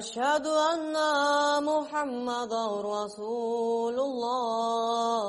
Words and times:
أشهد 0.00 0.46
أن 0.46 0.96
محمدا 1.64 2.66
رسول 2.80 3.96
الله. 4.00 5.20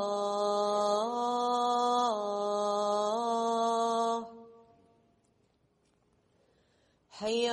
حي 7.12 7.48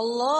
Allah 0.00 0.39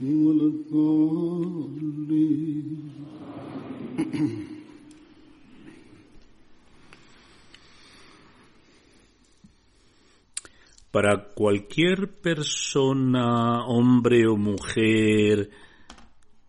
ولا 0.01 0.43
الضالين 0.43 1.65
para 10.95 11.33
cualquier 11.33 12.21
persona, 12.21 13.65
hombre 13.65 14.27
o 14.27 14.37
mujer, 14.37 15.49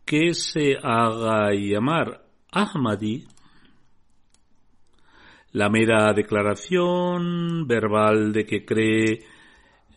que 0.04 0.34
se 0.34 0.76
haga 0.80 1.52
llamar 1.52 2.22
Ahmadi, 2.52 3.24
la 5.50 5.68
mera 5.68 6.12
declaración 6.12 7.66
verbal 7.66 8.32
de 8.32 8.46
que 8.46 8.64
cree 8.64 9.24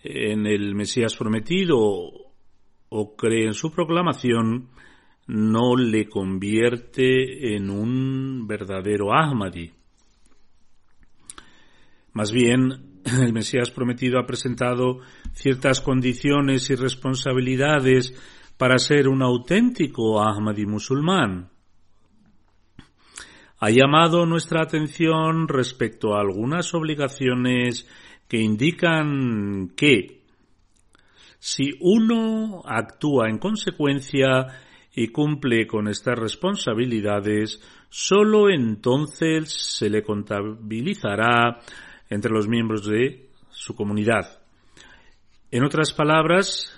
en 0.04 0.48
el 0.48 0.74
Mesías 0.74 1.16
prometido 1.16 2.23
o 2.97 3.17
cree 3.17 3.47
en 3.47 3.55
su 3.55 3.73
proclamación 3.73 4.69
no 5.27 5.75
le 5.75 6.09
convierte 6.09 7.57
en 7.57 7.69
un 7.69 8.47
verdadero 8.47 9.13
Ahmadi. 9.13 9.73
Más 12.13 12.31
bien, 12.31 13.01
el 13.05 13.33
Mesías 13.33 13.73
prometido 13.73 14.21
ha 14.21 14.27
presentado 14.27 15.01
ciertas 15.33 15.81
condiciones 15.81 16.71
y 16.71 16.77
responsabilidades 16.77 18.15
para 18.57 18.79
ser 18.79 19.09
un 19.09 19.23
auténtico 19.23 20.23
Ahmadi 20.23 20.65
musulmán. 20.65 21.51
Ha 23.59 23.71
llamado 23.71 24.25
nuestra 24.25 24.63
atención 24.63 25.49
respecto 25.49 26.15
a 26.15 26.21
algunas 26.21 26.73
obligaciones 26.75 27.89
que 28.29 28.41
indican 28.41 29.73
que 29.75 30.24
si 31.47 31.73
uno 31.81 32.63
actúa 32.65 33.29
en 33.29 33.37
consecuencia 33.37 34.47
y 34.95 35.09
cumple 35.09 35.67
con 35.67 35.89
estas 35.89 36.19
responsabilidades, 36.19 37.61
sólo 37.91 38.49
entonces 38.49 39.53
se 39.53 39.91
le 39.91 40.03
contabilizará 40.03 41.61
entre 42.09 42.33
los 42.33 42.49
miembros 42.49 42.87
de 42.87 43.29
su 43.51 43.75
comunidad. 43.75 44.41
En 45.51 45.65
otras 45.65 45.93
palabras, 45.93 46.75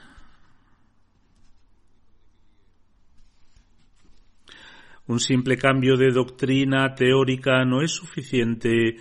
un 5.07 5.21
simple 5.21 5.57
cambio 5.57 5.97
de 5.97 6.11
doctrina 6.11 6.93
teórica 6.97 7.65
no 7.65 7.83
es 7.83 7.93
suficiente 7.93 8.97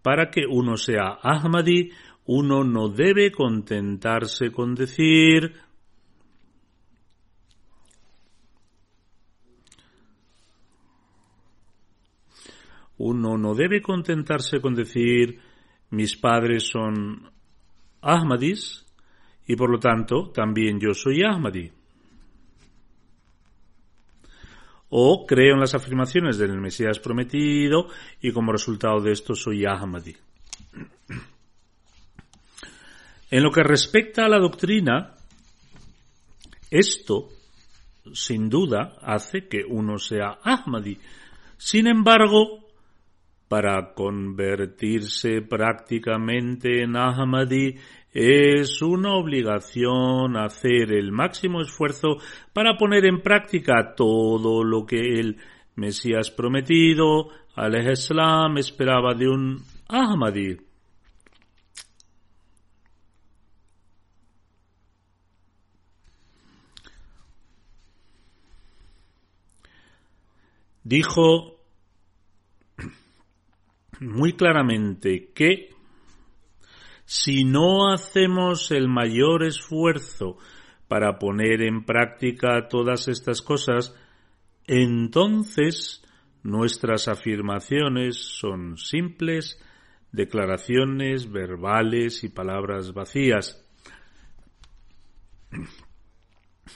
para 0.00 0.30
que 0.30 0.46
uno 0.48 0.76
sea 0.76 1.18
Ahmadi, 1.20 1.90
uno 2.30 2.62
no 2.62 2.90
debe 2.90 3.32
contentarse 3.32 4.52
con 4.52 4.74
decir 4.74 5.54
uno 12.98 13.38
no 13.38 13.54
debe 13.54 13.80
contentarse 13.80 14.60
con 14.60 14.74
decir 14.74 15.40
mis 15.88 16.16
padres 16.16 16.64
son 16.64 17.30
Ahmadis 18.02 18.84
y 19.46 19.56
por 19.56 19.70
lo 19.70 19.78
tanto 19.78 20.30
también 20.30 20.78
yo 20.78 20.92
soy 20.92 21.22
Ahmadi. 21.22 21.72
O 24.90 25.24
creo 25.26 25.54
en 25.54 25.60
las 25.60 25.74
afirmaciones 25.74 26.36
del 26.36 26.60
Mesías 26.60 26.98
prometido 26.98 27.88
y 28.20 28.32
como 28.32 28.52
resultado 28.52 29.00
de 29.00 29.12
esto 29.12 29.34
soy 29.34 29.64
Ahmadi. 29.64 30.14
En 33.30 33.42
lo 33.42 33.50
que 33.50 33.62
respecta 33.62 34.24
a 34.24 34.28
la 34.28 34.38
doctrina, 34.38 35.14
esto 36.70 37.28
sin 38.12 38.48
duda 38.48 38.96
hace 39.02 39.48
que 39.48 39.64
uno 39.68 39.98
sea 39.98 40.38
Ahmadi. 40.42 40.98
Sin 41.56 41.86
embargo, 41.86 42.68
para 43.48 43.92
convertirse 43.94 45.42
prácticamente 45.42 46.82
en 46.82 46.96
Ahmadi 46.96 47.76
es 48.12 48.82
una 48.82 49.14
obligación 49.14 50.36
hacer 50.36 50.92
el 50.92 51.12
máximo 51.12 51.60
esfuerzo 51.60 52.16
para 52.52 52.76
poner 52.76 53.06
en 53.06 53.20
práctica 53.20 53.94
todo 53.94 54.64
lo 54.64 54.86
que 54.86 54.96
el 54.98 55.36
Mesías 55.76 56.30
prometido, 56.30 57.28
al 57.54 57.90
Islam, 57.90 58.58
esperaba 58.58 59.14
de 59.14 59.28
un 59.28 59.62
Ahmadi. 59.88 60.67
Dijo 70.88 71.60
muy 74.00 74.32
claramente 74.32 75.32
que 75.34 75.68
si 77.04 77.44
no 77.44 77.92
hacemos 77.92 78.70
el 78.70 78.88
mayor 78.88 79.44
esfuerzo 79.44 80.38
para 80.88 81.18
poner 81.18 81.60
en 81.60 81.84
práctica 81.84 82.68
todas 82.70 83.06
estas 83.08 83.42
cosas, 83.42 83.94
entonces 84.66 86.02
nuestras 86.42 87.06
afirmaciones 87.06 88.16
son 88.16 88.78
simples 88.78 89.62
declaraciones 90.10 91.30
verbales 91.30 92.24
y 92.24 92.30
palabras 92.30 92.94
vacías. 92.94 93.62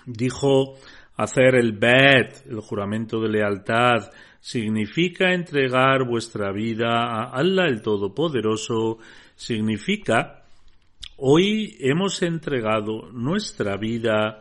Dijo 0.04 0.76
hacer 1.22 1.54
el 1.54 1.72
bet, 1.72 2.46
el 2.48 2.60
juramento 2.60 3.20
de 3.20 3.28
lealtad, 3.28 4.10
significa 4.40 5.32
entregar 5.32 6.04
vuestra 6.04 6.52
vida 6.52 6.88
a 6.88 7.30
Allah 7.30 7.66
el 7.66 7.80
Todopoderoso, 7.80 8.98
significa 9.36 10.42
hoy 11.19 11.76
hemos 11.78 12.22
entregado 12.22 13.10
nuestra 13.12 13.76
vida 13.76 14.40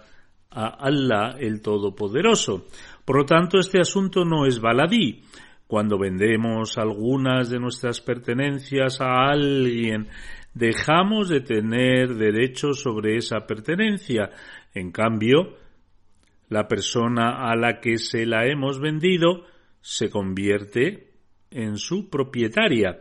a 0.49 0.67
Allah 0.67 1.35
el 1.39 1.61
Todopoderoso. 1.61 2.65
Por 3.05 3.17
lo 3.17 3.25
tanto, 3.25 3.59
este 3.59 3.79
asunto 3.79 4.25
no 4.25 4.45
es 4.45 4.59
baladí. 4.59 5.23
Cuando 5.67 5.97
vendemos 5.97 6.77
algunas 6.77 7.49
de 7.49 7.59
nuestras 7.59 8.01
pertenencias 8.01 8.99
a 8.99 9.29
alguien, 9.29 10.07
dejamos 10.53 11.29
de 11.29 11.41
tener 11.41 12.15
derecho 12.15 12.73
sobre 12.73 13.17
esa 13.17 13.45
pertenencia. 13.47 14.31
En 14.73 14.91
cambio, 14.91 15.55
la 16.51 16.67
persona 16.67 17.49
a 17.49 17.55
la 17.55 17.79
que 17.79 17.97
se 17.97 18.25
la 18.25 18.45
hemos 18.45 18.81
vendido 18.81 19.45
se 19.79 20.09
convierte 20.09 21.13
en 21.49 21.77
su 21.77 22.09
propietaria. 22.09 22.99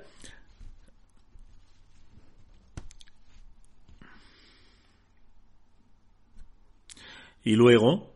Y 7.42 7.56
luego 7.56 8.12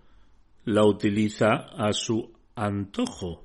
la 0.66 0.86
utiliza 0.86 1.66
a 1.76 1.92
su 1.92 2.32
antojo. 2.54 3.44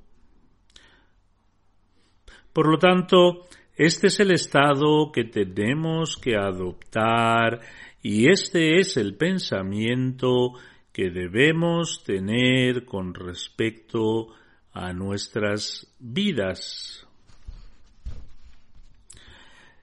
Por 2.52 2.70
lo 2.70 2.78
tanto, 2.78 3.48
este 3.74 4.06
es 4.06 4.20
el 4.20 4.30
estado 4.30 5.10
que 5.12 5.24
tenemos 5.24 6.16
que 6.16 6.36
adoptar 6.36 7.60
y 8.00 8.30
este 8.30 8.78
es 8.78 8.96
el 8.96 9.16
pensamiento 9.16 10.52
que 10.92 11.10
debemos 11.10 12.02
tener 12.04 12.84
con 12.84 13.14
respecto 13.14 14.28
a 14.72 14.92
nuestras 14.92 15.92
vidas. 15.98 17.06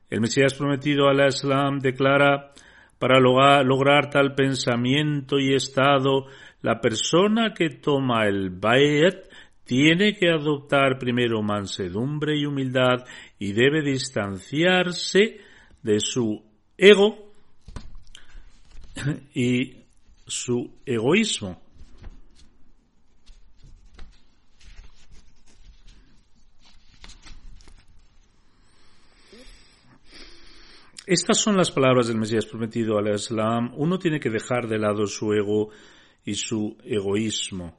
El 0.09 0.21
Mesías 0.21 0.53
prometido 0.53 1.07
al 1.07 1.27
Islam 1.27 1.79
declara, 1.79 2.53
para 2.97 3.19
lograr, 3.19 4.09
tal 4.09 4.33
pensamiento 4.33 5.37
y 5.37 5.53
estado, 5.53 6.25
la 6.61 6.81
persona 6.81 7.53
que 7.53 7.69
toma 7.69 8.25
el 8.25 8.49
Bayet 8.49 9.29
tiene 9.65 10.15
que 10.15 10.29
adoptar 10.29 10.97
primero 10.97 11.43
mansedumbre 11.43 12.37
y 12.37 12.45
humildad 12.45 13.05
y 13.37 13.51
debe 13.51 13.81
distanciarse 13.81 15.41
de 15.83 15.99
su 15.99 16.41
ego 16.77 17.33
y 19.33 19.76
su 20.27 20.69
egoísmo. 20.85 21.61
Estas 31.05 31.37
son 31.39 31.55
las 31.55 31.71
palabras 31.71 32.07
del 32.07 32.17
Mesías 32.17 32.45
prometido 32.45 32.97
al 32.97 33.07
Islam. 33.07 33.71
Uno 33.77 33.97
tiene 33.97 34.19
que 34.19 34.29
dejar 34.29 34.67
de 34.67 34.77
lado 34.77 35.07
su 35.07 35.31
ego 35.31 35.69
y 36.25 36.35
su 36.35 36.75
egoísmo. 36.83 37.77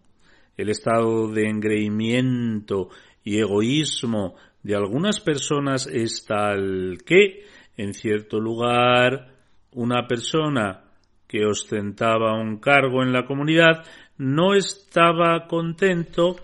El 0.57 0.71
estado 0.71 1.28
de 1.28 1.47
engreimiento 1.47 2.88
y 3.23 3.38
egoísmo 3.38 4.35
de 4.62 4.75
algunas 4.75 5.21
personas 5.21 5.87
es 5.87 6.25
tal 6.25 6.97
que, 7.05 7.45
en 7.76 7.93
cierto 7.93 8.40
lugar, 8.40 9.37
una 9.73 10.07
persona 10.09 10.88
que 11.29 11.45
ostentaba 11.45 12.35
un 12.35 12.59
cargo 12.59 13.03
en 13.03 13.13
la 13.13 13.27
comunidad 13.27 13.85
no 14.17 14.55
estaba 14.55 15.47
contento 15.47 16.37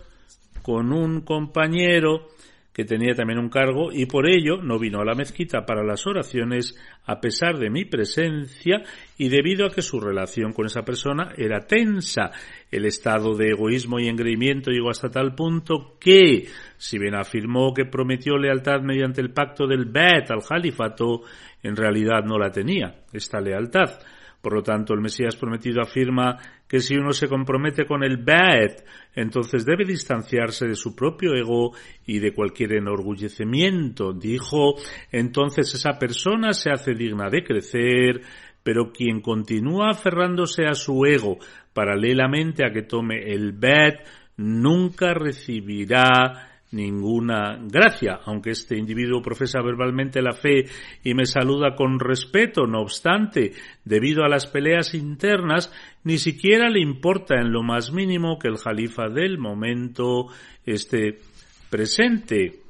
con 0.63 0.93
un 0.93 1.23
compañero 1.23 2.29
que 2.75 2.85
tenía 2.85 3.15
también 3.15 3.39
un 3.39 3.49
cargo 3.49 3.93
y 3.93 4.07
por 4.07 4.29
ello 4.29 4.57
no 4.61 4.81
vino 4.81 5.01
a 5.01 5.05
la 5.05 5.15
mezquita 5.15 5.65
para 5.65 5.85
las 5.85 6.05
oraciones 6.09 6.77
a 7.07 7.21
pesar 7.21 7.57
de 7.57 7.71
mi 7.71 7.85
presencia 7.85 8.83
y 9.17 9.29
debido 9.29 9.67
a 9.67 9.71
que 9.71 9.81
su 9.81 10.01
relación 10.01 10.53
con 10.53 10.67
esa 10.67 10.83
persona 10.83 11.33
era 11.37 11.61
tensa. 11.61 12.33
El 12.73 12.85
estado 12.85 13.37
de 13.37 13.51
egoísmo 13.51 14.01
y 14.01 14.09
engreimiento 14.09 14.73
llegó 14.73 14.91
hasta 14.91 15.09
tal 15.09 15.37
punto 15.37 15.97
que, 16.01 16.49
si 16.77 16.99
bien 16.99 17.15
afirmó 17.15 17.73
que 17.73 17.85
prometió 17.85 18.37
lealtad 18.37 18.81
mediante 18.81 19.21
el 19.21 19.31
pacto 19.31 19.69
del 19.69 19.85
Bet 19.85 20.33
al 20.33 20.43
califato, 20.43 21.23
en 21.63 21.77
realidad 21.77 22.25
no 22.25 22.39
la 22.39 22.51
tenía, 22.51 23.03
esta 23.13 23.41
lealtad. 23.41 24.01
Por 24.45 24.53
lo 24.53 24.63
tanto, 24.63 24.93
el 24.93 25.01
Mesías 25.01 25.37
prometido 25.37 25.81
afirma 25.81 26.37
que 26.69 26.79
si 26.79 26.97
uno 26.97 27.13
se 27.13 27.29
compromete 27.29 27.87
con 27.87 28.05
el 28.05 28.19
Ba'et, 28.19 28.85
entonces 29.15 29.65
debe 29.65 29.87
distanciarse 29.87 30.67
de 30.67 30.75
su 30.75 30.95
propio 30.95 31.35
ego 31.35 31.73
y 32.05 32.19
de 32.19 32.35
cualquier 32.35 32.75
enorgullecimiento. 32.75 34.13
Dijo, 34.13 34.75
entonces 35.11 35.73
esa 35.75 35.99
persona 35.99 36.53
se 36.53 36.71
hace 36.71 36.93
digna 36.93 37.31
de 37.31 37.43
crecer, 37.43 38.21
pero 38.63 38.93
quien 38.93 39.23
continúa 39.23 39.93
aferrándose 39.93 40.67
a 40.67 40.75
su 40.75 41.07
ego 41.07 41.39
paralelamente 41.73 42.67
a 42.67 42.71
que 42.71 42.83
tome 42.83 43.33
el 43.33 43.53
bed 43.53 43.95
nunca 44.37 45.15
recibirá 45.15 46.54
ninguna 46.75 47.59
gracia, 47.63 48.21
aunque 48.25 48.51
este 48.51 48.77
individuo 48.77 49.23
profesa 49.23 49.63
verbalmente 49.63 50.21
la 50.21 50.33
fe 50.33 50.65
y 51.03 51.15
me 51.15 51.25
saluda 51.25 51.75
con 51.75 51.99
respeto, 52.01 52.67
no 52.67 52.81
obstante, 52.81 53.53
debido 53.85 54.25
a 54.25 54.29
las 54.29 54.47
peleas 54.47 54.95
internas, 54.95 55.73
ni 56.03 56.19
siquiera 56.19 56.69
le 56.69 56.81
importa 56.81 57.37
en 57.37 57.53
lo 57.53 57.63
más 57.63 57.93
mínimo 57.93 58.39
que 58.39 58.49
el 58.49 58.59
jalifa 58.59 59.09
del 59.09 59.39
momento 59.39 60.27
esté 60.67 61.19
presente. 61.71 62.61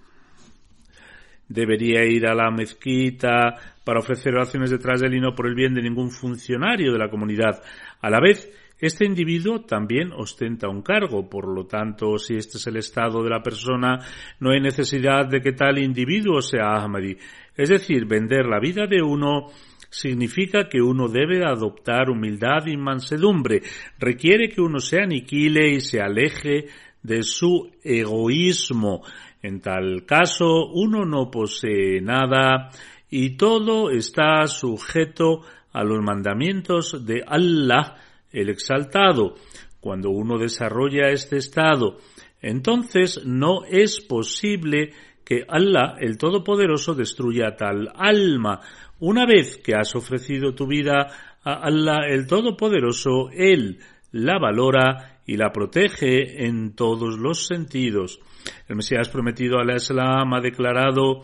Debería 1.49 2.04
ir 2.04 2.26
a 2.26 2.34
la 2.34 2.50
mezquita 2.50 3.56
para 3.84 4.00
ofrecer 4.00 4.34
oraciones 4.34 4.70
detrás 4.70 5.00
de 5.00 5.08
él 5.08 5.14
y 5.14 5.20
no 5.20 5.34
por 5.34 5.46
el 5.46 5.54
bien 5.54 5.75
de 5.75 5.82
ningún 5.82 6.11
funcionario 6.11 6.92
de 6.92 6.99
la 6.99 7.11
comunidad. 7.11 7.62
A 8.00 8.08
la 8.08 8.20
vez, 8.20 8.50
este 8.78 9.06
individuo 9.06 9.60
también 9.60 10.12
ostenta 10.12 10.68
un 10.68 10.82
cargo, 10.82 11.28
por 11.28 11.46
lo 11.46 11.66
tanto, 11.66 12.18
si 12.18 12.34
este 12.34 12.58
es 12.58 12.66
el 12.66 12.76
estado 12.76 13.22
de 13.22 13.30
la 13.30 13.42
persona, 13.42 13.98
no 14.40 14.50
hay 14.50 14.60
necesidad 14.60 15.26
de 15.26 15.40
que 15.40 15.52
tal 15.52 15.78
individuo 15.78 16.40
sea 16.42 16.74
Ahmadi. 16.74 17.16
Es 17.56 17.68
decir, 17.68 18.04
vender 18.04 18.46
la 18.46 18.58
vida 18.58 18.86
de 18.86 19.00
uno 19.00 19.46
significa 19.88 20.68
que 20.68 20.82
uno 20.82 21.08
debe 21.08 21.44
adoptar 21.46 22.10
humildad 22.10 22.66
y 22.66 22.76
mansedumbre. 22.76 23.62
Requiere 23.98 24.48
que 24.48 24.60
uno 24.60 24.80
se 24.80 25.00
aniquile 25.00 25.70
y 25.70 25.80
se 25.80 26.00
aleje 26.00 26.66
de 27.00 27.22
su 27.22 27.70
egoísmo. 27.82 29.02
En 29.40 29.60
tal 29.60 30.04
caso, 30.04 30.66
uno 30.66 31.04
no 31.04 31.30
posee 31.30 32.00
nada 32.00 32.70
y 33.08 33.36
todo 33.36 33.90
está 33.90 34.48
sujeto 34.48 35.42
a 35.72 35.84
los 35.84 36.02
mandamientos 36.02 37.06
de 37.06 37.22
Allah 37.26 37.96
el 38.34 38.50
exaltado. 38.50 39.34
Cuando 39.80 40.10
uno 40.10 40.38
desarrolla 40.38 41.10
este 41.10 41.36
estado, 41.36 41.98
entonces 42.40 43.24
no 43.24 43.64
es 43.64 44.00
posible 44.00 44.92
que 45.24 45.44
Allah, 45.48 45.96
el 45.98 46.18
Todopoderoso, 46.18 46.94
destruya 46.94 47.56
tal 47.56 47.90
alma. 47.96 48.60
Una 49.00 49.26
vez 49.26 49.58
que 49.58 49.74
has 49.74 49.94
ofrecido 49.94 50.54
tu 50.54 50.66
vida 50.66 51.08
a 51.42 51.52
Allah, 51.66 52.06
el 52.08 52.26
Todopoderoso, 52.26 53.30
Él 53.32 53.78
la 54.12 54.38
valora 54.38 55.20
y 55.26 55.36
la 55.36 55.50
protege 55.52 56.46
en 56.46 56.74
todos 56.74 57.18
los 57.18 57.46
sentidos. 57.46 58.20
El 58.68 58.76
Mesías 58.76 59.08
prometido 59.08 59.58
al 59.58 59.74
Islam 59.74 60.34
ha 60.34 60.40
declarado, 60.40 61.22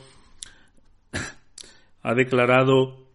ha 2.02 2.14
declarado, 2.14 3.06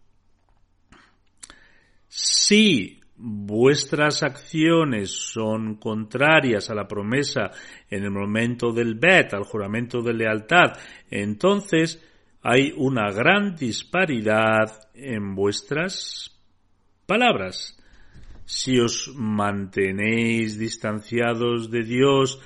sí, 2.08 3.00
vuestras 3.18 4.22
acciones 4.22 5.10
son 5.10 5.76
contrarias 5.76 6.70
a 6.70 6.74
la 6.74 6.86
promesa 6.86 7.50
en 7.90 8.04
el 8.04 8.10
momento 8.10 8.72
del 8.72 8.94
bet, 8.94 9.34
al 9.34 9.44
juramento 9.44 10.02
de 10.02 10.14
lealtad, 10.14 10.72
entonces 11.10 12.02
hay 12.42 12.72
una 12.76 13.10
gran 13.10 13.56
disparidad 13.56 14.88
en 14.94 15.34
vuestras 15.34 16.36
palabras. 17.06 17.76
Si 18.44 18.78
os 18.78 19.10
mantenéis 19.16 20.56
distanciados 20.56 21.70
de 21.70 21.82
Dios, 21.82 22.40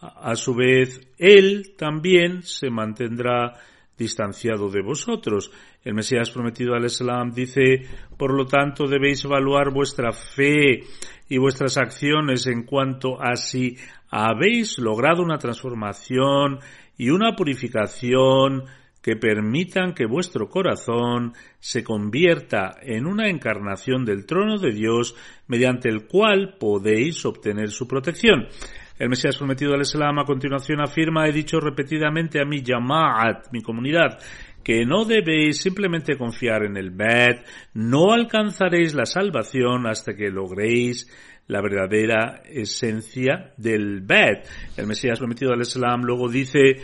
a 0.00 0.34
su 0.34 0.54
vez, 0.54 1.00
Él 1.18 1.74
también 1.78 2.42
se 2.42 2.68
mantendrá 2.68 3.54
distanciado 3.96 4.68
de 4.68 4.82
vosotros. 4.82 5.50
El 5.84 5.94
Mesías 5.94 6.30
prometido 6.30 6.74
al 6.74 6.84
Islam 6.84 7.32
dice, 7.32 7.86
por 8.16 8.32
lo 8.32 8.46
tanto 8.46 8.86
debéis 8.86 9.24
evaluar 9.24 9.72
vuestra 9.72 10.12
fe 10.12 10.84
y 11.28 11.38
vuestras 11.38 11.76
acciones 11.76 12.46
en 12.46 12.64
cuanto 12.64 13.20
a 13.20 13.36
si 13.36 13.76
habéis 14.10 14.78
logrado 14.78 15.22
una 15.22 15.38
transformación 15.38 16.58
y 16.96 17.10
una 17.10 17.34
purificación 17.34 18.64
que 19.04 19.16
permitan 19.16 19.92
que 19.92 20.06
vuestro 20.06 20.48
corazón 20.48 21.34
se 21.60 21.84
convierta 21.84 22.76
en 22.80 23.06
una 23.06 23.28
encarnación 23.28 24.06
del 24.06 24.24
trono 24.24 24.58
de 24.58 24.72
Dios 24.72 25.14
mediante 25.46 25.90
el 25.90 26.06
cual 26.06 26.56
podéis 26.58 27.26
obtener 27.26 27.70
su 27.70 27.86
protección. 27.86 28.48
El 28.96 29.08
Mesías 29.08 29.36
prometido 29.36 29.74
al 29.74 29.80
Islam 29.80 30.20
a 30.20 30.24
continuación 30.24 30.80
afirma, 30.80 31.26
he 31.26 31.32
dicho 31.32 31.58
repetidamente 31.58 32.40
a 32.40 32.44
mi 32.44 32.62
Yama'at, 32.62 33.50
mi 33.50 33.60
comunidad, 33.60 34.20
que 34.62 34.86
no 34.86 35.04
debéis 35.04 35.60
simplemente 35.60 36.16
confiar 36.16 36.64
en 36.64 36.76
el 36.76 36.90
bed, 36.90 37.40
no 37.74 38.12
alcanzaréis 38.12 38.94
la 38.94 39.04
salvación 39.04 39.88
hasta 39.88 40.14
que 40.14 40.30
logréis 40.30 41.10
la 41.48 41.60
verdadera 41.60 42.42
esencia 42.46 43.52
del 43.56 44.00
bed. 44.00 44.44
El 44.76 44.86
Mesías 44.86 45.18
prometido 45.18 45.52
al 45.52 45.60
Islam 45.60 46.02
luego 46.04 46.28
dice, 46.28 46.76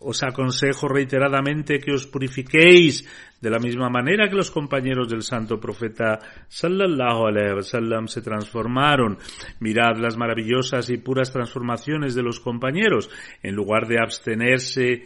os 0.00 0.22
aconsejo 0.22 0.88
reiteradamente 0.88 1.78
que 1.78 1.92
os 1.92 2.06
purifiquéis 2.08 3.04
de 3.40 3.50
la 3.50 3.58
misma 3.58 3.88
manera 3.88 4.28
que 4.28 4.36
los 4.36 4.50
compañeros 4.50 5.08
del 5.08 5.22
santo 5.22 5.60
profeta 5.60 6.18
sallallahu 6.48 7.28
alaihi 7.28 7.54
wasallam 7.56 8.08
se 8.08 8.20
transformaron. 8.20 9.18
Mirad 9.60 9.96
las 9.96 10.16
maravillosas 10.16 10.90
y 10.90 10.98
puras 10.98 11.32
transformaciones 11.32 12.14
de 12.14 12.22
los 12.22 12.40
compañeros. 12.40 13.10
En 13.42 13.54
lugar 13.54 13.86
de 13.88 13.98
abstenerse 14.00 15.04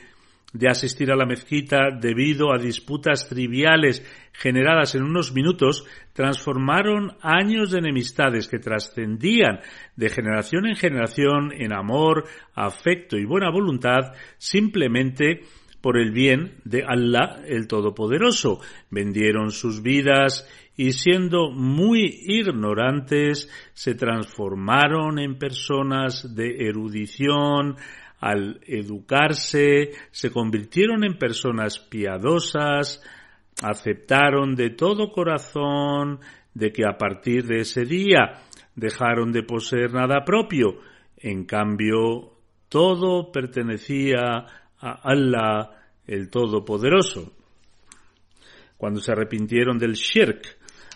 de 0.54 0.68
asistir 0.68 1.10
a 1.10 1.16
la 1.16 1.26
mezquita 1.26 1.90
debido 1.90 2.52
a 2.52 2.58
disputas 2.58 3.28
triviales 3.28 4.06
generadas 4.32 4.94
en 4.94 5.02
unos 5.02 5.34
minutos, 5.34 5.84
transformaron 6.12 7.16
años 7.20 7.72
de 7.72 7.80
enemistades 7.80 8.48
que 8.48 8.60
trascendían 8.60 9.60
de 9.96 10.08
generación 10.08 10.66
en 10.66 10.76
generación 10.76 11.52
en 11.52 11.72
amor, 11.72 12.24
afecto 12.54 13.18
y 13.18 13.24
buena 13.24 13.50
voluntad 13.50 14.14
simplemente 14.38 15.40
por 15.80 15.98
el 15.98 16.12
bien 16.12 16.60
de 16.64 16.84
Allah 16.84 17.42
el 17.46 17.66
Todopoderoso. 17.66 18.60
Vendieron 18.90 19.50
sus 19.50 19.82
vidas 19.82 20.48
y 20.76 20.92
siendo 20.92 21.50
muy 21.50 22.20
ignorantes 22.26 23.50
se 23.74 23.94
transformaron 23.94 25.18
en 25.18 25.36
personas 25.38 26.34
de 26.34 26.68
erudición, 26.68 27.76
al 28.24 28.58
educarse, 28.66 29.90
se 30.10 30.30
convirtieron 30.30 31.04
en 31.04 31.18
personas 31.18 31.78
piadosas, 31.78 33.02
aceptaron 33.62 34.54
de 34.54 34.70
todo 34.70 35.12
corazón 35.12 36.20
de 36.54 36.72
que 36.72 36.86
a 36.86 36.96
partir 36.96 37.44
de 37.44 37.60
ese 37.60 37.84
día 37.84 38.40
dejaron 38.74 39.30
de 39.30 39.42
poseer 39.42 39.92
nada 39.92 40.24
propio. 40.24 40.80
En 41.18 41.44
cambio, 41.44 42.32
todo 42.70 43.30
pertenecía 43.30 44.22
a 44.78 45.00
Allah 45.02 45.72
el 46.06 46.30
Todopoderoso. 46.30 47.30
Cuando 48.78 49.00
se 49.00 49.12
arrepintieron 49.12 49.76
del 49.76 49.92
shirk, 49.92 50.46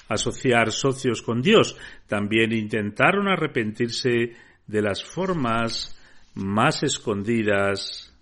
asociar 0.08 0.72
socios 0.72 1.20
con 1.20 1.42
Dios, 1.42 1.76
también 2.06 2.52
intentaron 2.52 3.28
arrepentirse 3.28 4.32
de 4.66 4.80
las 4.80 5.04
formas 5.04 5.94
más 6.38 6.84
escondidas 6.84 8.16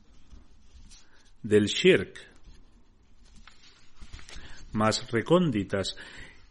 del 1.43 1.67
shirk, 1.67 2.19
más 4.73 5.11
recónditas. 5.11 5.97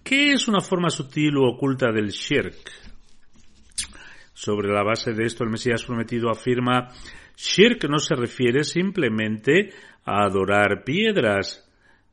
¿Qué 0.03 0.34
es 0.34 0.48
una 0.48 0.62
forma 0.62 0.91
sutil 0.91 1.38
o 1.38 1.50
oculta 1.50 1.91
del 1.91 2.10
shirk? 2.10 2.72
Sobre 4.34 4.72
la 4.72 4.84
base 4.84 5.13
de 5.13 5.25
esto, 5.25 5.43
el 5.43 5.50
Mesías 5.50 5.84
prometido 5.84 6.29
afirma, 6.29 6.89
shirk 7.36 7.86
no 7.89 7.98
se 7.98 8.15
refiere 8.15 8.63
simplemente 8.63 9.72
a 10.05 10.24
adorar 10.24 10.84
piedras, 10.84 11.67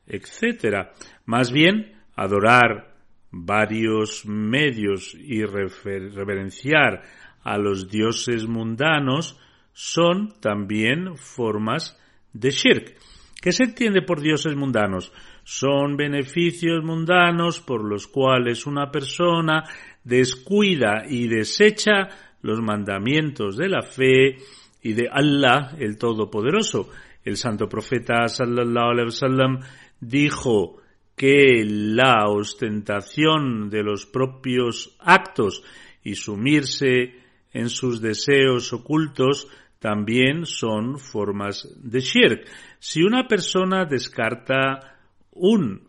etc. 0.07 0.89
Más 1.25 1.51
bien, 1.51 1.93
adorar 2.15 2.95
varios 3.29 4.25
medios 4.25 5.13
y 5.13 5.43
reverenciar 5.43 7.03
a 7.43 7.57
los 7.57 7.89
dioses 7.89 8.47
mundanos 8.47 9.37
son 9.73 10.33
también 10.39 11.17
formas 11.17 11.99
de 12.31 12.51
shirk. 12.51 12.95
¿Qué 13.41 13.51
se 13.51 13.65
entiende 13.65 14.01
por 14.01 14.21
dioses 14.21 14.55
mundanos? 14.55 15.11
Son 15.43 15.97
beneficios 15.97 16.83
mundanos 16.83 17.59
por 17.59 17.83
los 17.83 18.07
cuales 18.07 18.65
una 18.65 18.89
persona 18.89 19.63
descuida 20.03 21.03
y 21.07 21.27
desecha 21.27 22.07
los 22.41 22.61
mandamientos 22.61 23.57
de 23.57 23.67
la 23.67 23.81
fe 23.81 24.37
y 24.81 24.93
de 24.93 25.09
Allah 25.11 25.75
el 25.77 25.97
Todopoderoso. 25.97 26.89
El 27.23 27.35
santo 27.35 27.67
profeta 27.67 28.27
sallallahu 28.27 28.91
alaihi 28.91 29.05
wasallam 29.05 29.59
dijo 29.99 30.77
que 31.15 31.63
la 31.65 32.27
ostentación 32.27 33.69
de 33.69 33.83
los 33.83 34.05
propios 34.05 34.95
actos 34.99 35.63
y 36.03 36.15
sumirse 36.15 37.22
en 37.53 37.69
sus 37.69 38.01
deseos 38.01 38.73
ocultos 38.73 39.47
también 39.79 40.45
son 40.45 40.97
formas 40.97 41.67
de 41.81 41.99
shirk. 41.99 42.47
Si 42.79 43.03
una 43.03 43.27
persona 43.27 43.85
descarta 43.85 44.97
un 45.31 45.87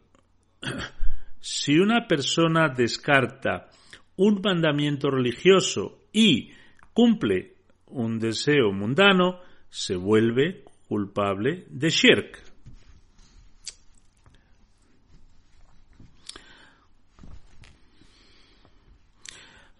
si 1.41 1.79
una 1.79 2.07
persona 2.07 2.69
descarta 2.69 3.69
un 4.17 4.41
mandamiento 4.43 5.11
religioso 5.11 5.99
y 6.13 6.51
cumple 6.93 7.55
un 7.87 8.19
deseo 8.19 8.73
mundano, 8.73 9.41
se 9.69 9.97
vuelve 9.97 10.65
culpable 10.89 11.67
de 11.69 11.91
shirk. 11.91 12.54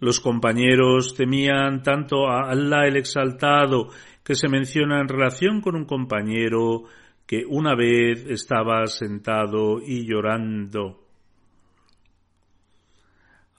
Los 0.01 0.21
compañeros 0.21 1.15
temían 1.15 1.83
tanto 1.83 2.29
a 2.29 2.51
Allah 2.51 2.87
el 2.87 2.97
exaltado 2.97 3.89
que 4.23 4.35
se 4.35 4.49
menciona 4.49 5.01
en 5.01 5.09
relación 5.09 5.61
con 5.61 5.77
un 5.77 5.85
compañero 5.85 6.85
que 7.27 7.45
una 7.47 7.75
vez 7.75 8.27
estaba 8.27 8.87
sentado 8.87 9.81
y 9.81 10.07
llorando. 10.07 11.01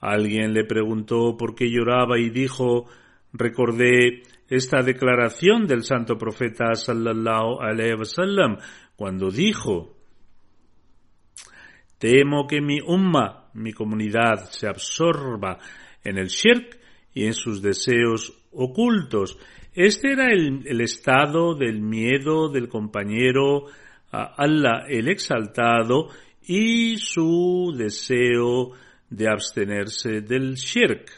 Alguien 0.00 0.52
le 0.52 0.64
preguntó 0.64 1.36
por 1.36 1.54
qué 1.54 1.70
lloraba 1.70 2.18
y 2.18 2.30
dijo 2.30 2.86
recordé 3.32 4.22
esta 4.48 4.82
declaración 4.82 5.66
del 5.66 5.82
santo 5.82 6.16
profeta 6.16 6.74
sallallahu 6.74 7.60
alaihi 7.60 7.94
wasallam 7.94 8.58
cuando 8.94 9.30
dijo 9.30 9.96
Temo 11.98 12.46
que 12.46 12.60
mi 12.60 12.78
umma, 12.80 13.48
mi 13.54 13.72
comunidad, 13.72 14.50
se 14.50 14.68
absorba 14.68 15.58
en 16.06 16.18
el 16.18 16.28
shirk 16.28 16.78
y 17.12 17.24
en 17.26 17.34
sus 17.34 17.62
deseos 17.62 18.32
ocultos. 18.52 19.38
Este 19.74 20.12
era 20.12 20.32
el, 20.32 20.80
estado 20.80 21.54
del 21.54 21.80
miedo 21.80 22.48
del 22.48 22.68
compañero 22.68 23.66
a 24.12 24.34
Allah 24.36 24.84
el 24.88 25.08
exaltado 25.08 26.08
y 26.46 26.96
su 26.96 27.74
deseo 27.76 28.72
de 29.10 29.28
abstenerse 29.28 30.20
del 30.20 30.54
shirk. 30.54 31.10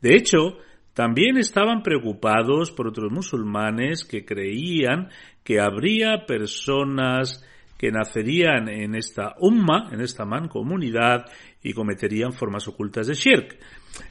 De 0.00 0.14
hecho, 0.14 0.58
también 0.94 1.36
estaban 1.36 1.82
preocupados 1.82 2.70
por 2.70 2.88
otros 2.88 3.10
musulmanes 3.10 4.04
que 4.04 4.24
creían 4.24 5.08
que 5.42 5.60
habría 5.60 6.26
personas 6.26 7.44
que 7.78 7.90
nacerían 7.90 8.68
en 8.68 8.94
esta 8.94 9.34
umma, 9.38 9.88
en 9.92 10.00
esta 10.00 10.24
mancomunidad, 10.24 11.26
y 11.62 11.72
cometerían 11.72 12.32
formas 12.32 12.68
ocultas 12.68 13.08
de 13.08 13.14
shirk. 13.14 13.58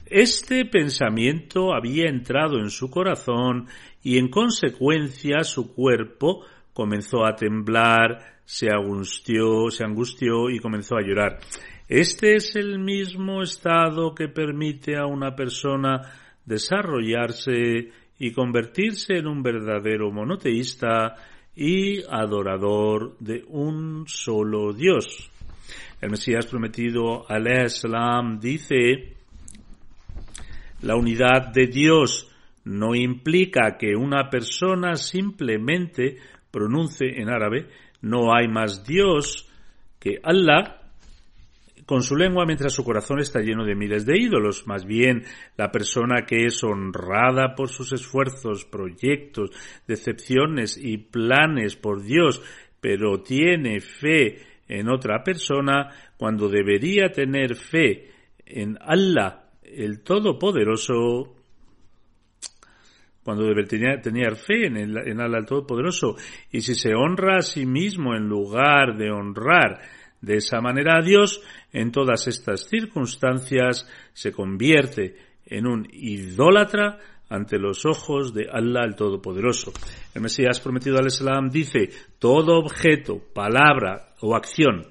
Este 0.05 0.65
pensamiento 0.65 1.73
había 1.73 2.09
entrado 2.09 2.59
en 2.59 2.69
su 2.69 2.89
corazón 2.89 3.67
y 4.03 4.17
en 4.17 4.29
consecuencia 4.29 5.43
su 5.43 5.73
cuerpo 5.73 6.45
comenzó 6.73 7.25
a 7.25 7.35
temblar, 7.35 8.41
se 8.43 8.67
angustió, 8.69 9.69
se 9.69 9.83
angustió 9.83 10.49
y 10.49 10.59
comenzó 10.59 10.97
a 10.97 11.01
llorar. 11.01 11.39
Este 11.87 12.35
es 12.35 12.55
el 12.55 12.79
mismo 12.79 13.41
estado 13.41 14.13
que 14.13 14.27
permite 14.27 14.97
a 14.97 15.05
una 15.05 15.35
persona 15.35 16.01
desarrollarse 16.45 17.91
y 18.17 18.31
convertirse 18.31 19.17
en 19.17 19.27
un 19.27 19.43
verdadero 19.43 20.11
monoteísta 20.11 21.15
y 21.55 22.03
adorador 22.09 23.17
de 23.19 23.43
un 23.47 24.05
solo 24.07 24.73
Dios. 24.73 25.31
El 26.01 26.11
Mesías 26.11 26.45
prometido, 26.47 27.25
salam, 27.67 28.39
dice, 28.39 29.15
la 30.81 30.95
unidad 30.95 31.53
de 31.53 31.67
Dios 31.67 32.29
no 32.65 32.93
implica 32.95 33.77
que 33.77 33.95
una 33.95 34.29
persona 34.29 34.95
simplemente 34.95 36.17
pronuncie 36.51 37.21
en 37.21 37.29
árabe, 37.29 37.69
no 38.01 38.35
hay 38.35 38.47
más 38.47 38.85
Dios 38.85 39.49
que 39.99 40.19
Allah, 40.23 40.81
con 41.85 42.01
su 42.01 42.15
lengua 42.15 42.45
mientras 42.45 42.73
su 42.73 42.83
corazón 42.83 43.19
está 43.19 43.41
lleno 43.41 43.63
de 43.63 43.75
miles 43.75 44.05
de 44.05 44.17
ídolos. 44.17 44.65
Más 44.67 44.85
bien, 44.85 45.23
la 45.57 45.71
persona 45.71 46.25
que 46.25 46.45
es 46.45 46.63
honrada 46.63 47.55
por 47.55 47.69
sus 47.69 47.93
esfuerzos, 47.93 48.65
proyectos, 48.65 49.51
decepciones 49.87 50.77
y 50.77 50.97
planes 50.97 51.75
por 51.75 52.01
Dios, 52.01 52.41
pero 52.81 53.21
tiene 53.21 53.79
fe 53.79 54.39
en 54.67 54.89
otra 54.89 55.23
persona 55.23 55.89
cuando 56.17 56.49
debería 56.49 57.09
tener 57.09 57.55
fe 57.55 58.09
en 58.45 58.77
Allah, 58.81 59.43
el 59.63 60.01
Todopoderoso, 60.01 61.35
cuando 63.23 63.43
debería 63.43 63.99
tener 64.01 64.35
fe 64.35 64.67
en, 64.67 64.77
en 64.77 65.19
Allah 65.19 65.39
el 65.39 65.45
Todopoderoso, 65.45 66.15
y 66.51 66.61
si 66.61 66.73
se 66.73 66.93
honra 66.95 67.37
a 67.37 67.41
sí 67.41 67.65
mismo 67.65 68.15
en 68.15 68.27
lugar 68.27 68.97
de 68.97 69.11
honrar 69.11 69.81
de 70.25 70.37
esa 70.37 70.59
manera 70.59 71.01
Dios, 71.01 71.41
en 71.71 71.91
todas 71.91 72.27
estas 72.27 72.67
circunstancias 72.67 73.87
se 74.13 74.31
convierte 74.31 75.15
en 75.45 75.67
un 75.67 75.87
idólatra 75.91 76.97
ante 77.29 77.57
los 77.59 77.85
ojos 77.85 78.33
de 78.33 78.47
Allah 78.51 78.85
el 78.85 78.95
Todopoderoso. 78.95 79.71
El 80.13 80.23
Mesías 80.23 80.59
prometido 80.59 80.97
al 80.97 81.07
Islam 81.07 81.49
dice, 81.49 81.89
todo 82.19 82.57
objeto, 82.57 83.21
palabra 83.33 84.15
o 84.21 84.35
acción 84.35 84.87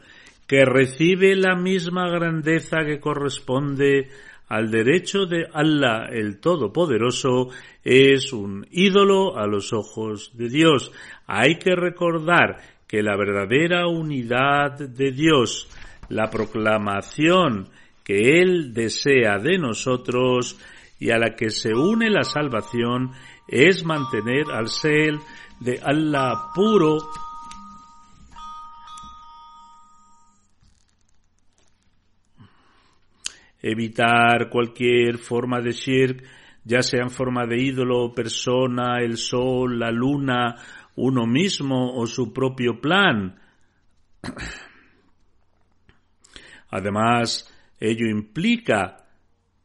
que 0.47 0.65
recibe 0.65 1.35
la 1.35 1.57
misma 1.57 2.09
grandeza 2.09 2.85
que 2.85 3.01
corresponde 3.01 4.11
al 4.49 4.71
derecho 4.71 5.27
de 5.27 5.47
Allah 5.53 6.07
el 6.11 6.39
Todopoderoso 6.39 7.49
es 7.83 8.33
un 8.33 8.67
ídolo 8.71 9.39
a 9.39 9.47
los 9.47 9.73
ojos 9.73 10.33
de 10.35 10.49
Dios. 10.49 10.93
Hay 11.27 11.59
que 11.59 11.75
recordar 11.75 12.59
que 12.95 13.03
la 13.03 13.17
verdadera 13.17 13.89
unidad 13.89 14.79
de 14.79 15.11
Dios, 15.11 15.69
la 16.11 16.31
proclamación 16.31 17.69
que 18.05 18.41
Él 18.41 18.73
desea 18.73 19.39
de 19.39 19.59
nosotros 19.59 20.57
y 21.01 21.11
a 21.11 21.19
la 21.19 21.35
que 21.35 21.51
se 21.51 21.75
une 21.75 22.09
la 22.09 22.23
salvación 22.23 23.11
es 23.49 23.85
mantener 23.85 24.45
al 24.53 24.69
ser 24.69 25.15
de 25.59 25.81
Allah 25.83 26.35
puro. 26.55 26.99
Evitar 33.61 34.51
cualquier 34.51 35.19
forma 35.19 35.61
de 35.61 35.73
shirk, 35.73 36.23
ya 36.63 36.81
sea 36.81 37.03
en 37.03 37.11
forma 37.11 37.45
de 37.45 37.61
ídolo, 37.61 38.13
persona, 38.15 39.01
el 39.01 39.17
sol, 39.17 39.81
la 39.81 39.91
luna 39.91 40.55
uno 40.97 41.27
mismo 41.27 41.95
o 41.95 42.07
su 42.07 42.33
propio 42.33 42.81
plan. 42.81 43.41
Además, 46.71 47.53
ello 47.79 48.07
implica 48.07 49.05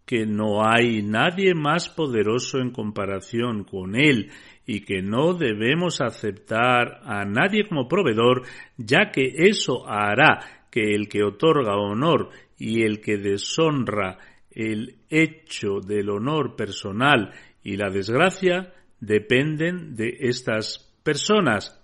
que 0.06 0.26
no 0.26 0.68
hay 0.68 1.04
nadie 1.04 1.54
más 1.54 1.88
poderoso 1.90 2.58
en 2.58 2.72
comparación 2.72 3.64
con 3.64 3.96
él 3.96 4.32
y 4.66 4.82
que 4.82 5.02
no 5.02 5.34
debemos 5.34 6.02
aceptar 6.02 7.02
a 7.04 7.26
nadie 7.26 7.68
como 7.68 7.88
proveedor, 7.88 8.44
ya 8.78 9.12
que 9.12 9.32
eso 9.38 9.88
hará 9.88 10.66
que 10.72 10.96
el 10.96 11.08
que 11.08 11.24
otorga 11.24 11.76
honor 11.76 12.30
y 12.58 12.84
el 12.84 13.02
que 13.02 13.18
deshonra 13.18 14.18
el 14.52 14.96
hecho 15.10 15.80
del 15.80 16.10
honor 16.10 16.56
personal 16.56 17.32
y 17.64 17.78
la 17.78 17.90
desgracia 17.90 18.74
dependen 19.00 19.96
de 19.96 20.18
estas 20.22 20.89
personas. 21.10 21.76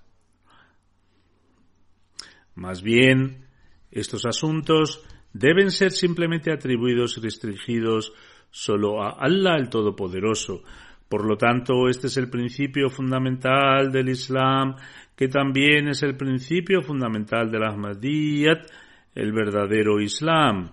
Más 2.53 2.83
bien, 2.83 3.47
estos 3.89 4.23
asuntos 4.27 5.03
deben 5.33 5.71
ser 5.71 5.91
simplemente 5.91 6.51
atribuidos 6.51 7.17
y 7.17 7.21
restringidos 7.21 8.13
solo 8.51 9.01
a 9.01 9.17
Allah 9.19 9.55
el 9.57 9.69
Todopoderoso. 9.69 10.61
Por 11.09 11.25
lo 11.25 11.37
tanto, 11.37 11.89
este 11.89 12.05
es 12.05 12.17
el 12.17 12.29
principio 12.29 12.91
fundamental 12.91 13.91
del 13.91 14.09
Islam, 14.09 14.75
que 15.15 15.27
también 15.27 15.87
es 15.87 16.03
el 16.03 16.15
principio 16.15 16.83
fundamental 16.83 17.49
del 17.49 17.63
Ahmadiyyat, 17.63 18.59
el 19.15 19.33
verdadero 19.33 19.99
Islam. 19.99 20.69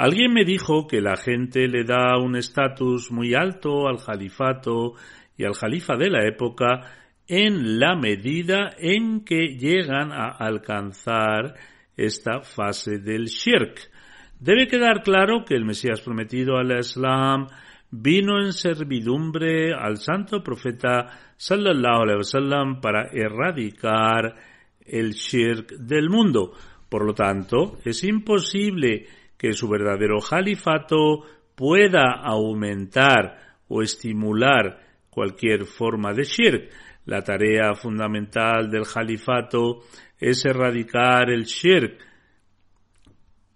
Alguien 0.00 0.32
me 0.32 0.46
dijo 0.46 0.86
que 0.86 1.02
la 1.02 1.14
gente 1.14 1.68
le 1.68 1.84
da 1.84 2.16
un 2.16 2.34
estatus 2.34 3.12
muy 3.12 3.34
alto 3.34 3.86
al 3.86 4.02
califato 4.02 4.94
y 5.36 5.44
al 5.44 5.52
califa 5.52 5.94
de 5.94 6.08
la 6.08 6.26
época 6.26 6.80
en 7.28 7.78
la 7.78 7.96
medida 7.96 8.70
en 8.78 9.26
que 9.26 9.58
llegan 9.58 10.10
a 10.10 10.28
alcanzar 10.38 11.52
esta 11.94 12.40
fase 12.40 13.00
del 13.00 13.26
shirk. 13.26 13.90
Debe 14.38 14.68
quedar 14.68 15.02
claro 15.02 15.44
que 15.44 15.54
el 15.54 15.66
Mesías 15.66 16.00
prometido 16.00 16.56
al 16.56 16.78
Islam 16.78 17.48
vino 17.90 18.42
en 18.42 18.54
servidumbre 18.54 19.74
al 19.74 19.98
santo 19.98 20.42
profeta 20.42 21.34
sallallahu 21.36 22.04
alaihi 22.04 22.20
wasallam 22.20 22.80
para 22.80 23.10
erradicar 23.12 24.34
el 24.80 25.10
shirk 25.10 25.72
del 25.72 26.08
mundo. 26.08 26.52
Por 26.88 27.04
lo 27.04 27.12
tanto, 27.12 27.76
es 27.84 28.02
imposible 28.02 29.19
que 29.40 29.54
su 29.54 29.70
verdadero 29.70 30.18
califato 30.18 31.24
pueda 31.54 32.20
aumentar 32.22 33.56
o 33.68 33.80
estimular 33.80 34.78
cualquier 35.08 35.64
forma 35.64 36.12
de 36.12 36.24
shirk. 36.24 36.70
La 37.06 37.22
tarea 37.22 37.74
fundamental 37.74 38.70
del 38.70 38.82
califato 38.86 39.80
es 40.18 40.44
erradicar 40.44 41.30
el 41.30 41.44
shirk, 41.44 41.98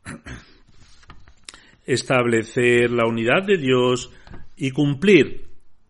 establecer 1.84 2.90
la 2.90 3.06
unidad 3.06 3.42
de 3.46 3.58
Dios 3.58 4.10
y 4.56 4.70
cumplir 4.70 5.48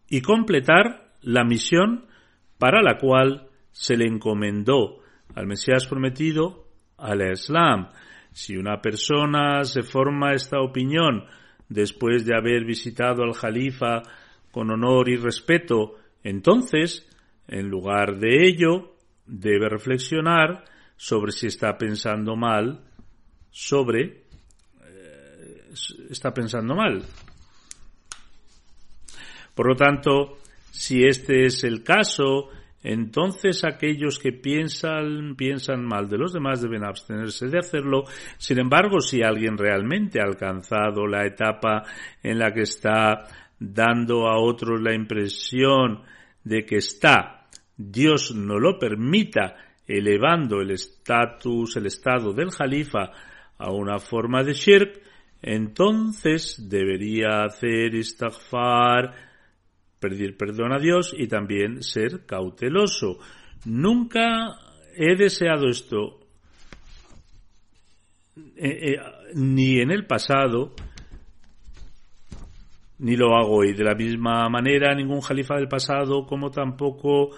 y 0.09 0.23
completar 0.23 1.13
la 1.23 1.45
misión 1.45 2.07
para 2.59 2.83
la 2.83 2.99
cual 2.99 3.49
se 3.71 3.97
le 3.97 4.07
encomendó 4.07 4.99
al 5.37 5.47
Mesías 5.47 5.87
prometido 5.87 6.67
al 6.99 7.23
Islam. 7.31 7.91
Si 8.35 8.57
una 8.57 8.83
persona 8.83 9.63
se 9.63 9.83
forma 9.85 10.33
esta 10.33 10.61
opinión 10.61 11.25
después 11.69 12.27
de 12.27 12.37
haber 12.37 12.65
visitado 12.65 13.23
al 13.23 13.33
Jalifa 13.33 14.03
con 14.51 14.73
honor 14.73 15.09
y 15.09 15.17
respeto, 15.17 15.95
entonces, 16.25 17.09
en 17.47 17.69
lugar 17.69 18.19
de 18.19 18.45
ello, 18.45 18.97
debe 19.25 19.69
reflexionar 19.69 20.65
sobre 20.97 21.31
si 21.31 21.47
está 21.47 21.79
pensando 21.79 22.35
mal, 22.35 22.81
sobre 23.53 24.25
eh, 24.83 25.71
está 26.11 26.35
pensando 26.35 26.75
mal. 26.75 27.05
Por 29.55 29.69
lo 29.69 29.77
tanto, 29.77 30.39
si 30.73 31.05
este 31.05 31.47
es 31.47 31.63
el 31.63 31.85
caso, 31.85 32.51
entonces 32.85 33.65
aquellos 33.65 34.19
que 34.19 34.33
piensan, 34.33 35.37
piensan 35.37 35.83
mal 35.87 36.07
de 36.07 36.19
los 36.19 36.35
demás 36.35 36.61
deben 36.61 36.85
abstenerse 36.85 37.49
de 37.49 37.59
hacerlo. 37.59 38.05
Sin 38.37 38.59
embargo, 38.59 39.01
si 39.01 39.23
alguien 39.23 39.57
realmente 39.57 40.21
ha 40.21 40.25
alcanzado 40.25 41.07
la 41.07 41.25
etapa 41.25 41.85
en 42.23 42.39
la 42.39 42.53
que 42.53 42.61
está 42.61 43.25
dando 43.59 44.29
a 44.29 44.39
otros 44.39 44.83
la 44.83 44.95
impresión 44.95 46.03
de 46.45 46.67
que 46.67 46.77
está, 46.77 47.47
Dios 47.75 48.35
no 48.35 48.59
lo 48.59 48.79
permita, 48.79 49.57
elevando 49.87 50.61
el 50.61 50.71
estatus, 50.71 51.77
el 51.79 51.87
estado 51.87 52.35
del 52.35 52.51
jalifa 52.51 53.11
a 53.57 53.71
una 53.71 53.99
forma 53.99 54.43
de 54.43 54.53
shirk, 54.53 55.01
entonces 55.41 56.69
debería 56.69 57.45
hacer 57.45 57.95
istighfar, 57.95 59.24
pedir 60.09 60.37
perdón 60.37 60.73
a 60.73 60.79
Dios 60.79 61.15
y 61.17 61.27
también 61.29 61.83
ser 61.83 62.27
cauteloso. 62.27 63.19
Nunca 63.65 64.57
he 64.97 65.17
deseado 65.17 65.69
esto 65.69 66.21
eh, 68.37 68.93
eh, 68.93 68.97
ni 69.35 69.81
en 69.81 69.91
el 69.91 70.07
pasado 70.07 70.75
ni 72.99 73.17
lo 73.17 73.37
hago 73.37 73.59
hoy. 73.59 73.73
De 73.73 73.85
la 73.85 73.95
misma 73.95 74.49
manera, 74.49 74.95
ningún 74.95 75.21
jalifa 75.21 75.57
del 75.57 75.69
pasado 75.69 76.27
como 76.27 76.51
tampoco 76.51 77.31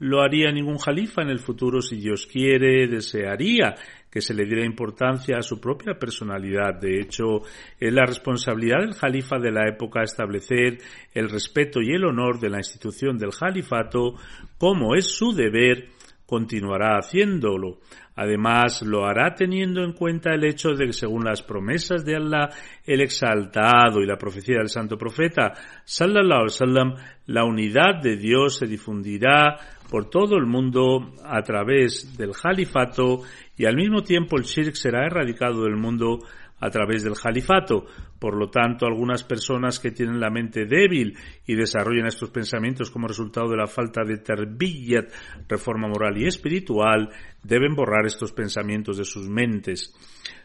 lo 0.00 0.20
haría 0.20 0.52
ningún 0.52 0.78
jalifa 0.78 1.22
en 1.22 1.30
el 1.30 1.40
futuro 1.40 1.82
si 1.82 1.96
Dios 1.96 2.26
quiere, 2.26 2.86
desearía 2.86 3.74
que 4.10 4.20
se 4.20 4.34
le 4.34 4.44
diera 4.44 4.64
importancia 4.64 5.36
a 5.38 5.42
su 5.42 5.60
propia 5.60 5.94
personalidad. 5.98 6.80
De 6.80 7.00
hecho, 7.00 7.42
es 7.78 7.92
la 7.92 8.06
responsabilidad 8.06 8.80
del 8.80 8.94
jalifa 8.94 9.38
de 9.38 9.52
la 9.52 9.68
época 9.68 10.02
establecer 10.02 10.78
el 11.14 11.28
respeto 11.28 11.80
y 11.80 11.92
el 11.92 12.04
honor 12.04 12.40
de 12.40 12.50
la 12.50 12.58
institución 12.58 13.18
del 13.18 13.32
jalifato, 13.32 14.14
como 14.56 14.94
es 14.94 15.06
su 15.06 15.32
deber, 15.32 15.88
continuará 16.26 16.98
haciéndolo. 16.98 17.78
Además, 18.14 18.82
lo 18.82 19.06
hará 19.06 19.34
teniendo 19.34 19.82
en 19.84 19.92
cuenta 19.92 20.34
el 20.34 20.44
hecho 20.44 20.70
de 20.70 20.86
que 20.86 20.92
según 20.92 21.24
las 21.24 21.40
promesas 21.40 22.04
de 22.04 22.16
Allah, 22.16 22.50
el 22.84 23.00
exaltado 23.00 24.00
y 24.02 24.06
la 24.06 24.18
profecía 24.18 24.58
del 24.58 24.68
santo 24.68 24.98
profeta, 24.98 25.52
sallallahu 25.84 26.40
alaihi 26.40 26.52
wasallam, 26.52 26.94
la 27.26 27.44
unidad 27.44 28.02
de 28.02 28.16
Dios 28.16 28.56
se 28.56 28.66
difundirá 28.66 29.56
por 29.88 30.10
todo 30.10 30.36
el 30.36 30.46
mundo 30.46 31.14
a 31.24 31.42
través 31.42 32.16
del 32.16 32.32
califato 32.32 33.22
y 33.56 33.64
al 33.64 33.76
mismo 33.76 34.02
tiempo 34.02 34.36
el 34.36 34.44
shirk 34.44 34.74
será 34.74 35.06
erradicado 35.06 35.64
del 35.64 35.76
mundo 35.76 36.18
a 36.60 36.70
través 36.70 37.04
del 37.04 37.14
califato. 37.14 37.86
Por 38.18 38.36
lo 38.36 38.50
tanto, 38.50 38.84
algunas 38.84 39.22
personas 39.22 39.78
que 39.78 39.92
tienen 39.92 40.20
la 40.20 40.30
mente 40.30 40.66
débil 40.66 41.16
y 41.46 41.54
desarrollan 41.54 42.06
estos 42.06 42.30
pensamientos 42.30 42.90
como 42.90 43.06
resultado 43.06 43.48
de 43.48 43.56
la 43.56 43.66
falta 43.66 44.02
de 44.04 44.18
terbiyat, 44.18 45.10
reforma 45.48 45.88
moral 45.88 46.18
y 46.18 46.26
espiritual, 46.26 47.10
deben 47.42 47.74
borrar 47.74 48.06
estos 48.06 48.32
pensamientos 48.32 48.98
de 48.98 49.04
sus 49.04 49.28
mentes. 49.28 49.94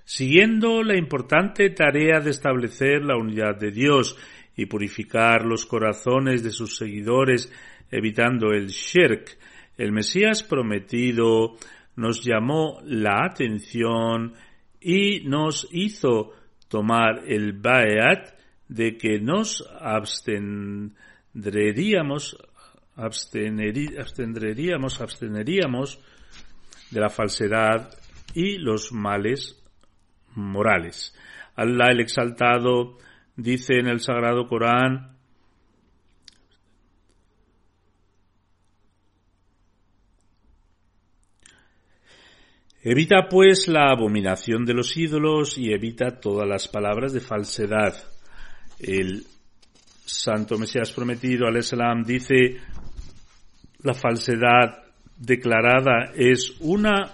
Siguiendo 0.05 0.83
la 0.83 0.97
importante 0.97 1.69
tarea 1.71 2.19
de 2.19 2.29
establecer 2.29 3.03
la 3.03 3.17
unidad 3.17 3.57
de 3.57 3.71
Dios 3.71 4.17
y 4.55 4.67
purificar 4.67 5.45
los 5.45 5.65
corazones 5.65 6.43
de 6.43 6.51
sus 6.51 6.77
seguidores, 6.77 7.51
evitando 7.93 8.51
el 8.51 8.67
shirk, 8.67 9.37
el 9.77 9.91
Mesías 9.91 10.43
prometido 10.43 11.57
nos 11.95 12.23
llamó 12.23 12.79
la 12.83 13.25
atención 13.25 14.33
y 14.81 15.21
nos 15.25 15.67
hizo 15.71 16.31
tomar 16.67 17.23
el 17.27 17.53
Baeat 17.53 18.33
de 18.67 18.97
que 18.97 19.19
nos 19.19 19.63
abstendríamos, 19.79 22.37
abstendríamos, 22.95 25.01
absteneríamos 25.01 25.99
de 26.89 26.99
la 26.99 27.09
falsedad 27.09 27.91
y 28.33 28.57
los 28.57 28.91
males 28.91 29.63
morales. 30.35 31.15
Allah 31.55 31.91
el 31.91 32.01
Exaltado 32.01 32.97
dice 33.35 33.79
en 33.79 33.87
el 33.87 33.99
Sagrado 33.99 34.47
Corán, 34.47 35.12
Evita 42.85 43.29
pues 43.29 43.69
la 43.69 43.91
abominación 43.91 44.65
de 44.65 44.73
los 44.73 44.97
ídolos 44.97 45.57
y 45.57 45.71
evita 45.71 46.19
todas 46.19 46.45
las 46.45 46.67
palabras 46.67 47.13
de 47.13 47.21
falsedad. 47.21 47.95
El 48.77 49.23
Santo 50.03 50.57
Mesías 50.57 50.91
prometido 50.91 51.47
al 51.47 51.55
Islam 51.55 52.03
dice 52.03 52.57
la 53.83 53.93
falsedad 53.93 54.83
declarada 55.17 56.11
es 56.13 56.57
una 56.59 57.13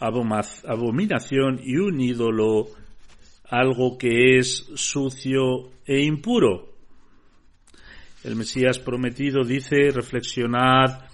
abominación 0.00 1.60
y 1.62 1.76
un 1.76 2.00
ídolo, 2.00 2.66
algo 3.44 3.96
que 3.96 4.38
es 4.38 4.72
sucio 4.74 5.70
e 5.86 6.00
impuro. 6.02 6.68
El 8.24 8.34
Mesías 8.34 8.80
prometido 8.80 9.44
dice 9.44 9.92
reflexionad 9.92 11.04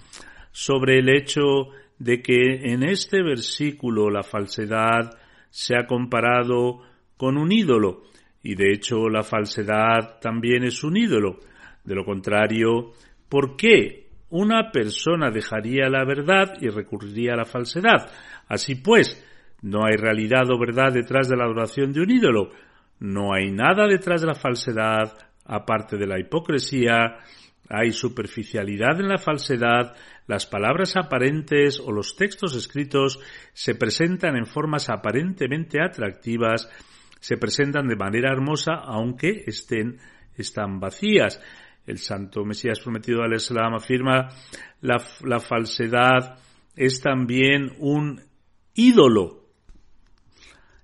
sobre 0.51 0.97
el 0.97 1.09
hecho 1.09 1.69
de 1.99 2.21
que 2.21 2.71
en 2.71 2.83
este 2.83 3.23
versículo 3.23 4.09
la 4.09 4.23
falsedad 4.23 5.17
se 5.49 5.75
ha 5.75 5.87
comparado 5.87 6.81
con 7.17 7.37
un 7.37 7.51
ídolo, 7.51 8.03
y 8.43 8.55
de 8.55 8.71
hecho 8.73 9.09
la 9.09 9.23
falsedad 9.23 10.19
también 10.21 10.63
es 10.63 10.83
un 10.83 10.97
ídolo. 10.97 11.39
De 11.83 11.95
lo 11.95 12.05
contrario, 12.05 12.91
¿por 13.29 13.55
qué 13.55 14.07
una 14.29 14.71
persona 14.71 15.31
dejaría 15.31 15.89
la 15.89 16.05
verdad 16.05 16.53
y 16.61 16.67
recurriría 16.67 17.33
a 17.33 17.37
la 17.37 17.45
falsedad? 17.45 18.09
Así 18.47 18.75
pues, 18.75 19.23
no 19.61 19.85
hay 19.85 19.95
realidad 19.97 20.49
o 20.51 20.59
verdad 20.59 20.93
detrás 20.93 21.27
de 21.29 21.37
la 21.37 21.45
adoración 21.45 21.91
de 21.91 22.01
un 22.01 22.11
ídolo. 22.11 22.51
No 22.99 23.33
hay 23.33 23.51
nada 23.51 23.87
detrás 23.87 24.21
de 24.21 24.27
la 24.27 24.35
falsedad, 24.35 25.13
aparte 25.45 25.97
de 25.97 26.07
la 26.07 26.19
hipocresía, 26.19 27.17
hay 27.69 27.91
superficialidad 27.91 28.99
en 28.99 29.09
la 29.09 29.17
falsedad, 29.17 29.95
las 30.27 30.45
palabras 30.45 30.95
aparentes 30.95 31.79
o 31.79 31.91
los 31.91 32.15
textos 32.15 32.55
escritos 32.55 33.19
se 33.53 33.75
presentan 33.75 34.35
en 34.35 34.45
formas 34.45 34.89
aparentemente 34.89 35.81
atractivas, 35.81 36.69
se 37.19 37.37
presentan 37.37 37.87
de 37.87 37.95
manera 37.95 38.31
hermosa 38.31 38.73
aunque 38.75 39.43
estén 39.47 39.97
están 40.35 40.79
vacías. 40.79 41.41
El 41.85 41.97
santo 41.97 42.43
Mesías 42.43 42.79
prometido 42.79 43.23
al 43.23 43.33
Islam 43.33 43.73
afirma 43.73 44.29
la, 44.81 45.01
la 45.23 45.39
falsedad 45.39 46.37
es 46.75 47.01
también 47.01 47.73
un 47.79 48.21
ídolo 48.75 49.45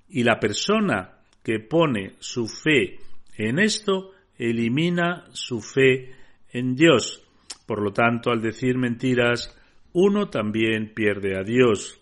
y 0.09 0.23
la 0.23 0.39
persona 0.39 1.17
que 1.43 1.59
pone 1.59 2.13
su 2.19 2.47
fe 2.47 2.99
en 3.37 3.59
esto 3.59 4.11
elimina 4.37 5.25
su 5.31 5.61
fe 5.61 6.22
en 6.53 6.75
Dios. 6.75 7.21
Por 7.65 7.81
lo 7.81 7.91
tanto, 7.91 8.31
al 8.31 8.41
decir 8.41 8.77
mentiras, 8.77 9.57
uno 9.93 10.29
también 10.29 10.93
pierde 10.93 11.37
a 11.37 11.43
Dios. 11.43 11.99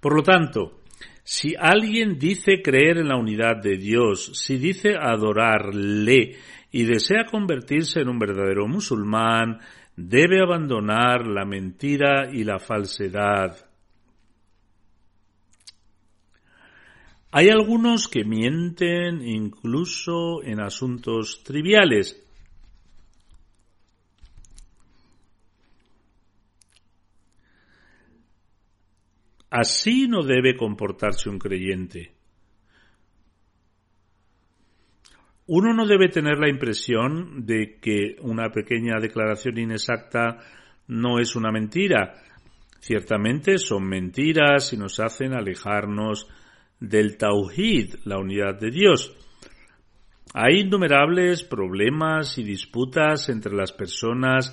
Por 0.00 0.14
lo 0.14 0.22
tanto, 0.22 0.80
si 1.22 1.54
alguien 1.58 2.18
dice 2.18 2.60
creer 2.62 2.98
en 2.98 3.08
la 3.08 3.16
unidad 3.16 3.56
de 3.62 3.76
Dios, 3.76 4.32
si 4.34 4.58
dice 4.58 4.94
adorarle 4.96 6.36
y 6.70 6.84
desea 6.84 7.24
convertirse 7.24 8.00
en 8.00 8.08
un 8.08 8.18
verdadero 8.18 8.66
musulmán, 8.66 9.60
debe 9.96 10.40
abandonar 10.40 11.26
la 11.26 11.44
mentira 11.44 12.30
y 12.32 12.44
la 12.44 12.58
falsedad. 12.58 13.56
Hay 17.30 17.48
algunos 17.48 18.06
que 18.06 18.24
mienten 18.24 19.26
incluso 19.26 20.42
en 20.42 20.60
asuntos 20.60 21.42
triviales, 21.42 22.23
Así 29.56 30.08
no 30.08 30.24
debe 30.24 30.56
comportarse 30.56 31.30
un 31.30 31.38
creyente. 31.38 32.10
Uno 35.46 35.72
no 35.72 35.86
debe 35.86 36.08
tener 36.08 36.38
la 36.38 36.48
impresión 36.48 37.46
de 37.46 37.78
que 37.80 38.16
una 38.22 38.50
pequeña 38.50 38.98
declaración 39.00 39.56
inexacta 39.58 40.38
no 40.88 41.20
es 41.20 41.36
una 41.36 41.52
mentira. 41.52 42.14
Ciertamente 42.80 43.58
son 43.58 43.84
mentiras 43.84 44.72
y 44.72 44.76
nos 44.76 44.98
hacen 44.98 45.34
alejarnos 45.34 46.26
del 46.80 47.16
Tauhid, 47.16 47.94
la 48.06 48.18
unidad 48.18 48.58
de 48.58 48.72
Dios. 48.72 49.14
Hay 50.34 50.62
innumerables 50.62 51.44
problemas 51.44 52.38
y 52.38 52.42
disputas 52.42 53.28
entre 53.28 53.54
las 53.54 53.70
personas 53.70 54.52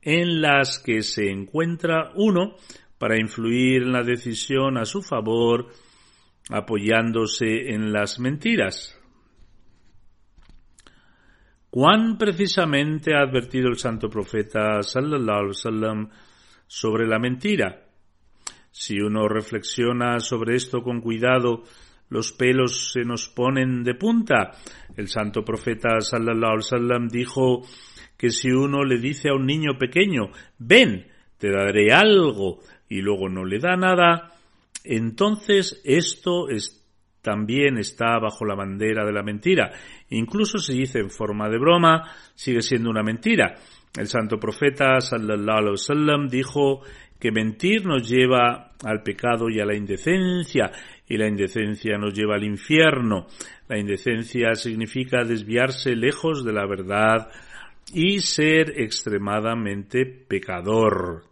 en 0.00 0.40
las 0.40 0.78
que 0.78 1.02
se 1.02 1.30
encuentra 1.30 2.12
uno 2.14 2.54
para 2.98 3.18
influir 3.18 3.82
en 3.82 3.92
la 3.92 4.02
decisión 4.02 4.76
a 4.76 4.84
su 4.84 5.02
favor 5.02 5.68
apoyándose 6.50 7.70
en 7.70 7.92
las 7.92 8.18
mentiras. 8.18 8.98
¿Cuán 11.70 12.16
precisamente 12.16 13.14
ha 13.14 13.20
advertido 13.20 13.68
el 13.68 13.76
santo 13.76 14.08
profeta 14.08 14.82
sallallahu 14.82 15.38
alaihi 15.38 15.48
wasallam 15.48 16.08
sobre 16.66 17.06
la 17.06 17.18
mentira? 17.18 17.84
Si 18.70 18.98
uno 18.98 19.28
reflexiona 19.28 20.18
sobre 20.18 20.56
esto 20.56 20.82
con 20.82 21.00
cuidado, 21.00 21.64
los 22.08 22.32
pelos 22.32 22.90
se 22.92 23.04
nos 23.04 23.28
ponen 23.28 23.84
de 23.84 23.94
punta. 23.94 24.52
El 24.96 25.08
santo 25.08 25.44
profeta 25.44 26.00
sallallahu 26.00 26.52
alaihi 26.52 26.72
wasallam 26.72 27.08
dijo 27.08 27.62
que 28.16 28.30
si 28.30 28.50
uno 28.50 28.82
le 28.82 28.98
dice 28.98 29.28
a 29.28 29.34
un 29.34 29.44
niño 29.44 29.76
pequeño, 29.78 30.30
ven, 30.58 31.06
te 31.36 31.50
daré 31.50 31.92
algo, 31.92 32.60
y 32.88 33.00
luego 33.00 33.28
no 33.28 33.44
le 33.44 33.58
da 33.58 33.76
nada, 33.76 34.32
entonces 34.84 35.80
esto 35.84 36.48
es, 36.48 36.86
también 37.22 37.78
está 37.78 38.18
bajo 38.18 38.44
la 38.44 38.54
bandera 38.54 39.04
de 39.04 39.12
la 39.12 39.22
mentira. 39.22 39.72
Incluso 40.10 40.58
si 40.58 40.78
dice 40.78 41.00
en 41.00 41.10
forma 41.10 41.48
de 41.48 41.58
broma, 41.58 42.10
sigue 42.34 42.62
siendo 42.62 42.90
una 42.90 43.02
mentira. 43.02 43.54
El 43.96 44.06
santo 44.06 44.38
profeta 44.38 45.00
sallallahu 45.00 45.58
alaihi 45.58 45.70
wasallam 45.72 46.28
dijo 46.28 46.82
que 47.18 47.32
mentir 47.32 47.84
nos 47.84 48.08
lleva 48.08 48.72
al 48.84 49.02
pecado 49.02 49.50
y 49.50 49.60
a 49.60 49.64
la 49.64 49.74
indecencia, 49.74 50.70
y 51.08 51.16
la 51.16 51.26
indecencia 51.26 51.98
nos 51.98 52.14
lleva 52.14 52.36
al 52.36 52.44
infierno. 52.44 53.26
La 53.68 53.78
indecencia 53.78 54.54
significa 54.54 55.24
desviarse 55.24 55.96
lejos 55.96 56.44
de 56.44 56.52
la 56.52 56.66
verdad 56.66 57.28
y 57.92 58.20
ser 58.20 58.80
extremadamente 58.80 60.04
pecador. 60.04 61.27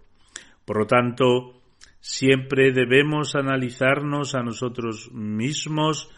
Por 0.67 0.79
lo 0.81 0.87
tanto, 0.87 1.63
siempre 2.01 2.73
debemos 2.73 3.35
analizarnos 3.35 4.35
a 4.35 4.43
nosotros 4.43 5.11
mismos, 5.13 6.11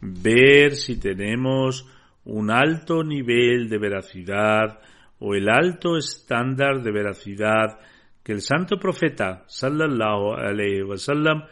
ver 0.00 0.74
si 0.74 0.98
tenemos 0.98 1.86
un 2.24 2.50
alto 2.50 3.04
nivel 3.04 3.68
de 3.68 3.78
veracidad 3.78 4.80
o 5.18 5.34
el 5.34 5.48
alto 5.50 5.96
estándar 5.96 6.82
de 6.82 6.90
veracidad 6.90 7.78
que 8.22 8.32
el 8.32 8.40
santo 8.40 8.78
profeta 8.78 9.44
sallallahu 9.46 10.32
alaihi 10.32 10.82
wasallam 10.82 11.42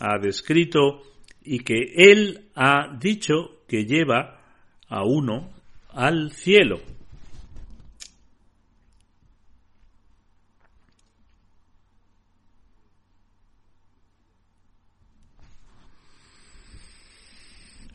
ha 0.00 0.18
descrito 0.18 1.02
y 1.44 1.60
que 1.60 1.92
él 1.94 2.48
ha 2.54 2.96
dicho 2.98 3.62
que 3.68 3.84
lleva 3.84 4.40
a 4.88 5.04
uno 5.04 5.50
al 5.90 6.32
cielo. 6.32 6.80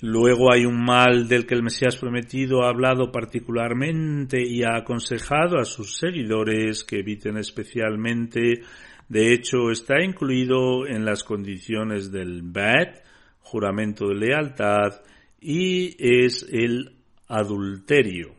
Luego 0.02 0.54
hay 0.54 0.66
un 0.66 0.84
mal 0.84 1.28
del 1.28 1.48
que 1.48 1.56
el 1.56 1.64
Mesías 1.64 1.96
prometido 1.96 2.64
ha 2.64 2.70
hablado 2.70 3.12
particularmente 3.12 4.38
y 4.48 4.62
ha 4.64 4.76
aconsejado 4.76 5.58
a 5.58 5.66
sus 5.66 5.98
seguidores 5.98 6.84
que 6.84 7.00
eviten 7.00 7.38
especialmente. 7.38 8.62
De 9.10 9.34
hecho, 9.34 9.72
está 9.72 10.04
incluido 10.04 10.86
en 10.86 11.04
las 11.04 11.24
condiciones 11.24 12.12
del 12.12 12.44
BAT, 12.44 13.00
juramento 13.42 14.08
de 14.10 14.16
lealtad, 14.16 15.02
y 15.42 15.96
es 15.98 16.48
el 16.52 16.92
adulterio. 17.28 18.36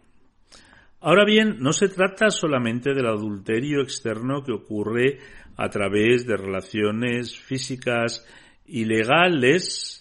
Ahora 1.00 1.24
bien, 1.24 1.56
no 1.58 1.72
se 1.72 1.88
trata 1.88 2.30
solamente 2.30 2.94
del 2.94 3.06
adulterio 3.06 3.80
externo 3.82 4.44
que 4.44 4.52
ocurre 4.52 5.18
a 5.56 5.68
través 5.70 6.24
de 6.24 6.36
relaciones 6.36 7.36
físicas 7.36 8.24
ilegales 8.66 9.97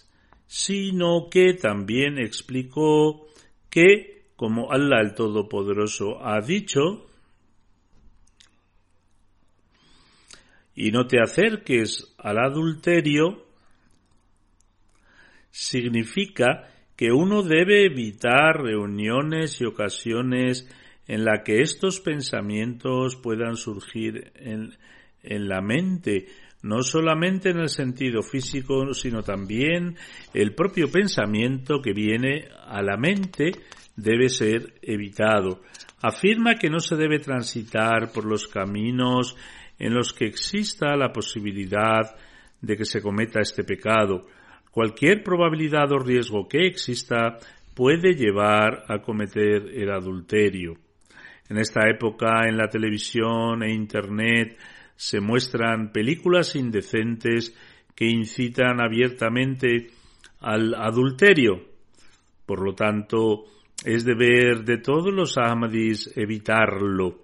sino 0.48 1.28
que 1.30 1.52
también 1.52 2.18
explicó 2.18 3.28
que, 3.68 4.30
como 4.34 4.72
Allah 4.72 5.00
el 5.02 5.14
Todopoderoso 5.14 6.24
ha 6.26 6.40
dicho, 6.40 7.06
y 10.74 10.90
no 10.90 11.06
te 11.06 11.20
acerques 11.20 12.14
al 12.16 12.38
adulterio, 12.38 13.44
significa 15.50 16.70
que 16.96 17.12
uno 17.12 17.42
debe 17.42 17.84
evitar 17.84 18.62
reuniones 18.62 19.60
y 19.60 19.66
ocasiones 19.66 20.66
en 21.06 21.24
la 21.24 21.42
que 21.44 21.60
estos 21.60 22.00
pensamientos 22.00 23.16
puedan 23.16 23.56
surgir 23.56 24.32
en, 24.36 24.76
en 25.22 25.48
la 25.48 25.60
mente, 25.60 26.26
no 26.62 26.82
solamente 26.82 27.50
en 27.50 27.58
el 27.58 27.68
sentido 27.68 28.22
físico, 28.22 28.92
sino 28.92 29.22
también 29.22 29.96
el 30.34 30.54
propio 30.54 30.90
pensamiento 30.90 31.80
que 31.80 31.92
viene 31.92 32.48
a 32.66 32.82
la 32.82 32.96
mente 32.96 33.52
debe 33.96 34.28
ser 34.28 34.74
evitado. 34.82 35.60
Afirma 36.02 36.56
que 36.56 36.70
no 36.70 36.80
se 36.80 36.96
debe 36.96 37.18
transitar 37.18 38.12
por 38.12 38.24
los 38.24 38.46
caminos 38.48 39.36
en 39.78 39.94
los 39.94 40.12
que 40.12 40.26
exista 40.26 40.96
la 40.96 41.12
posibilidad 41.12 42.14
de 42.60 42.76
que 42.76 42.84
se 42.84 43.00
cometa 43.00 43.40
este 43.40 43.64
pecado. 43.64 44.26
Cualquier 44.70 45.22
probabilidad 45.22 45.90
o 45.92 45.98
riesgo 45.98 46.48
que 46.48 46.66
exista 46.66 47.38
puede 47.74 48.14
llevar 48.14 48.84
a 48.88 49.00
cometer 49.00 49.70
el 49.72 49.90
adulterio. 49.90 50.74
En 51.48 51.58
esta 51.58 51.88
época, 51.88 52.46
en 52.46 52.56
la 52.56 52.68
televisión 52.68 53.62
e 53.62 53.72
Internet, 53.72 54.58
se 54.98 55.20
muestran 55.20 55.92
películas 55.92 56.56
indecentes 56.56 57.56
que 57.94 58.06
incitan 58.06 58.80
abiertamente 58.80 59.92
al 60.40 60.74
adulterio. 60.74 61.62
Por 62.44 62.64
lo 62.64 62.74
tanto, 62.74 63.44
es 63.84 64.04
deber 64.04 64.64
de 64.64 64.78
todos 64.78 65.14
los 65.14 65.38
Ahmadis 65.38 66.10
evitarlo. 66.16 67.20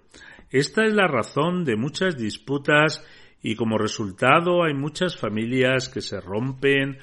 Esta 0.49 0.85
es 0.85 0.93
la 0.93 1.07
razón 1.07 1.65
de 1.65 1.75
muchas 1.75 2.17
disputas 2.17 3.05
y 3.43 3.57
como 3.57 3.77
resultado 3.77 4.63
hay 4.63 4.73
muchas 4.73 5.17
familias 5.17 5.89
que 5.89 5.99
se 5.99 6.21
rompen 6.21 6.97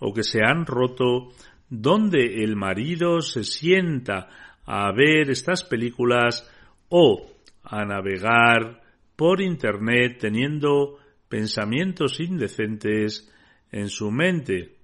o 0.00 0.12
que 0.12 0.24
se 0.24 0.40
han 0.42 0.66
roto 0.66 1.28
donde 1.70 2.42
el 2.42 2.56
marido 2.56 3.20
se 3.20 3.44
sienta 3.44 4.28
a 4.64 4.90
ver 4.90 5.30
estas 5.30 5.62
películas 5.62 6.50
o 6.88 7.30
a 7.62 7.84
navegar 7.84 8.85
por 9.16 9.40
Internet 9.40 10.18
teniendo 10.20 10.98
pensamientos 11.28 12.20
indecentes 12.20 13.32
en 13.72 13.88
su 13.88 14.10
mente. 14.10 14.76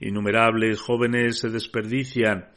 Innumerables 0.00 0.80
jóvenes 0.80 1.40
se 1.40 1.50
desperdician 1.50 2.48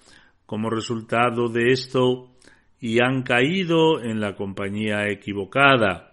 como 0.46 0.70
resultado 0.70 1.50
de 1.50 1.72
esto 1.72 2.32
y 2.80 3.02
han 3.02 3.24
caído 3.24 4.02
en 4.02 4.20
la 4.20 4.36
compañía 4.36 5.10
equivocada. 5.10 6.12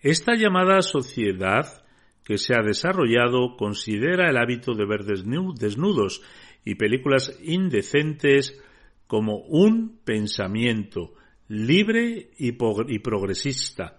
Esta 0.00 0.34
llamada 0.34 0.82
sociedad 0.82 1.84
que 2.24 2.38
se 2.38 2.54
ha 2.54 2.62
desarrollado 2.62 3.56
considera 3.56 4.28
el 4.28 4.36
hábito 4.38 4.74
de 4.74 4.86
ver 4.86 5.04
desnudos 5.04 6.22
y 6.64 6.74
películas 6.74 7.38
indecentes 7.42 8.62
como 9.06 9.38
un 9.38 10.00
pensamiento 10.04 11.14
libre 11.48 12.30
y, 12.38 12.52
progresista. 12.52 13.98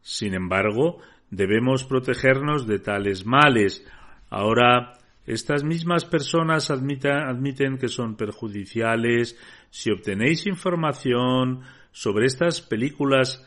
Sin 0.00 0.34
embargo, 0.34 0.98
debemos 1.30 1.84
protegernos 1.84 2.66
de 2.66 2.78
tales 2.78 3.24
males. 3.24 3.86
Ahora, 4.30 4.98
estas 5.26 5.64
mismas 5.64 6.04
personas 6.04 6.70
admiten 6.70 7.78
que 7.78 7.88
son 7.88 8.16
perjudiciales. 8.16 9.38
Si 9.70 9.90
obtenéis 9.90 10.46
información 10.46 11.62
sobre 11.92 12.26
estas 12.26 12.60
películas 12.60 13.46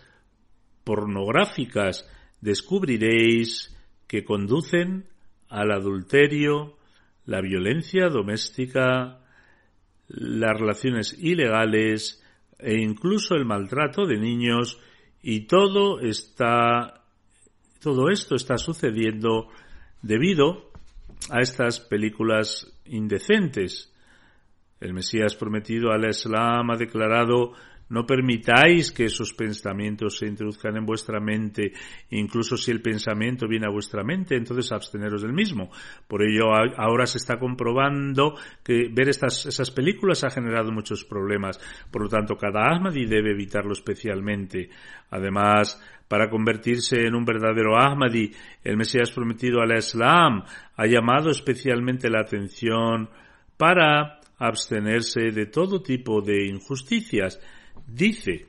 pornográficas, 0.84 2.10
descubriréis 2.42 3.76
que 4.08 4.24
conducen 4.24 5.06
al 5.50 5.72
adulterio, 5.72 6.78
la 7.26 7.42
violencia 7.42 8.08
doméstica, 8.08 9.20
las 10.08 10.60
relaciones 10.60 11.18
ilegales, 11.20 12.24
e 12.60 12.82
incluso 12.82 13.36
el 13.36 13.46
maltrato 13.46 14.06
de 14.06 14.18
niños 14.18 14.80
y 15.22 15.42
todo 15.42 16.00
está 16.00 17.02
Todo 17.82 18.10
esto 18.10 18.36
está 18.36 18.58
sucediendo 18.58 19.48
debido 20.02 20.72
a 21.30 21.42
estas 21.42 21.80
películas 21.80 22.66
indecentes. 22.86 23.94
El 24.80 24.94
Mesías 24.94 25.36
prometido 25.36 25.92
al 25.92 26.10
Islam 26.10 26.72
ha 26.72 26.78
declarado 26.78 27.54
no 27.90 28.06
permitáis 28.06 28.92
que 28.92 29.06
esos 29.06 29.34
pensamientos 29.34 30.18
se 30.18 30.28
introduzcan 30.28 30.76
en 30.78 30.86
vuestra 30.86 31.20
mente, 31.20 31.74
incluso 32.10 32.58
si 32.58 32.72
el 32.72 32.82
pensamiento 32.82 33.48
viene 33.48 33.68
a 33.68 33.72
vuestra 33.72 34.04
mente, 34.04 34.36
entonces 34.36 34.72
absteneros 34.72 35.22
del 35.22 35.34
mismo. 35.34 35.70
Por 36.08 36.24
ello, 36.24 36.46
ahora 36.78 37.06
se 37.06 37.20
está 37.20 37.38
comprobando 37.38 38.36
que 38.64 38.90
ver 38.92 39.10
estas, 39.10 39.46
esas 39.46 39.70
películas 39.72 40.24
ha 40.24 40.32
generado 40.32 40.72
muchos 40.72 41.04
problemas. 41.04 41.60
Por 41.92 42.04
lo 42.04 42.10
tanto, 42.10 42.36
cada 42.36 42.74
Ahmadi 42.74 43.06
debe 43.06 43.32
evitarlo 43.32 43.74
especialmente. 43.74 44.70
Además, 45.12 45.80
para 46.08 46.30
convertirse 46.30 47.06
en 47.06 47.16
un 47.16 47.26
verdadero 47.26 47.78
Ahmadi, 47.78 48.32
el 48.64 48.78
Mesías 48.78 49.12
prometido 49.12 49.62
al 49.62 49.78
Islam 49.78 50.44
ha 50.76 50.86
llamado 50.86 51.30
especialmente 51.30 52.10
la 52.10 52.22
atención 52.22 53.10
para 53.58 54.20
abstenerse 54.38 55.32
de 55.32 55.46
todo 55.46 55.82
tipo 55.82 56.22
de 56.22 56.48
injusticias 56.48 57.40
dice, 57.88 58.48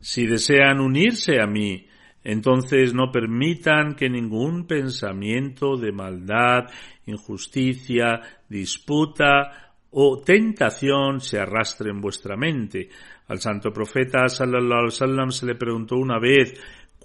si 0.00 0.26
desean 0.26 0.80
unirse 0.80 1.40
a 1.40 1.46
mí, 1.46 1.86
entonces 2.24 2.92
no 2.92 3.12
permitan 3.12 3.94
que 3.94 4.08
ningún 4.08 4.66
pensamiento 4.66 5.76
de 5.76 5.92
maldad, 5.92 6.64
injusticia, 7.06 8.20
disputa 8.48 9.74
o 9.90 10.20
tentación 10.20 11.20
se 11.20 11.38
arrastre 11.38 11.90
en 11.90 12.00
vuestra 12.00 12.36
mente. 12.36 12.88
Al 13.28 13.38
santo 13.38 13.72
profeta 13.72 14.28
sallallahu 14.28 14.78
alaihi 14.80 14.94
wasallam 14.94 15.30
se 15.30 15.46
le 15.46 15.54
preguntó 15.54 15.96
una 15.96 16.18
vez 16.18 16.54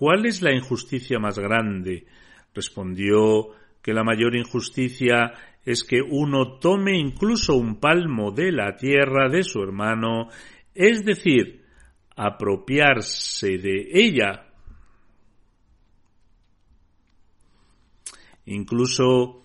¿Cuál 0.02 0.26
es 0.26 0.42
la 0.42 0.52
injusticia 0.52 1.20
más 1.20 1.38
grande? 1.38 2.08
Respondió 2.56 3.50
que 3.84 3.94
la 3.94 4.04
mayor 4.04 4.36
injusticia 4.36 5.32
es 5.66 5.84
que 5.84 6.02
uno 6.02 6.58
tome 6.60 6.98
incluso 6.98 7.56
un 7.56 7.80
palmo 7.80 8.32
de 8.32 8.52
la 8.52 8.76
tierra 8.76 9.30
de 9.30 9.44
su 9.44 9.62
hermano, 9.62 10.30
es 10.74 11.06
decir, 11.06 11.64
apropiarse 12.16 13.58
de 13.58 13.90
ella. 13.94 14.48
Incluso 18.46 19.44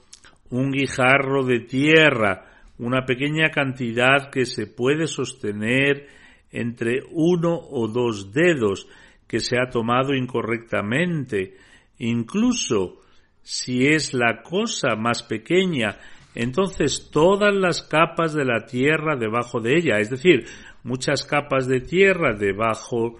un 0.50 0.70
guijarro 0.70 1.44
de 1.44 1.60
tierra, 1.60 2.62
una 2.78 3.04
pequeña 3.04 3.50
cantidad 3.50 4.30
que 4.30 4.46
se 4.46 4.66
puede 4.66 5.06
sostener 5.06 6.08
entre 6.50 7.02
uno 7.10 7.58
o 7.58 7.88
dos 7.88 8.32
dedos, 8.32 8.88
que 9.26 9.40
se 9.40 9.56
ha 9.58 9.68
tomado 9.68 10.14
incorrectamente, 10.14 11.56
incluso 11.98 13.00
si 13.46 13.86
es 13.86 14.12
la 14.12 14.42
cosa 14.42 14.96
más 14.96 15.22
pequeña, 15.22 15.98
entonces 16.34 17.10
todas 17.12 17.54
las 17.54 17.80
capas 17.80 18.34
de 18.34 18.44
la 18.44 18.66
tierra 18.66 19.14
debajo 19.14 19.60
de 19.60 19.76
ella, 19.76 19.98
es 20.00 20.10
decir, 20.10 20.46
muchas 20.82 21.22
capas 21.22 21.68
de 21.68 21.78
tierra 21.78 22.36
debajo 22.36 23.18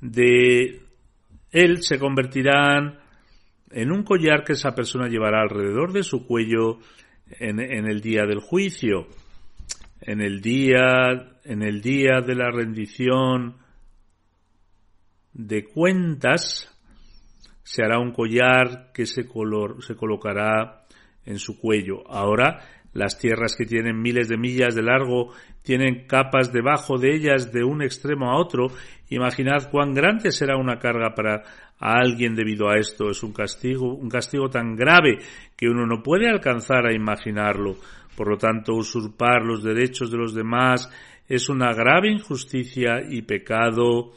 de 0.00 0.80
él 1.52 1.82
se 1.82 1.98
convertirán 1.98 2.98
en 3.70 3.92
un 3.92 4.02
collar 4.02 4.44
que 4.44 4.54
esa 4.54 4.74
persona 4.74 5.08
llevará 5.08 5.42
alrededor 5.42 5.92
de 5.92 6.04
su 6.04 6.26
cuello 6.26 6.78
en, 7.38 7.60
el 7.60 8.00
día 8.00 8.24
del 8.24 8.40
juicio, 8.40 9.08
en 10.00 10.22
el 10.22 10.40
día, 10.40 11.36
en 11.44 11.62
el 11.62 11.82
día 11.82 12.22
de 12.26 12.34
la 12.34 12.50
rendición 12.50 13.58
de 15.34 15.64
cuentas, 15.64 16.73
se 17.64 17.82
hará 17.82 17.98
un 17.98 18.12
collar 18.12 18.92
que 18.92 19.06
se, 19.06 19.26
color, 19.26 19.82
se 19.82 19.96
colocará 19.96 20.84
en 21.24 21.38
su 21.38 21.58
cuello. 21.58 22.08
Ahora, 22.08 22.60
las 22.92 23.18
tierras 23.18 23.56
que 23.56 23.66
tienen 23.66 24.00
miles 24.00 24.28
de 24.28 24.36
millas 24.36 24.74
de 24.74 24.82
largo 24.82 25.32
tienen 25.62 26.06
capas 26.06 26.52
debajo 26.52 26.98
de 26.98 27.14
ellas 27.14 27.52
de 27.52 27.64
un 27.64 27.82
extremo 27.82 28.30
a 28.30 28.38
otro. 28.38 28.68
Imaginad 29.08 29.70
cuán 29.70 29.94
grande 29.94 30.30
será 30.30 30.56
una 30.56 30.78
carga 30.78 31.14
para 31.14 31.42
alguien 31.78 32.34
debido 32.34 32.68
a 32.68 32.76
esto. 32.76 33.10
Es 33.10 33.22
un 33.22 33.32
castigo, 33.32 33.94
un 33.94 34.08
castigo 34.08 34.48
tan 34.48 34.76
grave 34.76 35.18
que 35.56 35.68
uno 35.68 35.86
no 35.86 36.02
puede 36.02 36.28
alcanzar 36.28 36.86
a 36.86 36.94
imaginarlo. 36.94 37.76
Por 38.14 38.28
lo 38.28 38.36
tanto, 38.36 38.74
usurpar 38.74 39.42
los 39.42 39.64
derechos 39.64 40.10
de 40.10 40.18
los 40.18 40.34
demás 40.34 40.88
es 41.26 41.48
una 41.48 41.72
grave 41.72 42.12
injusticia 42.12 43.00
y 43.08 43.22
pecado. 43.22 44.12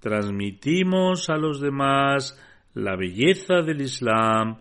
Transmitimos 0.00 1.30
a 1.30 1.36
los 1.36 1.60
demás 1.60 2.38
la 2.74 2.96
belleza 2.96 3.62
del 3.62 3.80
Islam, 3.80 4.58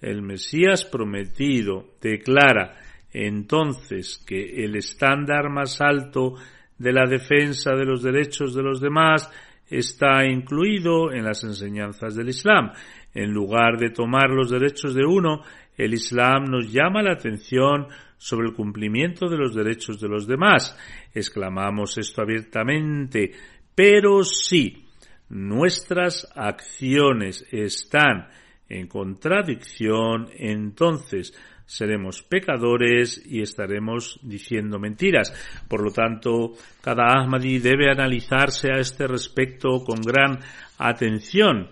el 0.00 0.22
Mesías 0.22 0.84
prometido 0.84 1.94
declara 2.00 2.76
entonces 3.12 4.22
que 4.26 4.64
el 4.64 4.76
estándar 4.76 5.50
más 5.50 5.80
alto 5.80 6.34
de 6.78 6.92
la 6.92 7.06
defensa 7.06 7.74
de 7.74 7.84
los 7.84 8.02
derechos 8.02 8.54
de 8.54 8.62
los 8.62 8.80
demás 8.80 9.30
está 9.68 10.24
incluido 10.24 11.12
en 11.12 11.24
las 11.24 11.44
enseñanzas 11.44 12.14
del 12.16 12.30
Islam. 12.30 12.72
En 13.14 13.30
lugar 13.32 13.78
de 13.78 13.90
tomar 13.90 14.30
los 14.30 14.50
derechos 14.50 14.94
de 14.94 15.04
uno, 15.04 15.42
el 15.76 15.94
Islam 15.94 16.44
nos 16.44 16.72
llama 16.72 17.02
la 17.02 17.12
atención 17.12 17.86
sobre 18.16 18.48
el 18.48 18.54
cumplimiento 18.54 19.28
de 19.28 19.36
los 19.36 19.54
derechos 19.54 20.00
de 20.00 20.08
los 20.08 20.26
demás. 20.26 20.76
Exclamamos 21.14 21.98
esto 21.98 22.22
abiertamente, 22.22 23.32
pero 23.74 24.22
si 24.24 24.89
nuestras 25.30 26.28
acciones 26.34 27.46
están 27.50 28.28
en 28.68 28.86
contradicción, 28.88 30.28
entonces 30.36 31.34
seremos 31.66 32.22
pecadores 32.22 33.22
y 33.24 33.42
estaremos 33.42 34.18
diciendo 34.22 34.80
mentiras. 34.80 35.32
Por 35.68 35.82
lo 35.82 35.92
tanto, 35.92 36.54
cada 36.80 37.20
Ahmadi 37.20 37.60
debe 37.60 37.90
analizarse 37.90 38.72
a 38.72 38.80
este 38.80 39.06
respecto 39.06 39.84
con 39.84 40.00
gran 40.00 40.40
atención. 40.78 41.70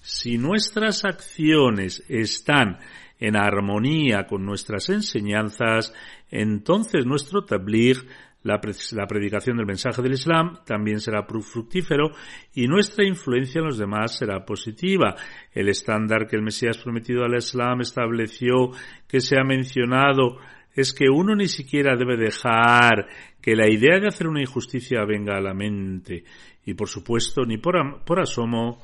Si 0.00 0.36
nuestras 0.36 1.04
acciones 1.06 2.04
están 2.08 2.78
en 3.18 3.36
armonía 3.36 4.26
con 4.26 4.44
nuestras 4.44 4.90
enseñanzas, 4.90 5.92
entonces 6.30 7.06
nuestro 7.06 7.44
tabligh 7.44 8.06
la, 8.42 8.60
predicación 8.60 9.56
del 9.56 9.66
mensaje 9.66 10.00
del 10.00 10.12
Islam 10.12 10.58
también 10.64 11.00
será 11.00 11.24
fructífero 11.24 12.12
y 12.54 12.66
nuestra 12.66 13.04
influencia 13.04 13.58
en 13.58 13.66
los 13.66 13.78
demás 13.78 14.16
será 14.16 14.44
positiva. 14.44 15.16
El 15.52 15.68
estándar 15.68 16.26
que 16.26 16.36
el 16.36 16.42
Mesías 16.42 16.78
prometido 16.78 17.24
al 17.24 17.36
Islam 17.36 17.80
estableció, 17.80 18.70
que 19.08 19.20
se 19.20 19.36
ha 19.38 19.44
mencionado, 19.44 20.38
es 20.74 20.92
que 20.92 21.08
uno 21.10 21.34
ni 21.34 21.48
siquiera 21.48 21.96
debe 21.96 22.16
dejar 22.16 23.08
que 23.40 23.56
la 23.56 23.68
idea 23.68 23.98
de 23.98 24.06
hacer 24.06 24.28
una 24.28 24.40
injusticia 24.40 25.04
venga 25.04 25.36
a 25.36 25.40
la 25.40 25.54
mente 25.54 26.24
y 26.64 26.74
por 26.74 26.88
supuesto 26.88 27.44
ni 27.44 27.58
por, 27.58 28.04
por 28.04 28.20
asomo 28.20 28.80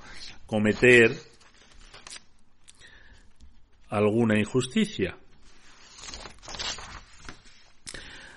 cometer 0.46 1.12
alguna 3.90 4.38
injusticia. 4.38 5.16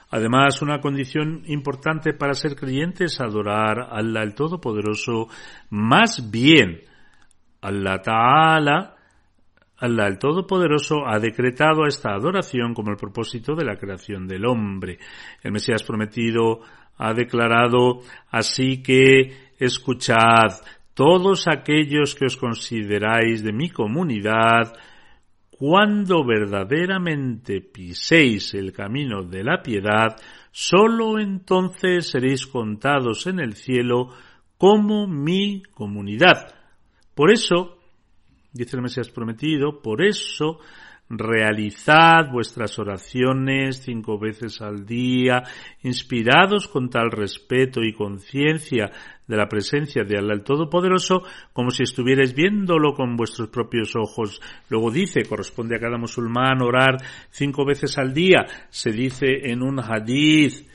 Además, 0.09 0.61
una 0.61 0.79
condición 0.79 1.43
importante 1.47 2.13
para 2.13 2.33
ser 2.33 2.55
creyente 2.55 3.05
es 3.05 3.19
adorar 3.19 3.79
a 3.79 3.97
Allah 3.97 4.23
el 4.23 4.35
Todopoderoso, 4.35 5.27
más 5.69 6.31
bien 6.31 6.81
Allah 7.61 8.01
Ta'ala, 8.01 8.95
Allah 9.79 10.07
el 10.07 10.17
Todopoderoso 10.17 11.05
ha 11.05 11.19
decretado 11.19 11.85
esta 11.85 12.13
adoración 12.13 12.73
como 12.73 12.91
el 12.91 12.97
propósito 12.97 13.53
de 13.53 13.65
la 13.65 13.75
creación 13.75 14.27
del 14.27 14.45
hombre. 14.45 14.97
El 15.43 15.51
Mesías 15.51 15.83
prometido 15.83 16.61
ha 16.97 17.13
declarado 17.13 18.01
así 18.31 18.81
que 18.81 19.51
escuchad 19.59 20.61
todos 20.95 21.47
aquellos 21.47 22.15
que 22.15 22.25
os 22.25 22.37
consideráis 22.37 23.43
de 23.43 23.53
mi 23.53 23.69
comunidad, 23.69 24.73
cuando 25.57 26.23
verdaderamente 26.23 27.61
piséis 27.61 28.53
el 28.53 28.71
camino 28.71 29.23
de 29.23 29.43
la 29.43 29.63
piedad, 29.63 30.15
sólo 30.51 31.19
entonces 31.19 32.11
seréis 32.11 32.45
contados 32.45 33.25
en 33.25 33.39
el 33.39 33.55
cielo 33.55 34.09
como 34.57 35.07
mi 35.07 35.63
comunidad. 35.73 36.53
Por 37.15 37.31
eso, 37.31 37.79
dice 38.53 38.75
el 38.75 38.83
Mesías 38.83 39.09
prometido, 39.09 39.81
por 39.81 40.03
eso 40.03 40.59
realizad 41.09 42.29
vuestras 42.31 42.77
oraciones 42.77 43.77
cinco 43.77 44.19
veces 44.19 44.61
al 44.61 44.85
día, 44.85 45.41
inspirados 45.81 46.67
con 46.67 46.89
tal 46.89 47.09
respeto 47.09 47.81
y 47.81 47.93
conciencia 47.93 48.91
de 49.27 49.37
la 49.37 49.47
presencia 49.47 50.03
de 50.03 50.17
Allah 50.17 50.33
el 50.33 50.43
Todopoderoso 50.43 51.23
como 51.53 51.69
si 51.69 51.83
estuvierais 51.83 52.33
viéndolo 52.33 52.93
con 52.93 53.15
vuestros 53.15 53.49
propios 53.49 53.95
ojos. 53.95 54.41
Luego 54.69 54.91
dice, 54.91 55.23
corresponde 55.23 55.75
a 55.75 55.79
cada 55.79 55.97
musulmán 55.97 56.61
orar 56.61 56.97
cinco 57.29 57.65
veces 57.65 57.97
al 57.97 58.13
día. 58.13 58.45
Se 58.69 58.91
dice 58.91 59.51
en 59.51 59.61
un 59.61 59.79
hadith 59.79 60.67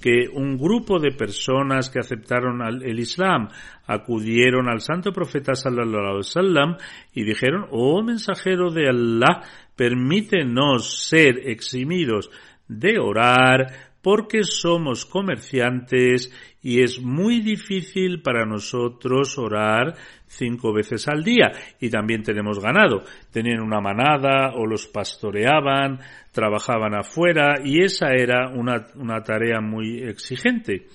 que 0.00 0.28
un 0.32 0.56
grupo 0.56 0.98
de 0.98 1.12
personas 1.12 1.90
que 1.90 2.00
aceptaron 2.00 2.62
el 2.82 2.98
Islam 2.98 3.48
acudieron 3.86 4.68
al 4.68 4.80
santo 4.80 5.12
profeta 5.12 5.54
sallallahu 5.54 5.98
alaihi 5.98 6.16
wasallam 6.16 6.76
y 7.14 7.24
dijeron, 7.24 7.66
oh 7.70 8.02
mensajero 8.02 8.70
de 8.70 8.88
Allah, 8.88 9.42
permítenos 9.76 11.06
ser 11.06 11.48
eximidos 11.48 12.30
de 12.66 12.98
orar 12.98 13.89
porque 14.02 14.42
somos 14.42 15.04
comerciantes 15.04 16.32
y 16.62 16.82
es 16.82 17.00
muy 17.00 17.40
difícil 17.40 18.22
para 18.22 18.46
nosotros 18.46 19.38
orar 19.38 19.94
cinco 20.26 20.72
veces 20.72 21.08
al 21.08 21.22
día. 21.22 21.52
Y 21.80 21.90
también 21.90 22.22
tenemos 22.22 22.58
ganado. 22.60 23.02
Tenían 23.32 23.60
una 23.60 23.80
manada 23.80 24.52
o 24.54 24.66
los 24.66 24.86
pastoreaban, 24.86 26.00
trabajaban 26.32 26.94
afuera 26.94 27.56
y 27.64 27.82
esa 27.82 28.12
era 28.12 28.48
una, 28.48 28.86
una 28.96 29.22
tarea 29.22 29.60
muy 29.60 30.02
exigente. 30.02 30.86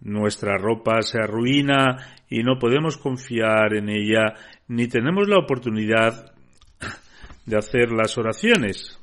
Nuestra 0.00 0.58
ropa 0.58 1.00
se 1.00 1.18
arruina 1.18 1.96
y 2.28 2.42
no 2.42 2.58
podemos 2.58 2.98
confiar 2.98 3.74
en 3.74 3.88
ella 3.88 4.34
ni 4.68 4.88
tenemos 4.88 5.28
la 5.28 5.38
oportunidad 5.38 6.32
de 7.46 7.56
hacer 7.56 7.92
las 7.92 8.16
oraciones. 8.18 8.98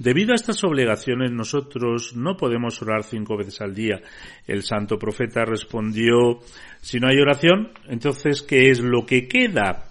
Debido 0.00 0.32
a 0.32 0.34
estas 0.34 0.64
obligaciones 0.64 1.30
nosotros 1.30 2.16
no 2.16 2.34
podemos 2.34 2.80
orar 2.80 3.04
cinco 3.04 3.36
veces 3.36 3.60
al 3.60 3.74
día. 3.74 4.00
El 4.46 4.62
santo 4.62 4.98
profeta 4.98 5.44
respondió, 5.44 6.40
si 6.80 6.98
no 6.98 7.06
hay 7.06 7.20
oración, 7.20 7.68
entonces 7.86 8.40
¿qué 8.40 8.70
es 8.70 8.80
lo 8.80 9.04
que 9.04 9.28
queda? 9.28 9.90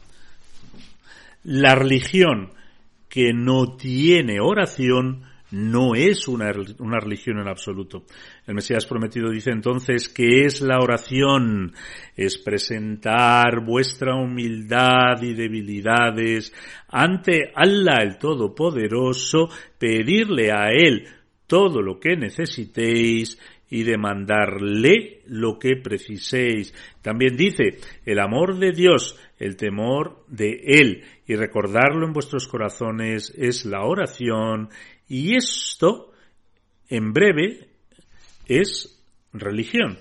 La 1.43 1.75
religión 1.75 2.49
que 3.07 3.33
no 3.35 3.75
tiene 3.77 4.39
oración 4.41 5.28
no 5.51 5.95
es 5.95 6.27
una, 6.27 6.51
una, 6.79 6.99
religión 6.99 7.39
en 7.39 7.47
absoluto. 7.47 8.03
El 8.45 8.55
Mesías 8.55 8.85
prometido 8.85 9.31
dice 9.31 9.51
entonces 9.51 10.09
que 10.09 10.45
es 10.45 10.61
la 10.61 10.79
oración, 10.79 11.73
es 12.15 12.37
presentar 12.37 13.65
vuestra 13.65 14.15
humildad 14.15 15.21
y 15.21 15.33
debilidades 15.33 16.53
ante 16.87 17.51
Allah 17.55 18.03
el 18.03 18.17
Todopoderoso, 18.17 19.49
pedirle 19.77 20.51
a 20.51 20.69
Él 20.71 21.07
todo 21.47 21.81
lo 21.81 21.99
que 21.99 22.15
necesitéis 22.15 23.39
y 23.71 23.83
demandarle 23.83 25.21
lo 25.27 25.59
que 25.59 25.75
preciséis. 25.75 26.73
También 27.01 27.35
dice, 27.35 27.77
el 28.05 28.19
amor 28.19 28.57
de 28.57 28.71
Dios, 28.71 29.19
el 29.37 29.55
temor 29.55 30.23
de 30.27 30.61
Él 30.65 31.03
y 31.27 31.35
recordarlo 31.35 32.05
en 32.05 32.13
vuestros 32.13 32.47
corazones 32.47 33.33
es 33.37 33.65
la 33.65 33.83
oración 33.83 34.69
y 35.09 35.35
esto, 35.35 36.13
en 36.87 37.11
breve, 37.11 37.67
es 38.45 39.03
religión. 39.33 39.99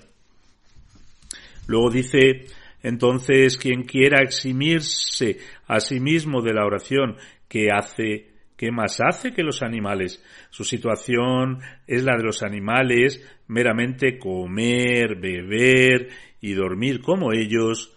Luego 1.67 1.89
dice, 1.89 2.47
entonces, 2.81 3.57
quien 3.57 3.83
quiera 3.83 4.21
eximirse 4.21 5.39
a 5.67 5.79
sí 5.79 5.99
mismo 5.99 6.41
de 6.41 6.53
la 6.53 6.65
oración, 6.65 7.17
que 7.47 7.69
hace, 7.71 8.29
¿qué 8.55 8.71
más 8.71 8.99
hace 9.01 9.33
que 9.33 9.43
los 9.43 9.61
animales? 9.61 10.23
Su 10.49 10.63
situación 10.63 11.59
es 11.87 12.03
la 12.03 12.15
de 12.15 12.23
los 12.23 12.43
animales, 12.43 13.23
meramente 13.47 14.17
comer, 14.17 15.15
beber 15.19 16.09
y 16.39 16.53
dormir 16.53 17.01
como 17.01 17.33
ellos, 17.33 17.95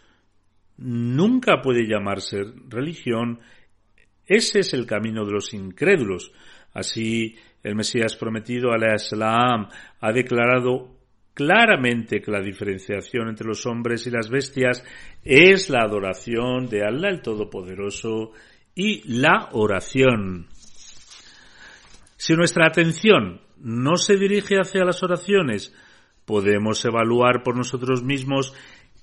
nunca 0.79 1.61
puede 1.63 1.87
llamarse 1.87 2.43
religión. 2.69 3.41
Ese 4.27 4.61
es 4.61 4.75
el 4.75 4.87
camino 4.87 5.25
de 5.25 5.33
los 5.33 5.55
incrédulos. 5.55 6.33
Así, 6.75 7.37
el 7.63 7.75
Mesías 7.75 8.17
prometido 8.17 8.73
al 8.73 8.95
Islam 8.95 9.69
ha 10.01 10.13
declarado 10.13 10.97
claramente 11.35 12.21
que 12.21 12.31
la 12.31 12.41
diferenciación 12.41 13.29
entre 13.29 13.47
los 13.47 13.65
hombres 13.67 14.07
y 14.07 14.11
las 14.11 14.29
bestias 14.29 14.85
es 15.25 15.71
la 15.71 15.81
adoración 15.81 16.69
de 16.69 16.85
Allah 16.85 17.09
el 17.09 17.23
Todopoderoso 17.23 18.33
y 18.75 19.03
la 19.19 19.49
oración. 19.53 20.47
Si 22.17 22.35
nuestra 22.35 22.67
atención 22.67 23.41
no 23.59 23.97
se 23.97 24.17
dirige 24.17 24.57
hacia 24.57 24.85
las 24.85 25.03
oraciones, 25.03 25.75
podemos 26.25 26.85
evaluar 26.85 27.43
por 27.43 27.57
nosotros 27.57 28.03
mismos 28.03 28.55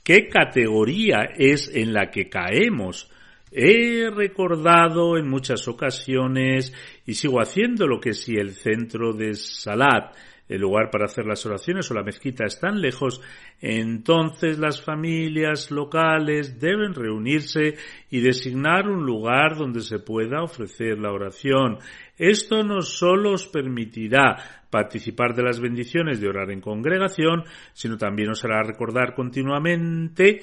qué 0.04 0.28
categoría 0.28 1.30
es 1.36 1.70
en 1.74 1.94
la 1.94 2.12
que 2.12 2.30
caemos 2.30 3.12
He 3.52 4.10
recordado 4.12 5.18
en 5.18 5.28
muchas 5.28 5.68
ocasiones 5.68 6.74
y 7.06 7.16
sigo 7.16 7.42
haciendo 7.42 7.88
lo 7.88 8.00
que 8.00 8.14
si 8.14 8.36
el 8.36 8.52
centro 8.52 9.14
de 9.14 9.34
Salat, 9.34 10.16
el 10.48 10.62
lugar 10.62 10.90
para 10.92 11.06
hacer 11.06 11.26
las 11.26 11.46
oraciones 11.46 11.90
o 11.90 11.94
la 11.94 12.04
mezquita 12.04 12.44
están 12.46 12.82
lejos, 12.82 13.22
entonces 13.62 14.58
las 14.58 14.82
familias 14.82 15.70
locales 15.70 16.60
deben 16.60 16.94
reunirse 16.94 17.76
y 18.10 18.22
designar 18.22 18.88
un 18.88 19.06
lugar 19.06 19.56
donde 19.58 19.82
se 19.82 20.00
pueda 20.00 20.44
ofrecer 20.44 20.98
la 20.98 21.12
oración. 21.12 21.78
Esto 22.18 22.64
no 22.64 22.82
solo 22.82 23.34
os 23.34 23.48
permitirá 23.48 24.38
participar 24.70 25.36
de 25.36 25.44
las 25.44 25.60
bendiciones 25.60 26.20
de 26.20 26.28
orar 26.28 26.52
en 26.52 26.62
congregación, 26.62 27.44
sino 27.74 27.98
también 27.98 28.30
os 28.30 28.44
hará 28.44 28.64
recordar 28.64 29.14
continuamente 29.14 30.42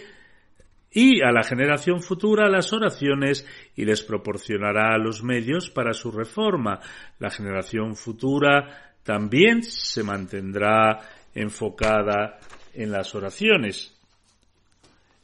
y 0.99 1.20
a 1.20 1.30
la 1.30 1.42
generación 1.42 2.01
futura 2.01 2.49
las 2.49 2.72
oraciones 2.72 3.47
y 3.76 3.84
les 3.84 4.01
proporcionará 4.01 4.97
los 4.97 5.22
medios 5.22 5.68
para 5.68 5.92
su 5.92 6.11
reforma. 6.11 6.80
La 7.18 7.28
generación 7.28 7.97
futura 7.97 8.94
también 9.03 9.62
se 9.62 10.03
mantendrá 10.03 11.03
enfocada 11.34 12.38
en 12.72 12.92
las 12.92 13.14
oraciones. 13.14 13.94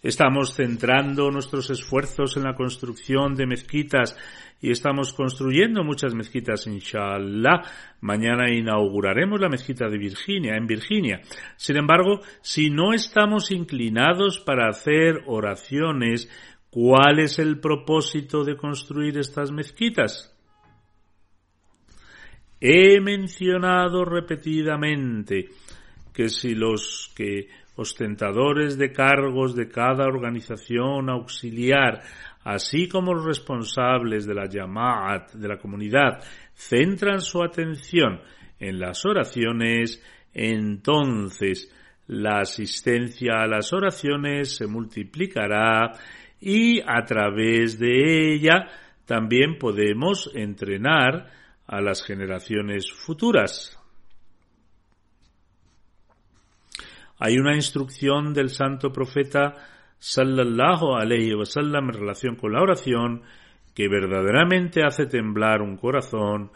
Estamos 0.02 0.54
centrando 0.54 1.30
nuestros 1.30 1.70
esfuerzos 1.70 2.36
en 2.36 2.42
la 2.42 2.54
construcción 2.54 3.34
de 3.34 3.46
mezquitas 3.46 4.14
y 4.62 4.70
estamos 4.70 5.12
construyendo 5.12 5.82
muchas 5.82 6.14
mezquitas, 6.14 6.68
inshallah. 6.68 7.62
Mañana 8.00 8.48
inauguraremos 8.48 9.40
la 9.40 9.48
mezquita 9.48 9.88
de 9.88 9.98
Virginia, 9.98 10.56
en 10.56 10.68
Virginia. 10.68 11.20
Sin 11.56 11.76
embargo, 11.76 12.20
si 12.40 12.70
no 12.70 12.92
estamos 12.92 13.50
inclinados 13.50 14.38
para 14.38 14.68
hacer 14.68 15.24
oraciones, 15.26 16.30
¿cuál 16.70 17.18
es 17.18 17.40
el 17.40 17.58
propósito 17.58 18.44
de 18.44 18.56
construir 18.56 19.18
estas 19.18 19.50
mezquitas? 19.50 20.32
He 22.60 23.00
mencionado 23.00 24.04
repetidamente 24.04 25.48
que 26.14 26.28
si 26.28 26.54
los 26.54 27.12
que 27.16 27.48
ostentadores 27.74 28.78
de 28.78 28.92
cargos 28.92 29.56
de 29.56 29.68
cada 29.68 30.04
organización 30.04 31.08
auxiliar 31.08 32.02
así 32.44 32.88
como 32.88 33.14
los 33.14 33.24
responsables 33.24 34.26
de 34.26 34.34
la 34.34 34.48
Yamaat, 34.48 35.32
de 35.32 35.48
la 35.48 35.58
comunidad, 35.58 36.22
centran 36.54 37.20
su 37.20 37.42
atención 37.42 38.20
en 38.58 38.78
las 38.78 39.04
oraciones, 39.04 40.02
entonces 40.32 41.72
la 42.06 42.40
asistencia 42.40 43.42
a 43.42 43.46
las 43.46 43.72
oraciones 43.72 44.56
se 44.56 44.66
multiplicará 44.66 45.92
y 46.40 46.80
a 46.80 47.04
través 47.04 47.78
de 47.78 48.34
ella 48.34 48.66
también 49.06 49.58
podemos 49.58 50.30
entrenar 50.34 51.30
a 51.66 51.80
las 51.80 52.04
generaciones 52.04 52.90
futuras. 52.92 53.78
Hay 57.18 57.38
una 57.38 57.54
instrucción 57.54 58.34
del 58.34 58.50
santo 58.50 58.92
profeta 58.92 59.54
sallallahu 60.02 60.96
alayhi 60.96 61.32
wasallam 61.32 61.90
en 61.90 61.94
relación 61.94 62.34
con 62.34 62.52
la 62.52 62.60
oración 62.60 63.22
que 63.72 63.86
verdaderamente 63.86 64.82
hace 64.82 65.06
temblar 65.06 65.62
un 65.62 65.76
corazón. 65.76 66.50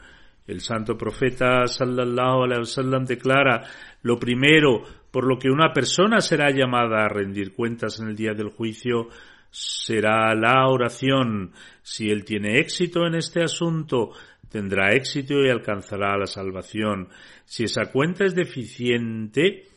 El 0.49 0.61
santo 0.61 0.99
profeta 0.99 1.69
sallallahu 1.69 2.43
alayhi 2.43 2.63
wasallam 2.63 3.05
declara 3.05 3.63
lo 4.03 4.19
primero 4.19 4.83
por 5.13 5.29
lo 5.29 5.39
que 5.39 5.49
una 5.49 5.73
persona 5.73 6.21
será 6.21 6.51
llamada 6.51 7.05
a 7.05 7.09
rendir 7.09 7.55
cuentas 7.55 8.01
en 8.01 8.09
el 8.09 8.17
día 8.17 8.33
del 8.35 8.49
juicio 8.49 9.11
será 9.49 10.35
la 10.35 10.67
oración. 10.67 11.53
Si 11.83 12.11
él 12.11 12.25
tiene 12.25 12.59
éxito 12.59 13.07
en 13.07 13.15
este 13.15 13.45
asunto, 13.45 14.11
tendrá 14.51 14.93
éxito 14.93 15.35
y 15.41 15.51
alcanzará 15.51 16.19
la 16.19 16.27
salvación. 16.27 17.11
Si 17.45 17.63
esa 17.63 17.93
cuenta 17.93 18.25
es 18.25 18.35
deficiente, 18.35 19.69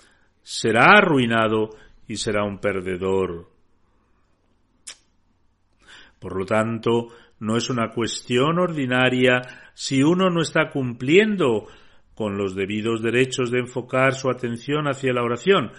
será 0.41 0.97
arruinado 0.97 1.69
y 2.07 2.15
será 2.15 2.43
un 2.43 2.57
perdedor. 2.59 3.48
Por 6.19 6.37
lo 6.37 6.45
tanto, 6.45 7.07
no 7.39 7.57
es 7.57 7.69
una 7.69 7.89
cuestión 7.89 8.59
ordinaria 8.59 9.41
si 9.73 10.03
uno 10.03 10.29
no 10.29 10.41
está 10.41 10.69
cumpliendo 10.71 11.67
con 12.13 12.37
los 12.37 12.53
debidos 12.53 13.01
derechos 13.01 13.49
de 13.49 13.59
enfocar 13.59 14.13
su 14.13 14.29
atención 14.29 14.87
hacia 14.87 15.13
la 15.13 15.23
oración. 15.23 15.71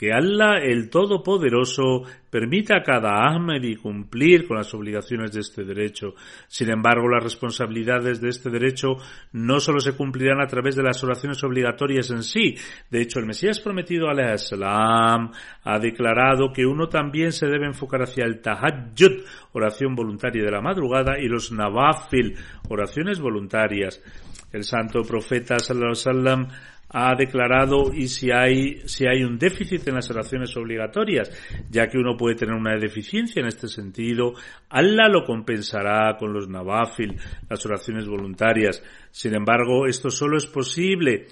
Que 0.00 0.14
Allah 0.14 0.56
el 0.62 0.88
Todopoderoso 0.88 2.04
permita 2.30 2.78
a 2.78 2.82
cada 2.82 3.10
Ahmadi 3.22 3.76
cumplir 3.76 4.48
con 4.48 4.56
las 4.56 4.72
obligaciones 4.72 5.30
de 5.32 5.40
este 5.40 5.62
derecho. 5.62 6.14
Sin 6.48 6.70
embargo, 6.70 7.06
las 7.06 7.22
responsabilidades 7.22 8.18
de 8.18 8.30
este 8.30 8.48
derecho 8.48 8.96
no 9.32 9.60
solo 9.60 9.78
se 9.78 9.92
cumplirán 9.92 10.40
a 10.40 10.46
través 10.46 10.74
de 10.74 10.84
las 10.84 11.04
oraciones 11.04 11.44
obligatorias 11.44 12.10
en 12.12 12.22
sí. 12.22 12.54
De 12.90 13.02
hecho, 13.02 13.18
el 13.18 13.26
Mesías 13.26 13.60
prometido 13.60 14.06
salam 14.38 15.32
ha 15.64 15.78
declarado 15.78 16.50
que 16.50 16.64
uno 16.64 16.88
también 16.88 17.32
se 17.32 17.48
debe 17.48 17.66
enfocar 17.66 18.00
hacia 18.00 18.24
el 18.24 18.40
tahajjud, 18.40 19.20
oración 19.52 19.94
voluntaria 19.94 20.42
de 20.42 20.50
la 20.50 20.62
madrugada, 20.62 21.18
y 21.20 21.28
los 21.28 21.52
nawafil, 21.52 22.38
oraciones 22.70 23.20
voluntarias. 23.20 24.02
El 24.50 24.64
santo 24.64 25.02
profeta 25.02 25.58
sallallahu 25.58 26.48
ha 26.92 27.14
declarado 27.14 27.92
y 27.94 28.08
si 28.08 28.30
hay, 28.32 28.86
si 28.86 29.06
hay 29.06 29.22
un 29.22 29.38
déficit 29.38 29.86
en 29.88 29.94
las 29.94 30.10
oraciones 30.10 30.56
obligatorias, 30.56 31.30
ya 31.70 31.86
que 31.86 31.98
uno 31.98 32.16
puede 32.16 32.34
tener 32.34 32.54
una 32.54 32.76
deficiencia 32.76 33.40
en 33.40 33.46
este 33.46 33.68
sentido, 33.68 34.34
Allah 34.68 35.08
lo 35.08 35.24
compensará 35.24 36.16
con 36.18 36.32
los 36.32 36.48
nawafil, 36.48 37.16
las 37.48 37.64
oraciones 37.64 38.08
voluntarias. 38.08 38.82
Sin 39.10 39.34
embargo, 39.34 39.86
esto 39.86 40.10
solo 40.10 40.36
es 40.36 40.46
posible 40.46 41.28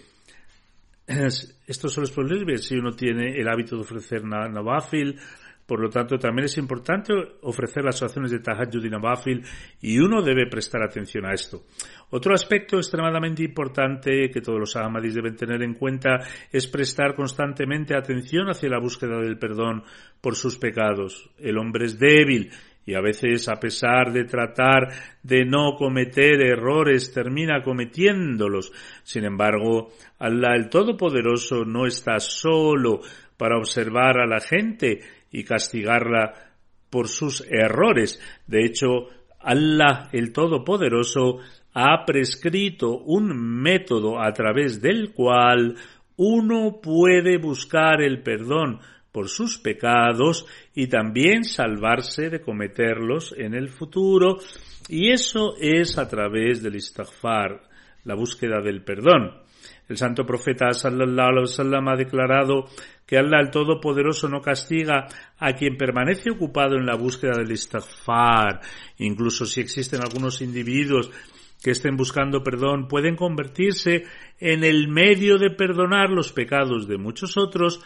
esto 1.67 1.89
solo 1.89 2.05
es 2.05 2.13
posible 2.13 2.59
si 2.59 2.77
uno 2.77 2.93
tiene 2.93 3.41
el 3.41 3.49
hábito 3.49 3.77
de 3.77 3.83
ofrecer 3.83 4.25
nawafil, 4.25 5.19
por 5.69 5.81
lo 5.81 5.91
tanto, 5.91 6.19
también 6.19 6.47
es 6.47 6.57
importante 6.57 7.13
ofrecer 7.43 7.85
las 7.85 8.01
oraciones 8.01 8.31
de 8.31 8.39
Tahajjud 8.39 8.83
y 8.87 9.43
y 9.83 9.99
uno 9.99 10.23
debe 10.23 10.47
prestar 10.47 10.83
atención 10.83 11.27
a 11.27 11.35
esto. 11.35 11.65
Otro 12.09 12.33
aspecto 12.33 12.79
extremadamente 12.79 13.43
importante 13.43 14.31
que 14.31 14.41
todos 14.41 14.59
los 14.59 14.75
Ahmadis 14.77 15.17
deben 15.17 15.37
tener 15.37 15.63
en 15.63 15.75
cuenta 15.75 16.21
es 16.51 16.67
prestar 16.69 17.15
constantemente 17.15 17.95
atención 17.95 18.49
hacia 18.49 18.71
la 18.71 18.81
búsqueda 18.81 19.21
del 19.21 19.37
perdón 19.37 19.85
por 20.23 20.37
sus 20.37 20.57
pecados. 20.57 21.29
El 21.39 21.59
hombre 21.59 21.85
es 21.85 21.99
débil 21.99 22.51
y 22.87 22.95
a 22.95 23.03
veces 23.03 23.47
a 23.51 23.57
pesar 23.57 24.11
de 24.11 24.25
tratar 24.25 24.89
de 25.23 25.45
no 25.45 25.75
cometer 25.77 26.41
errores 26.47 27.13
termina 27.13 27.63
cometiéndolos. 27.63 28.73
Sin 29.03 29.27
embargo, 29.27 29.93
Allah 30.19 30.57
el 30.57 30.71
Todopoderoso 30.71 31.67
no 31.67 31.85
está 31.85 32.21
solo 32.21 33.03
para 33.37 33.57
observar 33.57 34.19
a 34.19 34.27
la 34.27 34.41
gente 34.41 35.01
y 35.31 35.45
castigarla 35.45 36.35
por 36.91 37.09
sus 37.09 37.45
errores. 37.51 38.21
De 38.47 38.65
hecho, 38.65 39.09
Allah 39.41 40.09
el 40.13 40.33
Todopoderoso 40.33 41.39
ha 41.75 42.05
prescrito 42.05 42.99
un 42.99 43.63
método 43.63 44.21
a 44.21 44.33
través 44.33 44.81
del 44.81 45.13
cual 45.13 45.77
uno 46.17 46.81
puede 46.83 47.39
buscar 47.39 48.03
el 48.03 48.23
perdón 48.23 48.81
por 49.13 49.29
sus 49.29 49.59
pecados 49.59 50.47
y 50.75 50.89
también 50.89 51.45
salvarse 51.45 52.31
de 52.31 52.41
cometerlos 52.41 53.35
en 53.37 53.55
el 53.55 53.69
futuro 53.69 54.39
y 54.89 55.11
eso 55.11 55.55
es 55.61 55.99
a 55.99 56.09
través 56.09 56.63
del 56.63 56.77
istighfar, 56.77 57.63
la 58.05 58.15
búsqueda 58.15 58.61
del 58.61 58.83
perdón. 58.83 59.43
El 59.89 59.97
santo 59.97 60.25
profeta 60.25 60.73
sallallahu 60.73 61.29
alaihi 61.29 61.47
wasallam 61.47 61.89
ha 61.89 61.97
declarado 61.97 62.65
que 63.09 63.17
Allah 63.17 63.41
el 63.41 63.51
Todopoderoso 63.51 64.29
no 64.29 64.43
castiga 64.43 65.07
a 65.39 65.55
quien 65.55 65.79
permanece 65.79 66.31
ocupado 66.31 66.77
en 66.77 66.85
la 66.85 66.95
búsqueda 66.95 67.39
del 67.39 67.51
istighfar. 67.51 68.61
Incluso 68.99 69.47
si 69.47 69.63
existen 69.63 70.03
algunos 70.03 70.43
individuos 70.43 71.11
que 71.63 71.71
estén 71.71 71.97
buscando 71.97 72.43
perdón 72.43 72.87
pueden 72.87 73.17
convertirse 73.17 74.05
en 74.39 74.63
el 74.63 74.89
medio 74.89 75.39
de 75.39 75.51
perdonar 75.51 76.11
los 76.11 76.33
pecados 76.33 76.87
de 76.87 76.99
muchos 76.99 77.39
otros 77.39 77.81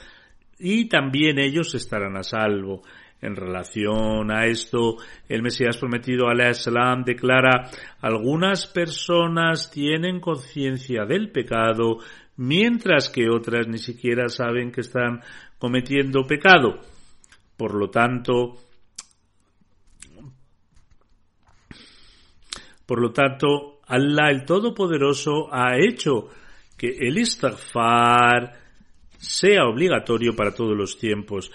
y 0.59 0.89
también 0.89 1.39
ellos 1.39 1.73
estarán 1.77 2.17
a 2.17 2.25
salvo. 2.25 2.83
En 3.21 3.37
relación 3.37 4.33
a 4.33 4.47
esto, 4.47 4.97
el 5.29 5.43
Mesías 5.43 5.77
prometido 5.77 6.27
salam 6.55 7.05
declara 7.05 7.71
algunas 8.01 8.67
personas 8.67 9.71
tienen 9.71 10.19
conciencia 10.19 11.05
del 11.05 11.31
pecado 11.31 11.99
mientras 12.37 13.09
que 13.09 13.29
otras 13.29 13.69
ni 13.69 13.79
siquiera 13.79 14.29
saben 14.29 14.73
que 14.73 14.81
están 14.81 15.21
cometiendo 15.59 16.27
pecado. 16.27 16.81
Por 17.57 17.75
lo 17.75 17.91
tanto, 17.91 18.57
por 22.87 23.01
lo 23.01 23.13
tanto, 23.13 23.81
Allah 23.87 24.31
el 24.31 24.45
Todopoderoso 24.45 25.53
ha 25.53 25.77
hecho 25.79 26.29
que 26.77 26.97
el 26.99 27.19
istighfar 27.19 28.59
sea 29.19 29.67
obligatorio 29.67 30.35
para 30.35 30.53
todos 30.53 30.77
los 30.77 30.99
tiempos 30.99 31.53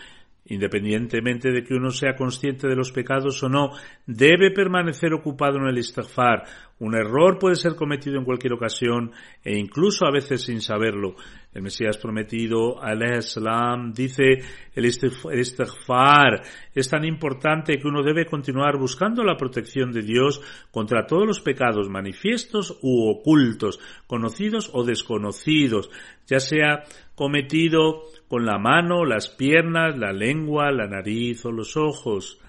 Independientemente 0.50 1.52
de 1.52 1.64
que 1.64 1.74
uno 1.74 1.92
sea 1.92 2.16
consciente 2.16 2.68
de 2.68 2.76
los 2.76 2.92
pecados 2.92 3.44
o 3.44 3.50
no, 3.50 3.72
debe 4.06 4.52
permanecer 4.52 5.14
ocupado 5.14 5.58
en 5.58 5.68
el 5.68 5.78
istighfar. 5.78 6.44
Un 6.80 6.96
error 6.96 7.38
puede 7.38 7.56
ser 7.56 7.76
cometido 7.76 8.18
en 8.18 8.24
cualquier 8.24 8.54
ocasión 8.54 9.12
e 9.44 9.58
incluso 9.58 10.06
a 10.06 10.12
veces 10.12 10.44
sin 10.44 10.62
saberlo. 10.62 11.16
El 11.54 11.64
Mesías 11.64 11.98
prometido, 11.98 12.80
salam, 13.22 13.92
dice 13.92 14.44
el 14.76 14.86
istighfar 14.86 16.44
es 16.74 16.90
tan 16.90 17.04
importante 17.04 17.78
que 17.80 17.88
uno 17.88 18.04
debe 18.04 18.26
continuar 18.26 18.78
buscando 18.78 19.24
la 19.24 19.36
protección 19.36 19.92
de 19.92 20.04
Dios 20.04 20.40
contra 20.70 21.08
todos 21.08 21.26
los 21.26 21.42
pecados 21.42 21.90
manifiestos 21.90 22.78
u 22.84 23.10
ocultos, 23.10 23.80
conocidos 24.06 24.70
o 24.74 24.84
desconocidos, 24.84 25.90
ya 26.28 26.40
sea 26.40 26.84
cometido 27.16 28.04
con 28.28 28.46
la 28.46 28.58
mano, 28.58 29.06
las 29.06 29.30
piernas, 29.30 29.98
la 29.98 30.12
lengua, 30.12 30.72
la 30.72 30.88
nariz 30.88 31.46
o 31.46 31.52
los 31.52 31.78
ojos. 31.78 32.40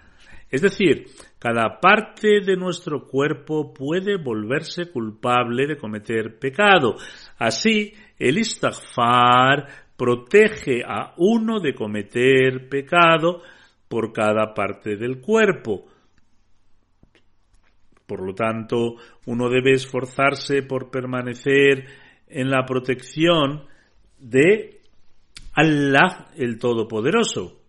Es 0.51 0.63
decir, 0.63 1.07
cada 1.39 1.79
parte 1.81 2.41
de 2.45 2.57
nuestro 2.57 3.07
cuerpo 3.07 3.73
puede 3.73 4.17
volverse 4.17 4.91
culpable 4.91 5.67
de 5.67 5.77
cometer 5.77 6.39
pecado. 6.39 6.97
Así, 7.39 7.93
el 8.19 8.39
istighfar 8.39 9.67
protege 9.97 10.83
a 10.87 11.13
uno 11.19 11.61
de 11.61 11.75
cometer 11.75 12.69
pecado 12.69 13.43
por 13.89 14.13
cada 14.13 14.55
parte 14.55 14.97
del 14.97 15.21
cuerpo. 15.21 15.87
Por 18.07 18.25
lo 18.25 18.35
tanto, 18.35 18.95
uno 19.27 19.51
debe 19.51 19.73
esforzarse 19.73 20.63
por 20.63 20.91
permanecer 20.91 21.85
en 22.27 22.51
la 22.51 22.65
protección 22.65 23.65
de 24.19 24.78
Allah 25.53 26.29
el 26.37 26.59
Todopoderoso. 26.59 27.63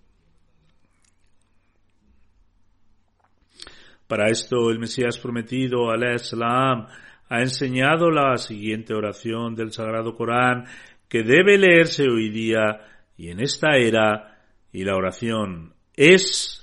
Para 4.07 4.30
esto 4.30 4.71
el 4.71 4.80
Mesías 4.80 5.19
prometido, 5.19 5.89
salam, 6.17 6.88
ha 7.30 7.41
enseñado 7.41 8.09
la 8.09 8.38
siguiente 8.38 8.93
oración 8.93 9.53
del 9.53 9.71
Sagrado 9.71 10.15
Corán 10.15 10.65
que 11.07 11.23
debe 11.23 11.57
leerse 11.57 12.07
hoy 12.09 12.30
día 12.30 12.82
y 13.17 13.30
en 13.30 13.39
esta 13.39 13.75
era, 13.77 14.39
y 14.71 14.84
la 14.84 14.95
oración 14.95 15.73
es 15.93 16.59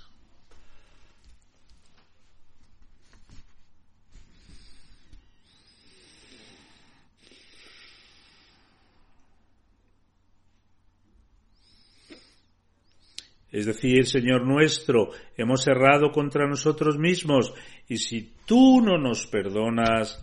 Es 13.57 13.64
decir, 13.64 14.04
Señor 14.04 14.46
nuestro, 14.46 15.12
hemos 15.34 15.66
errado 15.66 16.12
contra 16.12 16.46
nosotros 16.46 16.98
mismos, 16.98 17.54
y 17.88 17.96
si 17.96 18.34
tú 18.44 18.82
no 18.82 18.98
nos 18.98 19.26
perdonas 19.26 20.22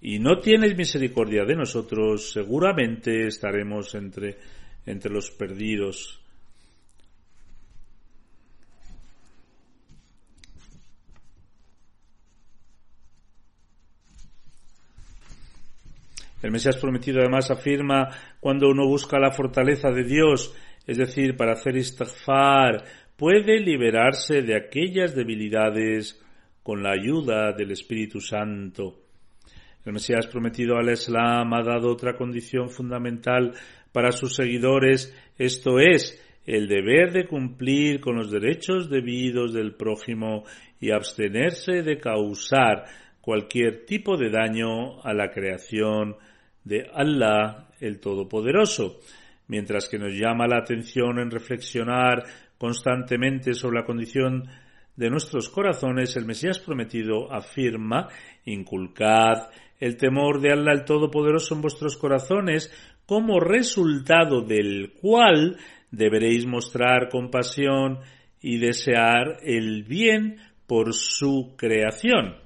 y 0.00 0.18
no 0.20 0.38
tienes 0.38 0.74
misericordia 0.74 1.44
de 1.44 1.54
nosotros, 1.54 2.32
seguramente 2.32 3.26
estaremos 3.26 3.94
entre, 3.94 4.38
entre 4.86 5.12
los 5.12 5.30
perdidos. 5.32 6.18
El 16.40 16.52
Mesías 16.52 16.78
prometido 16.78 17.20
además 17.20 17.50
afirma, 17.50 18.08
cuando 18.40 18.70
uno 18.70 18.86
busca 18.86 19.18
la 19.18 19.32
fortaleza 19.32 19.90
de 19.90 20.04
Dios 20.04 20.54
es 20.86 20.98
decir, 20.98 21.36
para 21.36 21.52
hacer 21.52 21.76
istighfar, 21.76 22.84
puede 23.16 23.58
liberarse 23.60 24.42
de 24.42 24.56
aquellas 24.56 25.14
debilidades 25.14 26.22
con 26.62 26.82
la 26.82 26.92
ayuda 26.92 27.52
del 27.52 27.72
Espíritu 27.72 28.20
Santo. 28.20 29.00
El 29.84 29.92
Mesías 29.92 30.26
prometido 30.26 30.76
al 30.76 30.90
Islam 30.90 31.54
ha 31.54 31.62
dado 31.62 31.92
otra 31.92 32.16
condición 32.16 32.70
fundamental 32.70 33.52
para 33.92 34.12
sus 34.12 34.34
seguidores, 34.34 35.16
esto 35.38 35.78
es, 35.78 36.22
el 36.44 36.68
deber 36.68 37.12
de 37.12 37.26
cumplir 37.26 38.00
con 38.00 38.16
los 38.16 38.30
derechos 38.30 38.88
debidos 38.88 39.52
del 39.52 39.74
prójimo 39.74 40.44
y 40.80 40.90
abstenerse 40.90 41.82
de 41.82 41.98
causar 41.98 42.84
cualquier 43.20 43.84
tipo 43.84 44.16
de 44.16 44.30
daño 44.30 45.00
a 45.02 45.12
la 45.12 45.30
creación 45.30 46.16
de 46.62 46.88
Allah 46.94 47.68
el 47.80 47.98
Todopoderoso. 48.00 49.00
Mientras 49.48 49.88
que 49.88 49.98
nos 49.98 50.12
llama 50.12 50.46
la 50.46 50.58
atención 50.58 51.18
en 51.18 51.30
reflexionar 51.30 52.24
constantemente 52.58 53.54
sobre 53.54 53.80
la 53.80 53.86
condición 53.86 54.48
de 54.96 55.10
nuestros 55.10 55.48
corazones, 55.50 56.16
el 56.16 56.24
Mesías 56.24 56.58
prometido 56.58 57.32
afirma, 57.32 58.08
inculcad 58.44 59.50
el 59.78 59.96
temor 59.96 60.40
de 60.40 60.52
Allah 60.52 60.72
el 60.72 60.84
Todopoderoso 60.84 61.54
en 61.54 61.60
vuestros 61.60 61.96
corazones, 61.96 62.72
como 63.04 63.38
resultado 63.40 64.40
del 64.40 64.94
cual 65.00 65.58
deberéis 65.90 66.46
mostrar 66.46 67.08
compasión 67.08 67.98
y 68.40 68.58
desear 68.58 69.38
el 69.42 69.84
bien 69.84 70.38
por 70.66 70.94
su 70.94 71.54
creación. 71.56 72.36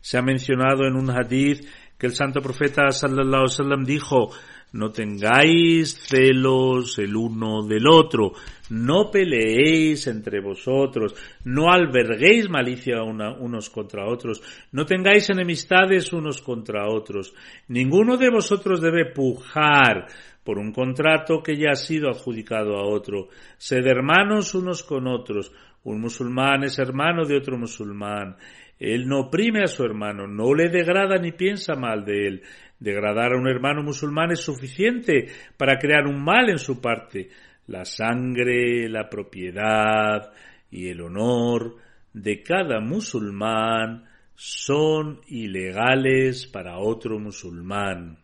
Se 0.00 0.18
ha 0.18 0.22
mencionado 0.22 0.86
en 0.86 0.96
un 0.96 1.10
hadith 1.10 1.66
que 1.98 2.06
el 2.06 2.12
santo 2.12 2.40
profeta 2.40 2.90
sallallahu 2.90 3.26
alaihi 3.26 3.42
wasallam 3.42 3.84
dijo 3.84 4.30
no 4.72 4.90
tengáis 4.90 5.94
celos 6.08 6.98
el 6.98 7.16
uno 7.16 7.66
del 7.66 7.86
otro, 7.86 8.32
no 8.70 9.10
peleéis 9.10 10.06
entre 10.06 10.40
vosotros, 10.40 11.14
no 11.44 11.70
alberguéis 11.70 12.50
malicia 12.50 13.02
unos 13.02 13.70
contra 13.70 14.06
otros, 14.06 14.42
no 14.72 14.84
tengáis 14.84 15.30
enemistades 15.30 16.12
unos 16.12 16.42
contra 16.42 16.88
otros. 16.88 17.34
Ninguno 17.68 18.16
de 18.16 18.30
vosotros 18.30 18.80
debe 18.80 19.12
pujar 19.12 20.06
por 20.44 20.58
un 20.58 20.72
contrato 20.72 21.42
que 21.42 21.56
ya 21.56 21.72
ha 21.72 21.76
sido 21.76 22.08
adjudicado 22.08 22.76
a 22.76 22.86
otro. 22.86 23.28
Sed 23.56 23.86
hermanos 23.86 24.54
unos 24.54 24.82
con 24.82 25.06
otros. 25.06 25.52
Un 25.84 26.00
musulmán 26.00 26.64
es 26.64 26.78
hermano 26.78 27.24
de 27.24 27.36
otro 27.36 27.56
musulmán. 27.56 28.36
Él 28.78 29.08
no 29.08 29.20
oprime 29.20 29.62
a 29.64 29.66
su 29.66 29.84
hermano, 29.84 30.26
no 30.26 30.54
le 30.54 30.68
degrada 30.68 31.18
ni 31.18 31.32
piensa 31.32 31.74
mal 31.74 32.04
de 32.04 32.28
él. 32.28 32.42
Degradar 32.78 33.32
a 33.32 33.38
un 33.38 33.48
hermano 33.48 33.82
musulmán 33.82 34.30
es 34.30 34.40
suficiente 34.40 35.26
para 35.56 35.78
crear 35.78 36.06
un 36.06 36.22
mal 36.22 36.48
en 36.48 36.58
su 36.58 36.80
parte. 36.80 37.28
La 37.66 37.84
sangre, 37.84 38.88
la 38.88 39.08
propiedad 39.08 40.32
y 40.70 40.88
el 40.88 41.00
honor 41.00 41.76
de 42.12 42.42
cada 42.42 42.80
musulmán 42.80 44.04
son 44.34 45.20
ilegales 45.26 46.46
para 46.46 46.78
otro 46.78 47.18
musulmán. 47.18 48.18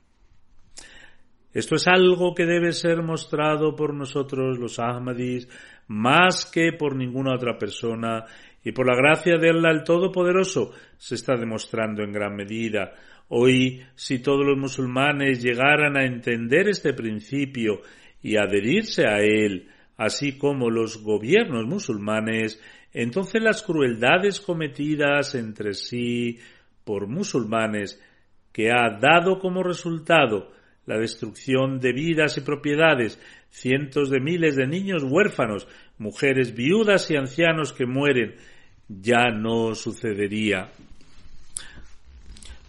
Esto 1.53 1.77
es 1.77 1.87
algo 1.87 2.35
que 2.35 2.47
debe 2.47 2.73
ser 2.73 3.03
mostrado 3.03 3.77
por 3.77 3.95
nosotros 3.95 4.59
los 4.59 4.79
Ahmadis 4.79 5.49
más 5.87 6.47
que 6.47 6.73
por 6.73 6.97
ninguna 6.97 7.35
otra 7.35 7.59
persona 7.59 8.25
y 8.65 8.73
por 8.73 8.87
la 8.87 8.97
gracia 8.97 9.37
de 9.37 9.51
Allah 9.51 9.71
el 9.71 9.85
Todopoderoso 9.85 10.73
se 10.97 11.15
está 11.15 11.37
demostrando 11.37 12.03
en 12.03 12.13
gran 12.13 12.35
medida. 12.35 12.93
Hoy, 13.29 13.85
si 13.95 14.18
todos 14.18 14.45
los 14.47 14.59
musulmanes 14.59 15.43
llegaran 15.43 15.97
a 15.97 16.05
entender 16.05 16.68
este 16.68 16.93
principio 16.93 17.81
y 18.22 18.37
adherirse 18.37 19.07
a 19.07 19.18
él, 19.20 19.68
así 19.97 20.37
como 20.37 20.70
los 20.70 21.03
gobiernos 21.03 21.64
musulmanes, 21.66 22.61
entonces 22.93 23.43
las 23.43 23.62
crueldades 23.62 24.41
cometidas 24.41 25.35
entre 25.35 25.75
sí 25.75 26.39
por 26.85 27.09
musulmanes, 27.09 28.01
que 28.53 28.70
ha 28.70 28.99
dado 29.01 29.41
como 29.41 29.62
resultado 29.62 30.53
la 30.87 30.99
destrucción 30.99 31.81
de 31.81 31.93
vidas 31.93 32.37
y 32.37 32.43
propiedades, 32.43 33.20
cientos 33.51 34.11
de 34.11 34.20
miles 34.20 34.55
de 34.55 34.66
niños 34.66 35.03
huérfanos, 35.03 35.66
mujeres 35.99 36.55
viudas 36.55 37.11
y 37.11 37.16
ancianos 37.16 37.72
que 37.72 37.87
mueren, 37.87 38.35
ya 38.89 39.31
no 39.31 39.75
sucedería. 39.75 40.70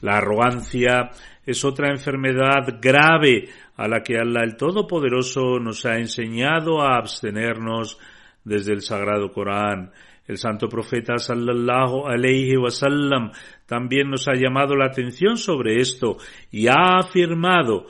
La 0.06 0.18
arrogancia 0.18 1.10
es 1.44 1.66
otra 1.66 1.90
enfermedad 1.90 2.78
grave 2.80 3.50
a 3.76 3.88
la 3.88 4.04
que 4.04 4.20
Allah 4.20 4.44
el 4.44 4.56
Todopoderoso 4.56 5.58
nos 5.60 5.84
ha 5.88 5.98
enseñado 5.98 6.80
a 6.80 6.98
abstenernos 6.98 7.98
desde 8.44 8.74
el 8.74 8.84
Sagrado 8.84 9.32
Corán. 9.32 9.92
El 10.28 10.38
santo 10.38 10.70
profeta 10.70 11.18
sallallahu 11.18 12.06
alayhi 12.06 12.56
wasallam 12.56 13.32
también 13.66 14.12
nos 14.12 14.28
ha 14.28 14.36
llamado 14.36 14.76
la 14.76 14.86
atención 14.86 15.38
sobre 15.38 15.78
esto 15.82 16.18
y 16.52 16.68
ha 16.68 17.00
afirmado 17.00 17.88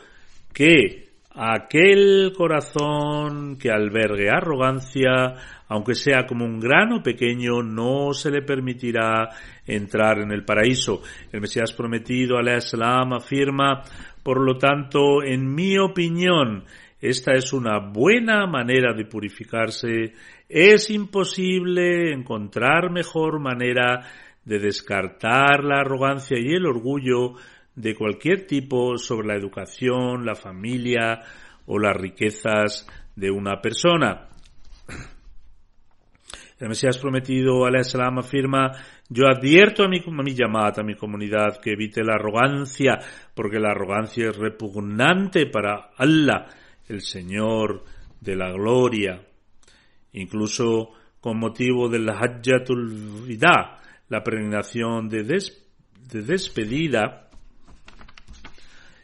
que 0.54 1.10
aquel 1.34 2.32
corazón 2.34 3.58
que 3.58 3.72
albergue 3.72 4.30
arrogancia 4.30 5.36
aunque 5.68 5.96
sea 5.96 6.26
como 6.26 6.46
un 6.46 6.60
grano 6.60 7.02
pequeño, 7.02 7.64
no 7.64 8.14
se 8.14 8.32
le 8.32 8.42
permitirá 8.42 9.30
entrar 9.66 10.20
en 10.20 10.32
el 10.32 10.46
paraíso. 10.46 11.02
El 11.32 11.42
Mesías 11.42 11.74
prometido, 11.74 12.38
salam, 12.60 13.14
afirma, 13.14 13.82
por 14.24 14.44
lo 14.44 14.58
tanto, 14.58 15.24
en 15.24 15.54
mi 15.54 15.78
opinión, 15.78 16.66
esta 17.02 17.34
es 17.34 17.54
una 17.54 17.80
buena 17.80 18.48
manera 18.48 18.94
de 18.94 19.06
purificarse. 19.06 20.14
Es 20.48 20.90
imposible 20.90 22.14
encontrar 22.14 22.92
mejor 22.92 23.40
manera 23.40 24.02
de 24.44 24.60
descartar 24.60 25.64
la 25.64 25.82
arrogancia 25.82 26.38
y 26.40 26.54
el 26.54 26.66
orgullo 26.66 27.34
de 27.76 27.96
cualquier 27.96 28.48
tipo 28.48 28.98
sobre 28.98 29.28
la 29.28 29.36
educación, 29.36 30.26
la 30.26 30.36
familia 30.36 31.22
o 31.66 31.80
las 31.80 31.96
riquezas 31.96 32.88
de 33.16 33.32
una 33.32 33.62
persona. 33.62 34.30
El 36.58 36.70
Mesías 36.70 36.98
prometido, 36.98 37.66
salam, 37.84 38.20
afirma, 38.20 38.72
yo 39.10 39.28
advierto 39.28 39.84
a 39.84 39.90
mi, 39.90 39.98
a 39.98 40.34
llamada, 40.34 40.82
a 40.82 40.86
mi 40.86 40.96
comunidad, 40.96 41.60
que 41.62 41.72
evite 41.72 42.02
la 42.02 42.14
arrogancia, 42.14 42.98
porque 43.34 43.60
la 43.60 43.72
arrogancia 43.72 44.30
es 44.30 44.38
repugnante 44.38 45.48
para 45.48 45.92
Allah, 45.98 46.46
el 46.88 47.02
Señor 47.02 47.84
de 48.22 48.36
la 48.38 48.52
gloria. 48.52 49.22
Incluso 50.14 50.92
con 51.20 51.40
motivo 51.40 51.90
de 51.90 52.00
la 52.00 52.14
Hajjatul 52.14 53.26
Vida, 53.28 53.82
la 54.08 54.24
peregrinación 54.24 55.10
de, 55.10 55.24
de 55.24 56.22
despedida, 56.22 57.30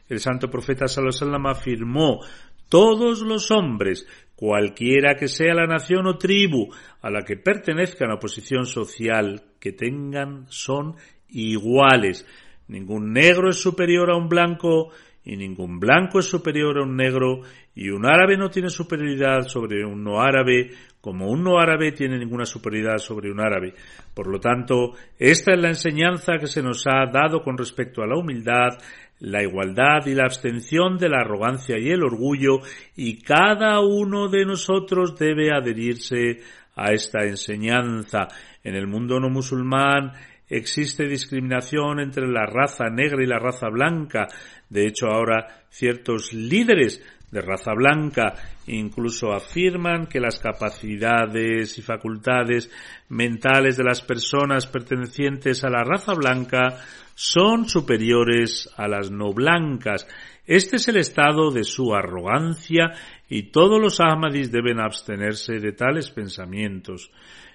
el 0.07 0.19
santo 0.21 0.49
profeta 0.49 0.87
Sallallahu 0.87 1.49
afirmó, 1.49 2.21
todos 2.69 3.21
los 3.21 3.51
hombres 3.51 4.07
cualquiera 4.41 5.17
que 5.17 5.27
sea 5.27 5.53
la 5.53 5.67
nación 5.67 6.07
o 6.07 6.17
tribu 6.17 6.73
a 7.03 7.11
la 7.11 7.21
que 7.21 7.37
pertenezcan 7.37 8.09
a 8.09 8.17
posición 8.17 8.65
social 8.65 9.43
que 9.59 9.71
tengan 9.71 10.47
son 10.49 10.95
iguales. 11.29 12.25
Ningún 12.67 13.13
negro 13.13 13.51
es 13.51 13.61
superior 13.61 14.09
a 14.09 14.17
un 14.17 14.29
blanco 14.29 14.89
y 15.23 15.37
ningún 15.37 15.79
blanco 15.79 16.17
es 16.17 16.25
superior 16.25 16.79
a 16.79 16.83
un 16.83 16.97
negro 16.97 17.41
y 17.75 17.89
un 17.89 18.07
árabe 18.07 18.35
no 18.35 18.49
tiene 18.49 18.71
superioridad 18.71 19.43
sobre 19.43 19.85
un 19.85 20.03
no 20.03 20.19
árabe 20.19 20.71
como 21.01 21.29
un 21.29 21.43
no 21.43 21.59
árabe 21.59 21.91
tiene 21.91 22.17
ninguna 22.17 22.45
superioridad 22.45 22.97
sobre 22.97 23.31
un 23.31 23.39
árabe. 23.39 23.75
Por 24.15 24.25
lo 24.25 24.39
tanto, 24.39 24.93
esta 25.19 25.53
es 25.53 25.61
la 25.61 25.67
enseñanza 25.67 26.39
que 26.39 26.47
se 26.47 26.63
nos 26.63 26.87
ha 26.87 27.05
dado 27.11 27.43
con 27.43 27.59
respecto 27.59 28.01
a 28.01 28.07
la 28.07 28.17
humildad, 28.17 28.79
la 29.21 29.41
igualdad 29.41 30.05
y 30.05 30.15
la 30.15 30.25
abstención 30.25 30.97
de 30.97 31.09
la 31.09 31.21
arrogancia 31.21 31.77
y 31.79 31.89
el 31.89 32.03
orgullo, 32.03 32.59
y 32.95 33.21
cada 33.21 33.79
uno 33.79 34.27
de 34.27 34.45
nosotros 34.45 35.17
debe 35.17 35.51
adherirse 35.51 36.41
a 36.75 36.91
esta 36.91 37.23
enseñanza. 37.23 38.27
En 38.63 38.75
el 38.75 38.87
mundo 38.87 39.19
no 39.19 39.29
musulmán 39.29 40.13
existe 40.49 41.07
discriminación 41.07 41.99
entre 41.99 42.27
la 42.27 42.45
raza 42.45 42.89
negra 42.89 43.23
y 43.23 43.27
la 43.27 43.39
raza 43.39 43.69
blanca. 43.69 44.27
De 44.69 44.85
hecho, 44.85 45.07
ahora 45.07 45.65
ciertos 45.69 46.33
líderes 46.33 47.01
de 47.31 47.41
raza 47.41 47.73
blanca 47.73 48.35
incluso 48.67 49.33
afirman 49.33 50.07
que 50.07 50.19
las 50.19 50.39
capacidades 50.39 51.77
y 51.77 51.81
facultades 51.81 52.69
mentales 53.09 53.77
de 53.77 53.83
las 53.83 54.01
personas 54.01 54.67
pertenecientes 54.67 55.63
a 55.63 55.69
la 55.69 55.83
raza 55.83 56.13
blanca 56.13 56.77
son 57.15 57.67
superiores 57.67 58.69
a 58.77 58.87
las 58.87 59.11
no 59.11 59.33
blancas. 59.33 60.07
Este 60.45 60.77
es 60.77 60.87
el 60.87 60.97
estado 60.97 61.51
de 61.51 61.63
su 61.63 61.93
arrogancia 61.93 62.91
y 63.29 63.51
todos 63.51 63.79
los 63.79 63.99
Ahmadis 63.99 64.51
deben 64.51 64.79
abstenerse 64.79 65.59
de 65.59 65.71
tales 65.71 66.09
pensamientos. 66.11 67.11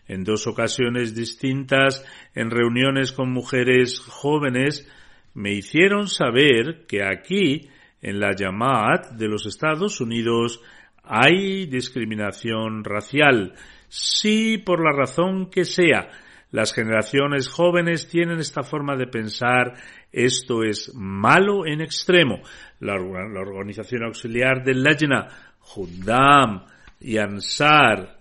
En 0.09 0.23
dos 0.23 0.47
ocasiones 0.47 1.15
distintas, 1.15 2.05
en 2.35 2.51
reuniones 2.51 3.13
con 3.13 3.33
mujeres 3.33 3.99
jóvenes, 3.99 4.89
me 5.35 5.53
hicieron 5.53 6.09
saber 6.09 6.87
que 6.87 7.03
aquí, 7.03 7.69
en 8.07 8.21
la 8.21 8.35
Yamaat 8.35 9.11
de 9.11 9.27
los 9.27 9.47
Estados 9.47 10.01
Unidos, 10.01 10.63
hay 11.03 11.67
discriminación 11.67 12.85
racial. 12.85 13.55
Sí, 13.89 14.59
por 14.59 14.81
la 14.81 14.97
razón 14.97 15.51
que 15.51 15.65
sea, 15.65 16.09
las 16.53 16.73
generaciones 16.73 17.49
jóvenes 17.49 18.09
tienen 18.09 18.39
esta 18.39 18.63
forma 18.63 18.97
de 18.97 19.09
pensar, 19.09 19.75
esto 20.13 20.63
es 20.63 20.95
malo 20.95 21.67
en 21.67 21.81
extremo. 21.81 22.43
La, 22.79 22.95
organización 22.95 24.05
auxiliar 24.05 24.63
del 24.63 24.85
Lajna, 24.85 25.27
Huddam 25.75 26.65
y 27.01 27.19
Ansar 27.19 28.16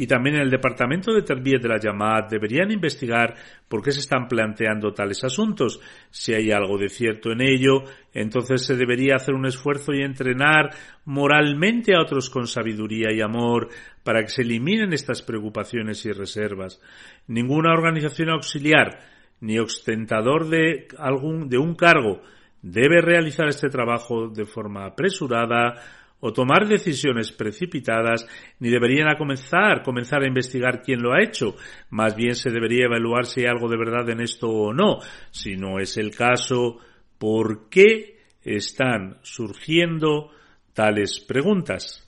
y 0.00 0.06
también 0.06 0.36
en 0.36 0.40
el 0.40 0.50
departamento 0.50 1.12
de 1.12 1.20
Terbiyat 1.20 1.60
de 1.60 1.68
la 1.68 1.78
Yamad 1.78 2.30
deberían 2.30 2.70
investigar 2.70 3.34
por 3.68 3.82
qué 3.82 3.92
se 3.92 4.00
están 4.00 4.28
planteando 4.28 4.94
tales 4.94 5.22
asuntos. 5.24 5.78
Si 6.08 6.32
hay 6.32 6.50
algo 6.52 6.78
de 6.78 6.88
cierto 6.88 7.32
en 7.32 7.42
ello, 7.42 7.82
entonces 8.14 8.64
se 8.64 8.76
debería 8.76 9.16
hacer 9.16 9.34
un 9.34 9.44
esfuerzo 9.44 9.92
y 9.92 10.00
entrenar 10.00 10.70
moralmente 11.04 11.94
a 11.94 12.00
otros 12.00 12.30
con 12.30 12.46
sabiduría 12.46 13.12
y 13.12 13.20
amor 13.20 13.68
para 14.02 14.22
que 14.22 14.30
se 14.30 14.40
eliminen 14.40 14.94
estas 14.94 15.20
preocupaciones 15.20 16.06
y 16.06 16.12
reservas. 16.12 16.80
Ninguna 17.26 17.74
organización 17.74 18.30
auxiliar 18.30 19.00
ni 19.42 19.58
ostentador 19.58 20.48
de 20.48 20.88
algún 20.96 21.50
de 21.50 21.58
un 21.58 21.74
cargo 21.74 22.22
debe 22.62 23.02
realizar 23.02 23.48
este 23.48 23.68
trabajo 23.68 24.28
de 24.28 24.46
forma 24.46 24.86
apresurada 24.86 25.74
o 26.20 26.32
tomar 26.32 26.68
decisiones 26.68 27.32
precipitadas, 27.32 28.26
ni 28.58 28.68
deberían 28.68 29.16
comenzar, 29.16 29.82
comenzar 29.82 30.22
a 30.22 30.28
investigar 30.28 30.82
quién 30.82 31.02
lo 31.02 31.12
ha 31.12 31.22
hecho. 31.22 31.56
Más 31.90 32.14
bien 32.14 32.34
se 32.34 32.50
debería 32.50 32.86
evaluar 32.86 33.26
si 33.26 33.40
hay 33.40 33.46
algo 33.46 33.68
de 33.68 33.78
verdad 33.78 34.08
en 34.10 34.20
esto 34.20 34.48
o 34.48 34.72
no. 34.72 34.98
Si 35.30 35.56
no 35.56 35.78
es 35.78 35.96
el 35.96 36.14
caso, 36.14 36.78
¿por 37.18 37.68
qué 37.68 38.18
están 38.42 39.18
surgiendo 39.22 40.30
tales 40.74 41.20
preguntas? 41.20 42.06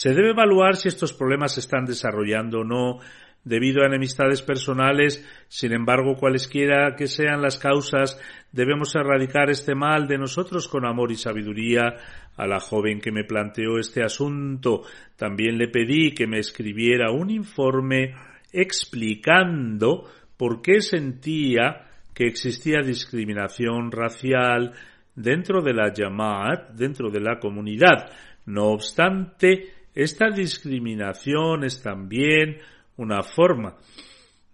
Se 0.00 0.14
debe 0.14 0.30
evaluar 0.30 0.76
si 0.76 0.88
estos 0.88 1.12
problemas 1.12 1.52
se 1.52 1.60
están 1.60 1.84
desarrollando 1.84 2.60
o 2.60 2.64
no 2.64 3.00
debido 3.44 3.82
a 3.82 3.86
enemistades 3.86 4.42
personales, 4.42 5.26
sin 5.48 5.72
embargo, 5.72 6.16
cualesquiera 6.16 6.94
que 6.96 7.06
sean 7.06 7.40
las 7.42 7.58
causas, 7.58 8.20
debemos 8.52 8.94
erradicar 8.94 9.50
este 9.50 9.74
mal 9.74 10.06
de 10.06 10.18
nosotros 10.18 10.68
con 10.68 10.86
amor 10.86 11.10
y 11.12 11.16
sabiduría. 11.16 11.96
A 12.36 12.46
la 12.46 12.60
joven 12.60 13.00
que 13.00 13.12
me 13.12 13.24
planteó 13.24 13.78
este 13.78 14.02
asunto, 14.02 14.82
también 15.16 15.58
le 15.58 15.68
pedí 15.68 16.12
que 16.12 16.26
me 16.26 16.38
escribiera 16.38 17.10
un 17.10 17.28
informe 17.28 18.14
explicando 18.52 20.08
por 20.36 20.62
qué 20.62 20.80
sentía 20.80 21.86
que 22.14 22.26
existía 22.26 22.80
discriminación 22.80 23.92
racial 23.92 24.72
dentro 25.14 25.60
de 25.60 25.74
la 25.74 25.92
Yamaat, 25.92 26.70
dentro 26.72 27.10
de 27.10 27.20
la 27.20 27.38
comunidad. 27.38 28.10
No 28.46 28.68
obstante, 28.68 29.68
esta 29.94 30.30
discriminación 30.30 31.64
es 31.64 31.82
también 31.82 32.58
una 33.00 33.22
forma 33.22 33.76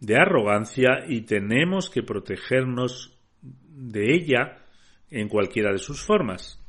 de 0.00 0.16
arrogancia 0.16 1.04
y 1.08 1.22
tenemos 1.22 1.90
que 1.90 2.02
protegernos 2.02 3.12
de 3.40 4.14
ella 4.14 4.58
en 5.10 5.28
cualquiera 5.28 5.72
de 5.72 5.78
sus 5.78 6.00
formas. 6.00 6.62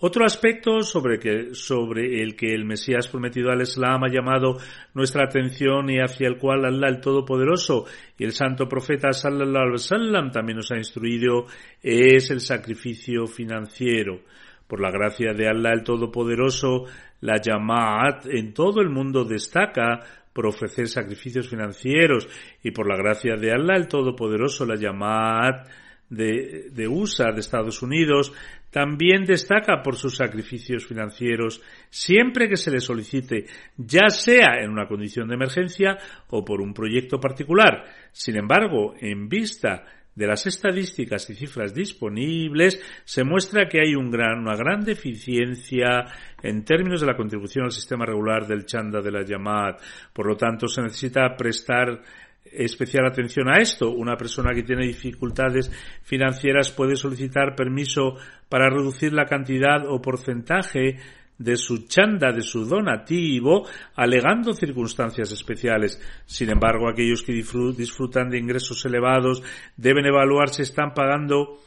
Otro 0.00 0.24
aspecto 0.24 0.82
sobre, 0.82 1.18
que, 1.18 1.54
sobre 1.54 2.22
el 2.22 2.36
que 2.36 2.54
el 2.54 2.64
Mesías 2.64 3.08
prometido 3.08 3.50
al 3.50 3.62
Islam 3.62 4.04
ha 4.04 4.08
llamado 4.08 4.58
nuestra 4.94 5.24
atención 5.24 5.90
y 5.90 5.98
hacia 5.98 6.28
el 6.28 6.38
cual 6.38 6.64
Allah 6.64 6.88
el 6.88 7.00
Todopoderoso 7.00 7.84
y 8.16 8.22
el 8.22 8.30
Santo 8.30 8.68
Profeta 8.68 9.10
sallallahu 9.10 9.56
alaihi 9.56 9.72
wasallam 9.72 10.30
también 10.30 10.58
nos 10.58 10.70
ha 10.70 10.76
instruido 10.76 11.46
es 11.82 12.30
el 12.30 12.40
sacrificio 12.40 13.26
financiero. 13.26 14.20
Por 14.68 14.80
la 14.80 14.92
gracia 14.92 15.32
de 15.32 15.48
Allah 15.48 15.72
el 15.72 15.82
Todopoderoso, 15.82 16.84
la 17.20 17.40
Yamaat 17.40 18.26
en 18.26 18.54
todo 18.54 18.80
el 18.80 18.90
mundo 18.90 19.24
destaca 19.24 20.04
por 20.38 20.46
ofrecer 20.46 20.86
sacrificios 20.86 21.48
financieros 21.48 22.28
y 22.62 22.70
por 22.70 22.88
la 22.88 22.96
gracia 22.96 23.34
de 23.34 23.50
Allah 23.50 23.74
el 23.74 23.88
Todopoderoso, 23.88 24.64
la 24.64 24.76
Yamaat 24.76 25.66
de, 26.08 26.68
de 26.70 26.86
USA, 26.86 27.32
de 27.32 27.40
Estados 27.40 27.82
Unidos, 27.82 28.32
también 28.70 29.24
destaca 29.24 29.82
por 29.82 29.96
sus 29.96 30.14
sacrificios 30.14 30.86
financieros 30.86 31.60
siempre 31.90 32.48
que 32.48 32.56
se 32.56 32.70
le 32.70 32.78
solicite, 32.78 33.46
ya 33.76 34.10
sea 34.10 34.62
en 34.62 34.70
una 34.70 34.86
condición 34.86 35.26
de 35.26 35.34
emergencia 35.34 35.98
o 36.28 36.44
por 36.44 36.60
un 36.60 36.72
proyecto 36.72 37.18
particular. 37.18 37.86
Sin 38.12 38.36
embargo, 38.36 38.94
en 39.00 39.28
vista 39.28 39.86
de 40.18 40.26
las 40.26 40.48
estadísticas 40.48 41.30
y 41.30 41.34
cifras 41.36 41.72
disponibles, 41.72 42.82
se 43.04 43.22
muestra 43.22 43.68
que 43.68 43.78
hay 43.78 43.94
un 43.94 44.10
gran, 44.10 44.40
una 44.40 44.56
gran 44.56 44.80
deficiencia 44.80 46.06
en 46.42 46.64
términos 46.64 47.00
de 47.00 47.06
la 47.06 47.16
contribución 47.16 47.66
al 47.66 47.70
sistema 47.70 48.04
regular 48.04 48.44
del 48.44 48.66
chanda 48.66 49.00
de 49.00 49.12
la 49.12 49.22
llamada. 49.22 49.76
Por 50.12 50.26
lo 50.26 50.36
tanto, 50.36 50.66
se 50.66 50.82
necesita 50.82 51.36
prestar 51.36 52.02
especial 52.44 53.06
atención 53.06 53.48
a 53.48 53.58
esto. 53.58 53.90
Una 53.90 54.16
persona 54.16 54.52
que 54.52 54.64
tiene 54.64 54.88
dificultades 54.88 55.70
financieras 56.02 56.72
puede 56.72 56.96
solicitar 56.96 57.54
permiso 57.54 58.16
para 58.48 58.70
reducir 58.70 59.12
la 59.12 59.26
cantidad 59.26 59.86
o 59.86 60.02
porcentaje 60.02 60.96
de 61.38 61.56
su 61.56 61.86
chanda, 61.86 62.32
de 62.32 62.42
su 62.42 62.64
donativo, 62.64 63.66
alegando 63.94 64.52
circunstancias 64.52 65.30
especiales. 65.32 66.00
Sin 66.26 66.50
embargo, 66.50 66.88
aquellos 66.88 67.22
que 67.22 67.32
disfrutan 67.32 68.28
de 68.28 68.38
ingresos 68.38 68.84
elevados 68.84 69.42
deben 69.76 70.06
evaluar 70.06 70.48
si 70.50 70.62
están 70.62 70.92
pagando 70.94 71.60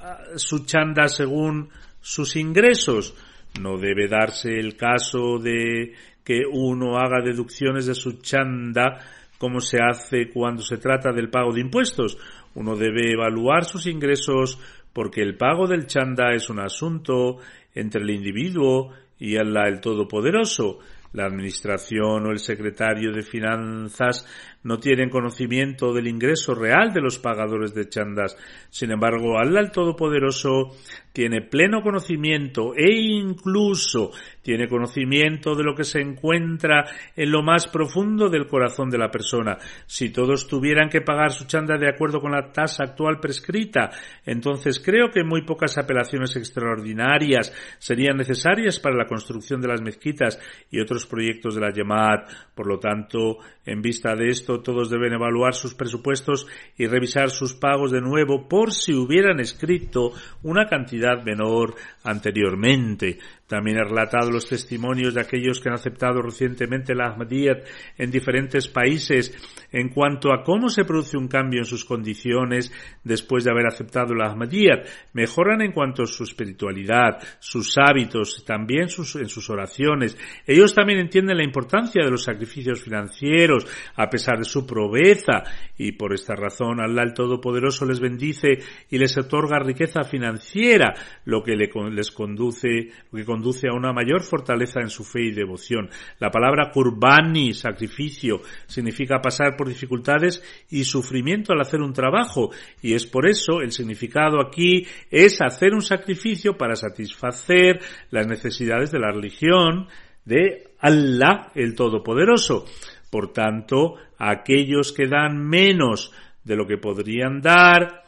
ah, 0.00 0.18
su 0.36 0.66
chanda 0.66 1.08
según 1.08 1.70
sus 2.00 2.36
ingresos. 2.36 3.14
No 3.60 3.78
debe 3.78 4.06
darse 4.06 4.58
el 4.58 4.76
caso 4.76 5.38
de 5.38 5.94
que 6.22 6.42
uno 6.50 6.98
haga 6.98 7.22
deducciones 7.24 7.86
de 7.86 7.94
su 7.94 8.20
chanda 8.20 8.98
como 9.38 9.60
se 9.60 9.78
hace 9.82 10.28
cuando 10.28 10.62
se 10.62 10.76
trata 10.76 11.12
del 11.12 11.30
pago 11.30 11.52
de 11.54 11.62
impuestos. 11.62 12.18
Uno 12.54 12.76
debe 12.76 13.12
evaluar 13.12 13.64
sus 13.64 13.86
ingresos 13.86 14.58
porque 14.92 15.22
el 15.22 15.36
pago 15.36 15.66
del 15.66 15.86
chanda 15.86 16.34
es 16.34 16.50
un 16.50 16.60
asunto 16.60 17.38
entre 17.74 18.02
el 18.02 18.10
individuo 18.10 18.92
y 19.18 19.36
Allah 19.36 19.68
el 19.68 19.80
Todopoderoso. 19.80 20.78
La 21.12 21.26
administración 21.26 22.24
o 22.26 22.30
el 22.30 22.38
secretario 22.38 23.12
de 23.12 23.22
finanzas 23.22 24.24
no 24.62 24.78
tienen 24.78 25.10
conocimiento 25.10 25.92
del 25.92 26.06
ingreso 26.06 26.54
real 26.54 26.92
de 26.92 27.00
los 27.00 27.18
pagadores 27.18 27.74
de 27.74 27.88
chandas. 27.88 28.36
Sin 28.70 28.92
embargo, 28.92 29.36
Allah 29.36 29.58
el 29.58 29.72
Todopoderoso 29.72 30.70
tiene 31.12 31.42
pleno 31.42 31.82
conocimiento 31.82 32.72
e 32.76 32.94
incluso 32.94 34.12
tiene 34.42 34.68
conocimiento 34.68 35.54
de 35.54 35.64
lo 35.64 35.74
que 35.74 35.84
se 35.84 36.00
encuentra 36.00 36.84
en 37.16 37.30
lo 37.30 37.42
más 37.42 37.66
profundo 37.66 38.28
del 38.28 38.46
corazón 38.46 38.90
de 38.90 38.98
la 38.98 39.10
persona. 39.10 39.58
Si 39.86 40.10
todos 40.10 40.46
tuvieran 40.46 40.88
que 40.88 41.00
pagar 41.00 41.32
su 41.32 41.46
chanda 41.46 41.76
de 41.76 41.88
acuerdo 41.88 42.20
con 42.20 42.32
la 42.32 42.52
tasa 42.52 42.84
actual 42.84 43.18
prescrita, 43.20 43.90
entonces 44.24 44.80
creo 44.80 45.10
que 45.10 45.24
muy 45.24 45.42
pocas 45.42 45.76
apelaciones 45.78 46.36
extraordinarias 46.36 47.52
serían 47.78 48.16
necesarias 48.16 48.78
para 48.78 48.96
la 48.96 49.06
construcción 49.06 49.60
de 49.60 49.68
las 49.68 49.82
mezquitas 49.82 50.40
y 50.70 50.80
otros 50.80 51.06
proyectos 51.06 51.54
de 51.54 51.60
la 51.60 51.72
Yamad. 51.72 52.20
Por 52.54 52.66
lo 52.66 52.78
tanto, 52.78 53.38
en 53.66 53.82
vista 53.82 54.14
de 54.14 54.28
esto, 54.28 54.60
todos 54.60 54.90
deben 54.90 55.12
evaluar 55.12 55.54
sus 55.54 55.74
presupuestos 55.74 56.46
y 56.76 56.86
revisar 56.86 57.30
sus 57.30 57.54
pagos 57.54 57.90
de 57.90 58.00
nuevo 58.00 58.48
por 58.48 58.72
si 58.72 58.94
hubieran 58.94 59.40
escrito 59.40 60.12
una 60.42 60.66
cantidad 60.66 60.99
menor 61.24 61.74
anteriormente. 62.04 63.18
También 63.50 63.78
he 63.78 63.84
relatado 63.84 64.30
los 64.30 64.48
testimonios 64.48 65.12
de 65.12 65.22
aquellos 65.22 65.58
que 65.58 65.68
han 65.68 65.74
aceptado 65.74 66.22
recientemente 66.22 66.94
la 66.94 67.08
Ahmadiyyat 67.08 67.66
en 67.98 68.12
diferentes 68.12 68.68
países 68.68 69.34
en 69.72 69.88
cuanto 69.88 70.32
a 70.32 70.44
cómo 70.44 70.68
se 70.68 70.84
produce 70.84 71.16
un 71.16 71.26
cambio 71.26 71.58
en 71.58 71.64
sus 71.64 71.84
condiciones 71.84 72.72
después 73.02 73.42
de 73.42 73.50
haber 73.50 73.66
aceptado 73.66 74.14
la 74.14 74.30
Ahmadiyyat. 74.30 74.86
Mejoran 75.14 75.62
en 75.62 75.72
cuanto 75.72 76.04
a 76.04 76.06
su 76.06 76.22
espiritualidad, 76.22 77.18
sus 77.40 77.74
hábitos, 77.76 78.44
también 78.46 78.88
sus, 78.88 79.16
en 79.16 79.28
sus 79.28 79.50
oraciones. 79.50 80.16
Ellos 80.46 80.72
también 80.72 81.00
entienden 81.00 81.38
la 81.38 81.44
importancia 81.44 82.04
de 82.04 82.10
los 82.10 82.22
sacrificios 82.22 82.80
financieros 82.80 83.66
a 83.96 84.08
pesar 84.08 84.38
de 84.38 84.44
su 84.44 84.64
proveza 84.64 85.42
y 85.76 85.90
por 85.92 86.14
esta 86.14 86.36
razón 86.36 86.80
Allah 86.80 87.02
el 87.02 87.14
Todopoderoso 87.14 87.84
les 87.84 87.98
bendice 87.98 88.60
y 88.88 88.98
les 88.98 89.18
otorga 89.18 89.58
riqueza 89.58 90.04
financiera, 90.04 90.94
lo 91.24 91.42
que 91.42 91.56
les 91.56 92.10
conduce, 92.12 92.92
lo 93.10 93.18
que 93.18 93.24
conduce 93.24 93.39
a 93.68 93.74
una 93.74 93.92
mayor 93.92 94.22
fortaleza 94.22 94.80
en 94.80 94.90
su 94.90 95.04
fe 95.04 95.24
y 95.24 95.32
devoción. 95.32 95.88
La 96.18 96.30
palabra 96.30 96.70
kurbani, 96.72 97.54
sacrificio, 97.54 98.42
significa 98.66 99.20
pasar 99.20 99.56
por 99.56 99.68
dificultades 99.68 100.42
y 100.70 100.84
sufrimiento 100.84 101.52
al 101.52 101.60
hacer 101.60 101.80
un 101.80 101.92
trabajo, 101.92 102.50
y 102.82 102.94
es 102.94 103.06
por 103.06 103.28
eso 103.28 103.60
el 103.60 103.72
significado 103.72 104.40
aquí 104.40 104.86
es 105.10 105.40
hacer 105.40 105.74
un 105.74 105.82
sacrificio 105.82 106.56
para 106.56 106.76
satisfacer 106.76 107.80
las 108.10 108.26
necesidades 108.26 108.90
de 108.90 108.98
la 108.98 109.10
religión 109.10 109.88
de 110.24 110.68
Allah 110.78 111.50
el 111.54 111.74
Todopoderoso. 111.74 112.66
Por 113.10 113.32
tanto, 113.32 113.96
aquellos 114.18 114.92
que 114.92 115.08
dan 115.08 115.48
menos 115.48 116.12
de 116.44 116.56
lo 116.56 116.66
que 116.66 116.78
podrían 116.78 117.40
dar, 117.40 118.04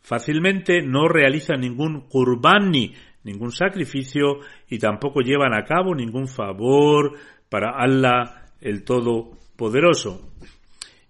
fácilmente 0.00 0.80
no 0.82 1.08
realizan 1.08 1.60
ningún 1.60 2.08
kurbani, 2.08 2.94
ningún 3.28 3.52
sacrificio 3.52 4.40
y 4.68 4.78
tampoco 4.78 5.20
llevan 5.20 5.54
a 5.54 5.64
cabo 5.64 5.94
ningún 5.94 6.26
favor 6.26 7.12
para 7.48 7.72
Allah 7.76 8.46
el 8.60 8.84
Todopoderoso. 8.84 10.32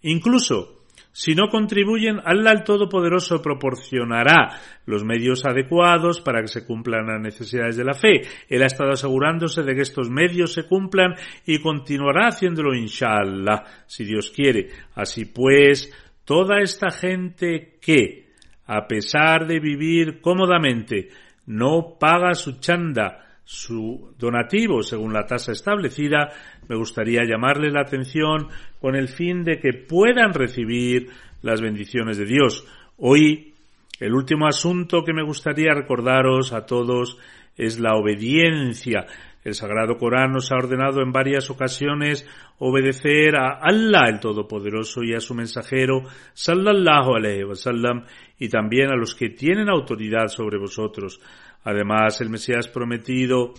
Incluso 0.03 0.79
Si 1.19 1.35
no 1.35 1.49
contribuyen, 1.49 2.21
Allah 2.25 2.53
el 2.53 2.63
Todopoderoso 2.63 3.43
proporcionará 3.43 4.61
los 4.87 5.03
medios 5.05 5.45
adecuados 5.45 6.21
para 6.21 6.41
que 6.43 6.47
se 6.47 6.65
cumplan 6.65 7.09
las 7.09 7.21
necesidades 7.21 7.77
de 7.77 7.83
la 7.83 7.95
fe. 7.95 8.21
Él 8.49 8.63
ha 8.63 8.67
estado 8.67 8.93
asegurándose 8.93 9.65
de 9.65 9.75
que 9.75 9.81
estos 9.81 10.11
medios 10.11 10.53
se 10.53 10.69
cumplan 10.69 11.17
y 11.45 11.59
continuará 11.59 12.29
haciéndolo 12.29 12.73
inshallah, 12.73 13.65
si 13.89 14.05
Dios 14.05 14.31
quiere. 14.31 14.69
Así 14.95 15.25
pues, 15.25 15.93
toda 16.25 16.61
esta 16.61 16.93
gente 16.93 17.79
que, 17.83 18.29
a 18.67 18.87
pesar 18.87 19.49
de 19.49 19.59
vivir 19.59 20.21
cómodamente, 20.21 21.09
no 21.49 21.97
paga 21.99 22.35
su 22.35 22.61
chanda, 22.61 23.25
su 23.43 24.15
donativo 24.19 24.83
según 24.83 25.15
la 25.15 25.25
tasa 25.25 25.53
establecida, 25.53 26.29
me 26.69 26.77
gustaría 26.77 27.25
llamarle 27.25 27.71
la 27.71 27.81
atención 27.81 28.49
con 28.81 28.95
el 28.95 29.09
fin 29.09 29.45
de 29.45 29.59
que 29.59 29.73
puedan 29.73 30.35
recibir 30.35 31.09
las 31.41 31.63
bendiciones 31.63 32.19
de 32.19 32.27
Dios. 32.27 32.67
Hoy, 32.99 33.55
el 33.99 34.13
último 34.13 34.47
asunto 34.47 35.03
que 35.03 35.15
me 35.15 35.25
gustaría 35.25 35.73
recordaros 35.73 36.53
a 36.53 36.67
todos 36.67 37.17
es 37.57 37.81
la 37.81 37.95
obediencia. 37.95 39.07
El 39.43 39.55
Sagrado 39.55 39.97
Corán 39.97 40.33
nos 40.33 40.53
ha 40.53 40.57
ordenado 40.57 41.01
en 41.01 41.13
varias 41.13 41.49
ocasiones 41.49 42.29
obedecer 42.59 43.37
a 43.37 43.59
Allah 43.63 44.09
el 44.09 44.21
Todopoderoso 44.21 45.03
y 45.03 45.15
a 45.15 45.21
su 45.21 45.35
mensajero 45.35 46.03
sallallahu 46.35 47.17
alaihi 47.17 47.45
wasallam 47.45 48.05
y 48.39 48.49
también 48.49 48.91
a 48.91 48.97
los 48.97 49.15
que 49.15 49.31
tienen 49.31 49.69
autoridad 49.69 50.29
sobre 50.29 50.59
vosotros. 50.59 51.21
Además, 51.65 52.21
el 52.21 52.31
Mesías 52.31 52.69
prometido, 52.69 53.55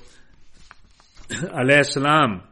salam, 1.83 2.43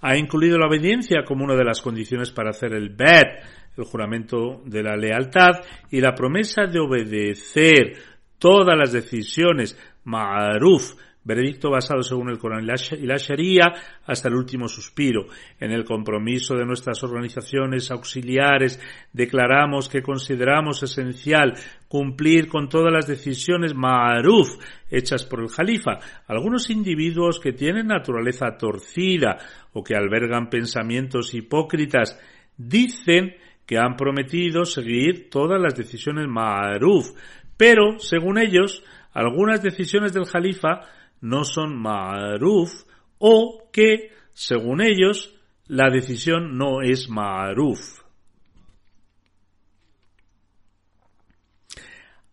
ha 0.00 0.16
incluido 0.16 0.58
la 0.58 0.68
obediencia 0.68 1.24
como 1.24 1.44
una 1.44 1.56
de 1.56 1.64
las 1.64 1.80
condiciones 1.80 2.30
para 2.30 2.50
hacer 2.50 2.72
el 2.74 2.90
bet, 2.90 3.42
el 3.76 3.84
juramento 3.84 4.62
de 4.64 4.82
la 4.82 4.96
lealtad 4.96 5.60
y 5.90 6.00
la 6.00 6.14
promesa 6.14 6.66
de 6.66 6.80
obedecer 6.80 7.96
todas 8.38 8.76
las 8.78 8.92
decisiones 8.92 9.76
ma'aruf 10.04 10.94
veredicto 11.24 11.70
basado 11.70 12.02
según 12.02 12.30
el 12.30 12.38
Corán 12.38 12.64
y 12.64 13.06
la 13.06 13.16
Sharia 13.16 13.72
hasta 14.06 14.28
el 14.28 14.34
último 14.34 14.68
suspiro. 14.68 15.26
En 15.60 15.72
el 15.72 15.84
compromiso 15.84 16.54
de 16.54 16.64
nuestras 16.64 17.02
organizaciones 17.02 17.90
auxiliares 17.90 18.80
declaramos 19.12 19.88
que 19.88 20.02
consideramos 20.02 20.82
esencial 20.82 21.54
cumplir 21.88 22.48
con 22.48 22.68
todas 22.68 22.92
las 22.92 23.06
decisiones 23.06 23.74
ma'aruf 23.74 24.56
hechas 24.90 25.24
por 25.24 25.40
el 25.40 25.48
Jalifa. 25.48 25.98
Algunos 26.26 26.70
individuos 26.70 27.40
que 27.40 27.52
tienen 27.52 27.88
naturaleza 27.88 28.56
torcida 28.58 29.36
o 29.72 29.82
que 29.82 29.94
albergan 29.94 30.48
pensamientos 30.48 31.34
hipócritas 31.34 32.18
dicen 32.56 33.34
que 33.66 33.76
han 33.76 33.96
prometido 33.96 34.64
seguir 34.64 35.28
todas 35.28 35.60
las 35.60 35.74
decisiones 35.74 36.26
ma'aruf, 36.26 37.10
pero, 37.58 37.98
según 37.98 38.38
ellos, 38.38 38.82
algunas 39.12 39.62
decisiones 39.62 40.12
del 40.14 40.24
Jalifa 40.24 40.82
no 41.20 41.44
son 41.44 41.76
ma'aruf 41.80 42.84
o 43.18 43.68
que, 43.72 44.12
según 44.32 44.80
ellos, 44.80 45.34
la 45.66 45.90
decisión 45.90 46.56
no 46.56 46.80
es 46.82 47.08
ma'aruf. 47.08 47.80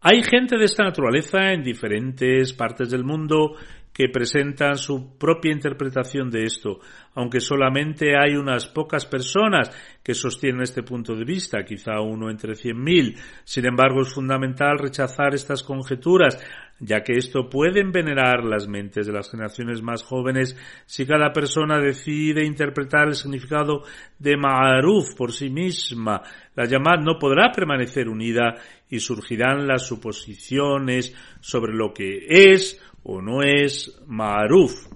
Hay 0.02 0.22
gente 0.22 0.58
de 0.58 0.66
esta 0.66 0.84
naturaleza 0.84 1.52
en 1.52 1.64
diferentes 1.64 2.54
partes 2.54 2.92
del 2.92 3.04
mundo 3.04 3.56
que 3.92 4.10
presentan 4.10 4.78
su 4.78 5.18
propia 5.18 5.54
interpretación 5.54 6.30
de 6.30 6.44
esto, 6.44 6.80
aunque 7.16 7.40
solamente 7.40 8.14
hay 8.16 8.36
unas 8.36 8.68
pocas 8.68 9.06
personas 9.06 9.72
que 10.04 10.14
sostienen 10.14 10.64
este 10.64 10.84
punto 10.84 11.16
de 11.16 11.24
vista, 11.24 11.64
quizá 11.64 12.02
uno 12.02 12.30
entre 12.30 12.56
cien 12.56 12.84
mil. 12.84 13.18
Sin 13.46 13.66
embargo, 13.66 14.02
es 14.02 14.14
fundamental 14.14 14.78
rechazar 14.78 15.34
estas 15.34 15.64
conjeturas, 15.64 16.38
ya 16.80 17.04
que 17.04 17.14
esto 17.14 17.50
puede 17.50 17.80
envenenar 17.80 18.44
las 18.44 18.68
mentes 18.68 19.08
de 19.08 19.14
las 19.14 19.32
generaciones 19.32 19.82
más 19.82 20.04
jóvenes 20.04 20.58
si 20.86 21.06
cada 21.06 21.32
persona 21.32 21.80
decide 21.80 22.46
interpretar 22.46 23.08
el 23.08 23.16
significado 23.16 23.84
de 24.20 24.36
Ma'aruf 24.36 25.16
por 25.16 25.32
sí 25.32 25.50
misma. 25.50 26.22
La 26.56 26.66
llamada 26.66 27.02
no 27.02 27.18
podrá 27.18 27.52
permanecer 27.52 28.10
unida 28.10 28.56
y 28.90 29.00
surgirán 29.00 29.68
las 29.68 29.88
suposiciones 29.88 31.16
sobre 31.40 31.74
lo 31.74 31.94
que 31.94 32.26
es 32.28 32.82
o 33.04 33.22
no 33.22 33.42
es 33.42 34.02
Ma'aruf. 34.08 34.88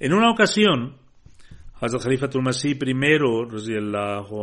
En 0.00 0.12
una 0.12 0.30
ocasión, 0.30 0.96
Hazrat 1.80 2.02
Khalifatul 2.02 2.42
Masih 2.42 2.76
I, 2.76 2.92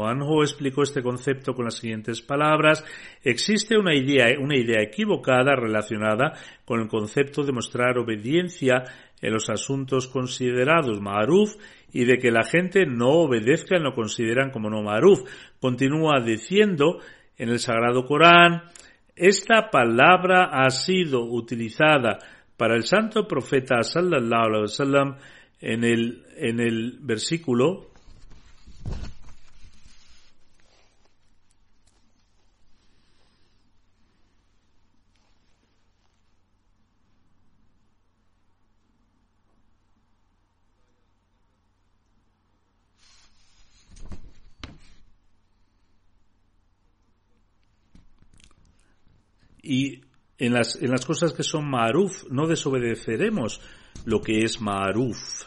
anhu, 0.06 0.42
explicó 0.44 0.84
este 0.84 1.02
concepto 1.02 1.54
con 1.54 1.64
las 1.64 1.76
siguientes 1.76 2.22
palabras. 2.22 2.84
Existe 3.24 3.78
una 3.78 3.96
idea, 3.96 4.38
una 4.38 4.58
idea 4.58 4.82
equivocada 4.82 5.56
relacionada 5.56 6.34
con 6.66 6.82
el 6.82 6.90
concepto 6.90 7.44
de 7.44 7.54
mostrar 7.54 7.98
obediencia 7.98 8.84
en 9.22 9.32
los 9.32 9.50
asuntos 9.50 10.08
considerados 10.08 11.00
ma'aruf 11.00 11.56
y 11.94 12.04
de 12.04 12.18
que 12.18 12.32
la 12.32 12.44
gente 12.44 12.86
no 12.86 13.12
obedezca 13.12 13.78
en 13.78 13.84
lo 13.84 13.94
consideran 13.94 14.52
como 14.52 14.70
no 14.70 14.84
ma'aruf. 14.84 15.22
Continúa 15.62 16.20
diciendo 16.20 17.00
en 17.38 17.48
el 17.48 17.60
Sagrado 17.60 18.06
Corán, 18.06 18.64
esta 19.16 19.70
palabra 19.72 20.50
ha 20.52 20.70
sido 20.70 21.24
utilizada 21.24 22.20
para 22.58 22.76
el 22.76 22.84
santo 22.84 23.26
profeta 23.26 23.84
sallallahu 23.84 24.44
alaihi 24.44 24.62
wasallam 24.64 25.16
en 25.62 25.84
el, 25.84 26.26
en 26.36 26.59
el 26.59 26.97
versículo 27.01 27.91
y 49.62 50.01
en 50.39 50.53
las, 50.53 50.76
en 50.82 50.89
las 50.89 51.05
cosas 51.05 51.34
que 51.34 51.43
son 51.43 51.70
ma'aruf 51.70 52.26
no 52.32 52.47
desobedeceremos 52.47 53.62
lo 54.06 54.22
que 54.22 54.44
es 54.44 54.60
ma'aruf. 54.62 55.46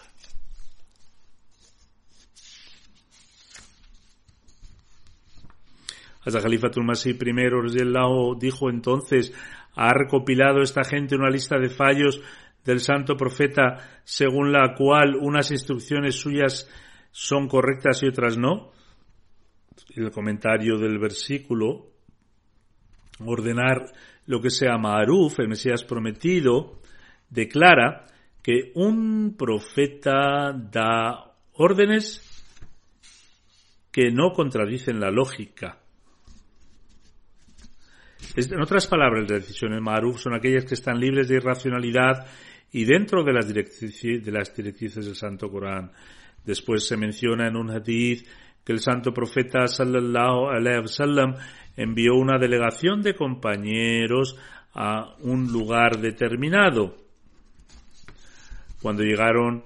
Hasta 6.25 6.41
Khalifatul 6.41 6.85
Masih 6.85 7.17
I 7.21 8.39
dijo 8.39 8.71
entonces, 8.71 9.33
ha 9.75 9.93
recopilado 9.93 10.63
esta 10.63 10.85
gente 10.85 11.17
una 11.17 11.29
lista 11.29 11.59
de 11.59 11.69
fallos 11.69 12.21
del 12.65 12.81
santo 12.81 13.17
profeta 13.17 14.01
según 14.05 14.53
la 14.53 14.75
cual 14.75 15.17
unas 15.17 15.51
instrucciones 15.51 16.15
suyas 16.15 16.69
son 17.11 17.47
correctas 17.47 18.03
y 18.03 18.09
otras 18.09 18.39
no. 18.39 18.73
El 19.95 20.11
comentario 20.11 20.79
del 20.79 20.99
versículo, 20.99 21.91
ordenar 23.21 23.93
lo 24.27 24.41
que 24.41 24.51
sea 24.51 24.79
Maruf, 24.79 25.39
el 25.41 25.49
Mesías 25.49 25.85
prometido, 25.85 26.81
declara 27.29 28.07
que 28.45 28.73
un 28.75 29.37
profeta 29.39 30.53
da 30.53 31.33
órdenes 31.55 32.21
que 33.91 34.11
no 34.11 34.33
contradicen 34.33 35.01
la 35.01 35.11
lógica. 35.11 35.79
En 38.37 38.61
otras 38.61 38.87
palabras, 38.87 39.31
las 39.31 39.47
decisiones 39.47 39.81
Maruf 39.81 40.21
son 40.21 40.35
aquellas 40.35 40.67
que 40.67 40.75
están 40.75 41.01
libres 41.01 41.29
de 41.29 41.37
irracionalidad 41.37 42.27
y 42.71 42.85
dentro 42.85 43.25
de 43.25 43.33
las, 43.33 43.49
de 43.49 44.33
las 44.33 44.55
directrices 44.55 45.07
del 45.07 45.15
Santo 45.15 45.49
Corán. 45.51 45.93
Después 46.45 46.87
se 46.87 46.99
menciona 46.99 47.49
en 47.49 47.57
un 47.57 47.71
hadith 47.71 48.27
que 48.63 48.73
el 48.73 48.81
santo 48.81 49.13
profeta 49.13 49.67
sallallahu 49.67 50.49
alaihi 50.49 50.81
wasallam 50.81 51.35
envió 51.77 52.15
una 52.15 52.39
delegación 52.39 53.01
de 53.01 53.15
compañeros 53.15 54.37
a 54.75 55.15
un 55.21 55.51
lugar 55.51 55.99
determinado. 55.99 57.04
Cuando 58.85 59.03
llegaron 59.03 59.65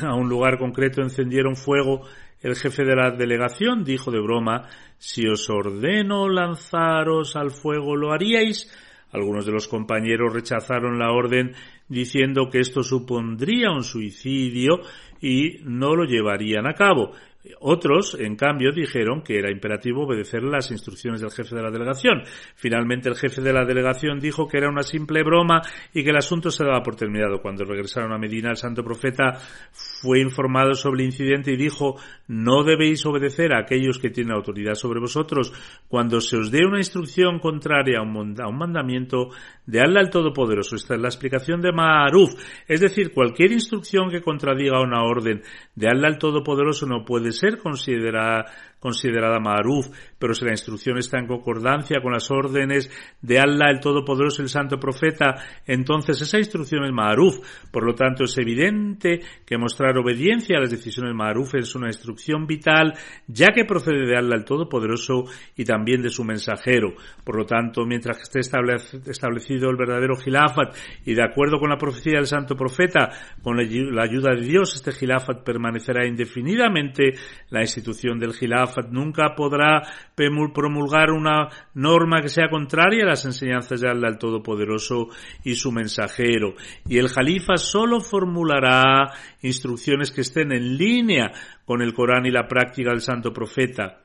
a 0.00 0.14
un 0.14 0.30
lugar 0.30 0.56
concreto 0.56 1.02
encendieron 1.02 1.54
fuego, 1.54 2.06
el 2.40 2.56
jefe 2.56 2.82
de 2.82 2.96
la 2.96 3.10
delegación 3.10 3.84
dijo 3.84 4.10
de 4.10 4.20
broma, 4.20 4.70
si 4.96 5.28
os 5.28 5.50
ordeno 5.50 6.30
lanzaros 6.30 7.36
al 7.36 7.50
fuego, 7.50 7.94
¿lo 7.94 8.10
haríais? 8.10 8.72
Algunos 9.12 9.44
de 9.44 9.52
los 9.52 9.68
compañeros 9.68 10.32
rechazaron 10.32 10.98
la 10.98 11.12
orden 11.12 11.52
diciendo 11.88 12.48
que 12.48 12.60
esto 12.60 12.82
supondría 12.82 13.70
un 13.70 13.84
suicidio 13.84 14.80
y 15.20 15.58
no 15.64 15.94
lo 15.94 16.04
llevarían 16.04 16.66
a 16.66 16.72
cabo. 16.72 17.12
Otros, 17.60 18.16
en 18.18 18.34
cambio, 18.34 18.72
dijeron 18.72 19.22
que 19.22 19.38
era 19.38 19.50
imperativo 19.50 20.04
obedecer 20.04 20.42
las 20.42 20.72
instrucciones 20.72 21.20
del 21.20 21.30
jefe 21.30 21.54
de 21.54 21.62
la 21.62 21.70
delegación. 21.70 22.22
Finalmente, 22.56 23.08
el 23.08 23.14
jefe 23.14 23.40
de 23.40 23.52
la 23.52 23.64
delegación 23.64 24.18
dijo 24.18 24.48
que 24.48 24.58
era 24.58 24.68
una 24.68 24.82
simple 24.82 25.22
broma 25.22 25.62
y 25.94 26.02
que 26.02 26.10
el 26.10 26.16
asunto 26.16 26.50
se 26.50 26.64
daba 26.64 26.82
por 26.82 26.96
terminado. 26.96 27.40
Cuando 27.40 27.64
regresaron 27.64 28.12
a 28.12 28.18
Medina, 28.18 28.50
el 28.50 28.56
santo 28.56 28.82
profeta 28.82 29.38
fue 29.70 30.20
informado 30.20 30.74
sobre 30.74 31.02
el 31.02 31.06
incidente 31.06 31.52
y 31.52 31.56
dijo, 31.56 31.94
no 32.26 32.64
debéis 32.64 33.06
obedecer 33.06 33.54
a 33.54 33.60
aquellos 33.60 33.98
que 33.98 34.10
tienen 34.10 34.34
autoridad 34.34 34.74
sobre 34.74 34.98
vosotros 34.98 35.52
cuando 35.86 36.20
se 36.20 36.36
os 36.36 36.50
dé 36.50 36.66
una 36.66 36.78
instrucción 36.78 37.38
contraria 37.38 38.00
a 38.00 38.02
un, 38.02 38.58
mandamiento 38.58 39.30
de 39.68 39.80
Allah 39.82 40.00
el 40.00 40.08
Todopoderoso. 40.08 40.76
Esta 40.76 40.94
es 40.94 41.00
la 41.00 41.08
explicación 41.08 41.60
de 41.60 41.72
Ma'aruf. 41.72 42.30
Es 42.66 42.80
decir, 42.80 43.12
cualquier 43.12 43.52
instrucción 43.52 44.08
que 44.08 44.22
contradiga 44.22 44.80
una 44.80 45.04
orden 45.04 45.42
de 45.74 45.86
Allah 45.88 46.08
el 46.08 46.18
Todopoderoso 46.18 46.86
no 46.86 47.04
puede 47.04 47.32
ser 47.32 47.58
considerada 47.58 48.46
considerada 48.78 49.40
Maruf, 49.40 49.88
pero 50.18 50.34
si 50.34 50.44
la 50.44 50.52
instrucción 50.52 50.98
está 50.98 51.18
en 51.18 51.26
concordancia 51.26 52.00
con 52.00 52.12
las 52.12 52.30
órdenes 52.30 52.90
de 53.20 53.38
Allah, 53.38 53.70
el 53.70 53.80
Todopoderoso 53.80 54.42
y 54.42 54.44
el 54.44 54.50
Santo 54.50 54.78
Profeta, 54.78 55.34
entonces 55.66 56.20
esa 56.20 56.38
instrucción 56.38 56.84
es 56.84 56.92
Maruf. 56.92 57.38
Por 57.72 57.84
lo 57.84 57.94
tanto, 57.94 58.24
es 58.24 58.38
evidente 58.38 59.20
que 59.44 59.58
mostrar 59.58 59.98
obediencia 59.98 60.58
a 60.58 60.60
las 60.60 60.70
decisiones 60.70 61.14
Maruf 61.14 61.54
es 61.54 61.74
una 61.74 61.88
instrucción 61.88 62.46
vital, 62.46 62.94
ya 63.26 63.48
que 63.48 63.64
procede 63.64 64.06
de 64.06 64.16
Allah, 64.16 64.36
el 64.36 64.44
Todopoderoso, 64.44 65.24
y 65.56 65.64
también 65.64 66.02
de 66.02 66.10
su 66.10 66.22
mensajero. 66.24 66.94
Por 67.24 67.36
lo 67.36 67.44
tanto, 67.44 67.84
mientras 67.84 68.20
esté 68.20 68.40
establecido 68.40 69.70
el 69.70 69.76
verdadero 69.76 70.16
Gilafat 70.16 70.76
y 71.04 71.14
de 71.14 71.24
acuerdo 71.24 71.58
con 71.58 71.70
la 71.70 71.78
profecía 71.78 72.18
del 72.18 72.26
Santo 72.26 72.54
Profeta, 72.54 73.10
con 73.42 73.56
la 73.56 74.02
ayuda 74.02 74.34
de 74.34 74.46
Dios, 74.46 74.74
este 74.74 74.92
Gilafat 74.92 75.42
permanecerá 75.42 76.06
indefinidamente 76.06 77.14
la 77.50 77.60
institución 77.60 78.18
del 78.18 78.34
Gilafat 78.34 78.67
nunca 78.90 79.34
podrá 79.34 79.82
promulgar 80.14 81.10
una 81.10 81.48
norma 81.74 82.20
que 82.22 82.28
sea 82.28 82.48
contraria 82.48 83.04
a 83.04 83.08
las 83.08 83.24
enseñanzas 83.24 83.80
de 83.80 83.88
Allah 83.88 84.08
el 84.08 84.18
Todopoderoso 84.18 85.08
y 85.44 85.54
su 85.54 85.72
mensajero. 85.72 86.54
Y 86.86 86.98
el 86.98 87.08
Jalifa 87.08 87.56
solo 87.56 88.00
formulará 88.00 89.12
instrucciones 89.42 90.10
que 90.10 90.22
estén 90.22 90.52
en 90.52 90.76
línea 90.76 91.32
con 91.64 91.82
el 91.82 91.92
Corán 91.94 92.26
y 92.26 92.30
la 92.30 92.46
práctica 92.46 92.90
del 92.90 93.00
Santo 93.00 93.32
Profeta. 93.32 94.02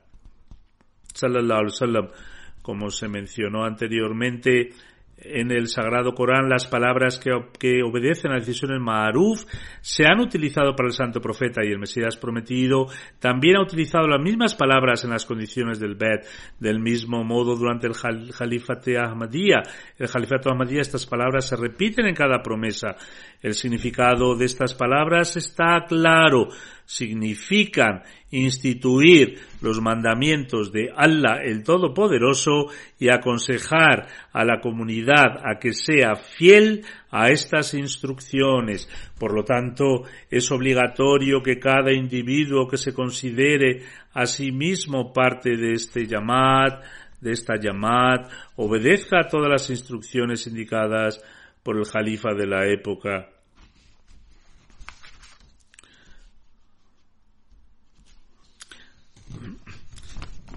Como 2.61 2.89
se 2.89 3.07
mencionó 3.07 3.65
anteriormente, 3.65 4.69
en 5.17 5.51
el 5.51 5.67
Sagrado 5.67 6.13
Corán 6.13 6.49
las 6.49 6.67
palabras 6.67 7.19
que, 7.19 7.81
obedecen 7.83 8.31
a 8.31 8.35
decisiones 8.35 8.79
Ma'aruf 8.81 9.45
se 9.81 10.05
han 10.05 10.19
utilizado 10.19 10.75
para 10.75 10.87
el 10.87 10.93
Santo 10.93 11.21
Profeta 11.21 11.61
y 11.63 11.71
el 11.71 11.79
Mesías 11.79 12.17
prometido 12.17 12.87
también 13.19 13.57
ha 13.57 13.61
utilizado 13.61 14.07
las 14.07 14.21
mismas 14.21 14.55
palabras 14.55 15.03
en 15.03 15.11
las 15.11 15.25
condiciones 15.25 15.79
del 15.79 15.95
Bet. 15.95 16.25
Del 16.59 16.79
mismo 16.79 17.23
modo, 17.23 17.55
durante 17.55 17.87
el 17.87 17.93
Jalifate 17.93 18.97
Ahmadiyya, 18.97 19.63
el 19.97 20.07
Jalifate 20.07 20.49
Ahmadiyya, 20.49 20.81
estas 20.81 21.05
palabras 21.05 21.47
se 21.47 21.55
repiten 21.55 22.05
en 22.05 22.15
cada 22.15 22.41
promesa. 22.41 22.95
El 23.41 23.53
significado 23.53 24.35
de 24.35 24.45
estas 24.45 24.73
palabras 24.73 25.35
está 25.37 25.85
claro 25.87 26.47
significan 26.85 28.03
instituir 28.31 29.39
los 29.61 29.81
mandamientos 29.81 30.71
de 30.71 30.91
Allah 30.95 31.41
el 31.43 31.63
Todopoderoso 31.63 32.67
y 32.99 33.09
aconsejar 33.09 34.07
a 34.31 34.43
la 34.43 34.59
comunidad 34.59 35.39
a 35.43 35.59
que 35.59 35.73
sea 35.73 36.15
fiel 36.15 36.83
a 37.11 37.29
estas 37.29 37.73
instrucciones. 37.73 38.89
Por 39.19 39.33
lo 39.33 39.43
tanto, 39.43 40.03
es 40.29 40.51
obligatorio 40.51 41.41
que 41.41 41.59
cada 41.59 41.93
individuo 41.93 42.67
que 42.67 42.77
se 42.77 42.93
considere 42.93 43.83
a 44.13 44.25
sí 44.25 44.51
mismo 44.51 45.13
parte 45.13 45.55
de 45.55 45.73
este 45.73 46.05
llamad, 46.05 46.81
de 47.21 47.31
esta 47.31 47.55
llamad, 47.55 48.29
obedezca 48.55 49.21
a 49.21 49.27
todas 49.27 49.49
las 49.49 49.69
instrucciones 49.69 50.45
indicadas 50.47 51.23
por 51.63 51.77
el 51.77 51.85
Jalifa 51.85 52.33
de 52.33 52.47
la 52.47 52.67
época 52.67 53.29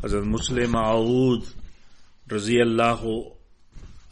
Hazrat 0.07 0.25
Muslim 0.25 0.77
Aoud 0.77 1.45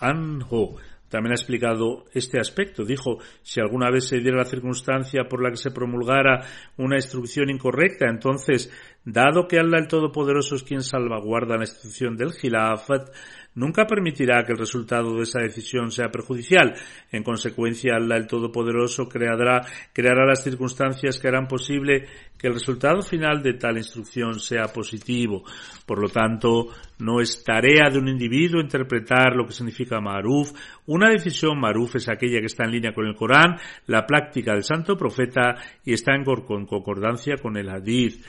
anhu 0.01 0.77
también 1.15 1.31
ha 1.31 1.37
explicado 1.37 2.07
este 2.13 2.41
aspecto. 2.41 2.85
Dijo, 2.85 3.19
si 3.43 3.61
alguna 3.61 3.89
vez 3.89 4.09
se 4.09 4.19
diera 4.19 4.39
la 4.39 4.45
circunstancia 4.45 5.29
por 5.29 5.41
la 5.41 5.51
que 5.51 5.57
se 5.57 5.71
promulgara 5.71 6.41
una 6.77 6.97
instrucción 6.97 7.51
incorrecta, 7.51 8.07
entonces, 8.09 8.73
dado 9.05 9.47
que 9.47 9.61
Allah 9.61 9.79
el 9.79 9.87
Todopoderoso 9.87 10.57
es 10.57 10.65
quien 10.65 10.83
salvaguarda 10.83 11.57
la 11.57 11.63
institución 11.63 12.17
del 12.17 12.33
Khilafat, 12.33 13.11
nunca 13.55 13.87
permitirá 13.87 14.45
que 14.45 14.53
el 14.53 14.59
resultado 14.59 15.17
de 15.17 15.23
esa 15.23 15.41
decisión 15.41 15.91
sea 15.91 16.09
perjudicial. 16.09 16.75
En 17.11 17.23
consecuencia, 17.23 17.97
Allah 17.97 18.17
el 18.17 18.27
Todopoderoso 18.27 19.09
creará, 19.09 19.63
creará 19.93 20.27
las 20.27 20.43
circunstancias 20.43 21.19
que 21.19 21.29
harán 21.29 21.47
posible 21.47 22.07
que 22.39 22.49
el 22.49 22.55
resultado 22.55 23.01
final 23.03 23.43
de 23.43 23.55
tal 23.55 23.79
instrucción 23.79 24.39
sea 24.39 24.65
positivo. 24.65 25.45
Por 25.87 26.01
lo 26.01 26.09
tanto, 26.09 26.69
no 26.99 27.21
es 27.21 27.43
tarea 27.43 27.91
de 27.91 27.99
un 27.99 28.09
individuo 28.09 28.61
interpretar 28.61 29.35
lo 29.35 29.47
que 29.47 29.53
significa 29.53 30.01
maruf. 30.01 30.53
Una 30.87 31.11
decisión 31.11 31.59
maruf 31.59 31.97
es 31.97 32.09
aquella 32.09 32.41
que 32.41 32.47
está 32.47 32.65
en 32.65 32.73
línea 32.73 32.93
con 32.93 33.07
el 33.07 33.15
Corán, 33.15 33.57
la 33.87 34.05
práctica 34.05 34.53
del 34.53 34.65
santo 34.65 34.97
profeta 34.97 35.57
y 35.85 35.93
está 35.93 36.15
en 36.15 36.25
concordancia 36.25 37.37
con 37.37 37.57
el 37.57 37.69
hadith. 37.69 38.25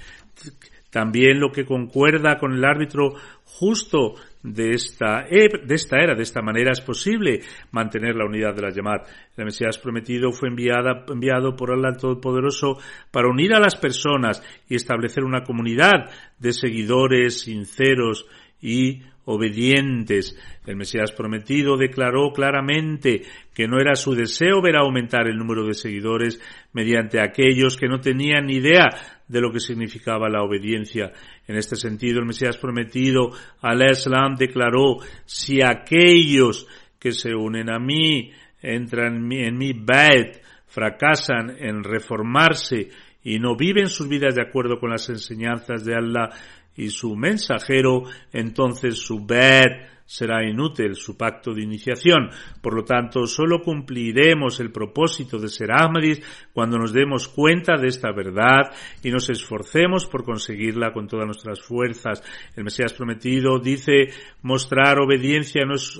También 0.89 1.41
lo 1.41 1.51
que 1.51 1.65
concuerda 1.65 2.37
con 2.37 2.53
el 2.53 2.63
árbitro 2.63 3.15
justo 3.43 4.15
de 4.45 4.71
esta, 4.71 5.23
de 5.23 5.75
esta 5.75 5.97
era. 5.97 6.15
De 6.15 6.23
esta 6.23 6.41
manera 6.41 6.71
es 6.71 6.81
posible 6.81 7.41
mantener 7.71 8.15
la 8.15 8.25
unidad 8.25 8.53
de 8.53 8.61
la 8.61 8.69
llamada. 8.69 9.03
El 9.35 9.45
Mesías 9.45 9.77
prometido 9.77 10.31
fue 10.31 10.49
enviada, 10.49 11.03
enviado 11.07 11.55
por 11.55 11.71
Allah 11.71 11.97
Todopoderoso 11.97 12.77
para 13.11 13.27
unir 13.27 13.53
a 13.53 13.59
las 13.59 13.75
personas 13.75 14.43
y 14.69 14.75
establecer 14.75 15.23
una 15.23 15.43
comunidad 15.43 16.11
de 16.39 16.53
seguidores 16.53 17.41
sinceros 17.41 18.27
y 18.61 19.01
obedientes. 19.25 20.37
El 20.65 20.75
Mesías 20.77 21.11
prometido 21.11 21.77
declaró 21.77 22.31
claramente 22.31 23.23
que 23.53 23.67
no 23.67 23.79
era 23.79 23.95
su 23.95 24.13
deseo 24.15 24.61
ver 24.61 24.77
aumentar 24.77 25.27
el 25.27 25.37
número 25.37 25.65
de 25.65 25.73
seguidores 25.73 26.39
mediante 26.73 27.19
aquellos 27.19 27.77
que 27.77 27.87
no 27.87 27.99
tenían 27.99 28.49
idea 28.49 28.89
de 29.27 29.41
lo 29.41 29.51
que 29.51 29.59
significaba 29.59 30.29
la 30.29 30.43
obediencia. 30.43 31.11
En 31.47 31.57
este 31.57 31.75
sentido, 31.75 32.19
el 32.19 32.25
Mesías 32.25 32.57
prometido, 32.57 33.31
al-Islam, 33.61 34.35
declaró, 34.35 34.97
si 35.25 35.61
aquellos 35.61 36.67
que 36.99 37.11
se 37.11 37.35
unen 37.35 37.69
a 37.69 37.79
mí, 37.79 38.31
entran 38.61 39.15
en 39.15 39.27
mi, 39.27 39.67
en 39.67 40.31
fracasan 40.67 41.55
en 41.59 41.83
reformarse 41.83 42.89
y 43.23 43.39
no 43.39 43.55
viven 43.55 43.87
sus 43.87 44.07
vidas 44.07 44.35
de 44.35 44.41
acuerdo 44.41 44.79
con 44.79 44.89
las 44.89 45.09
enseñanzas 45.09 45.85
de 45.85 45.95
Allah 45.95 46.29
y 46.77 46.89
su 46.89 47.15
mensajero, 47.15 48.03
entonces 48.31 48.97
su 48.97 49.25
bait 49.25 49.95
será 50.05 50.47
inútil 50.47 50.95
su 50.95 51.17
pacto 51.17 51.53
de 51.53 51.63
iniciación. 51.63 52.29
Por 52.61 52.75
lo 52.75 52.83
tanto, 52.83 53.25
solo 53.25 53.61
cumpliremos 53.61 54.59
el 54.59 54.71
propósito 54.71 55.39
de 55.39 55.49
ser 55.49 55.71
Ahmadis 55.71 56.21
cuando 56.53 56.77
nos 56.77 56.93
demos 56.93 57.27
cuenta 57.27 57.77
de 57.77 57.87
esta 57.87 58.11
verdad 58.11 58.71
y 59.03 59.09
nos 59.09 59.29
esforcemos 59.29 60.05
por 60.05 60.23
conseguirla 60.23 60.93
con 60.93 61.07
todas 61.07 61.25
nuestras 61.25 61.61
fuerzas. 61.61 62.23
El 62.55 62.63
Mesías 62.63 62.93
prometido 62.93 63.59
dice 63.59 64.09
mostrar 64.43 64.99
obediencia 64.99 65.65
no 65.65 65.75
es, 65.75 65.99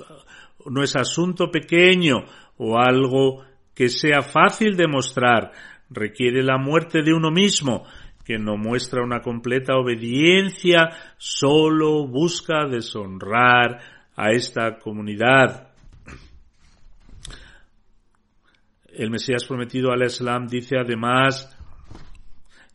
no 0.66 0.82
es 0.82 0.94
asunto 0.94 1.50
pequeño 1.50 2.24
o 2.58 2.78
algo 2.78 3.44
que 3.74 3.88
sea 3.88 4.22
fácil 4.22 4.76
de 4.76 4.86
mostrar. 4.86 5.52
Requiere 5.90 6.42
la 6.42 6.58
muerte 6.58 7.02
de 7.02 7.12
uno 7.12 7.30
mismo 7.30 7.84
que 8.26 8.38
no 8.38 8.56
muestra 8.56 9.04
una 9.04 9.20
completa 9.20 9.76
obediencia, 9.76 10.90
solo 11.16 12.08
busca 12.08 12.66
deshonrar 12.66 13.78
a 14.16 14.30
esta 14.32 14.78
comunidad. 14.78 15.68
El 18.92 19.10
Mesías 19.10 19.44
prometido 19.46 19.92
al 19.92 20.02
Islam 20.02 20.48
dice 20.48 20.76
además, 20.76 21.56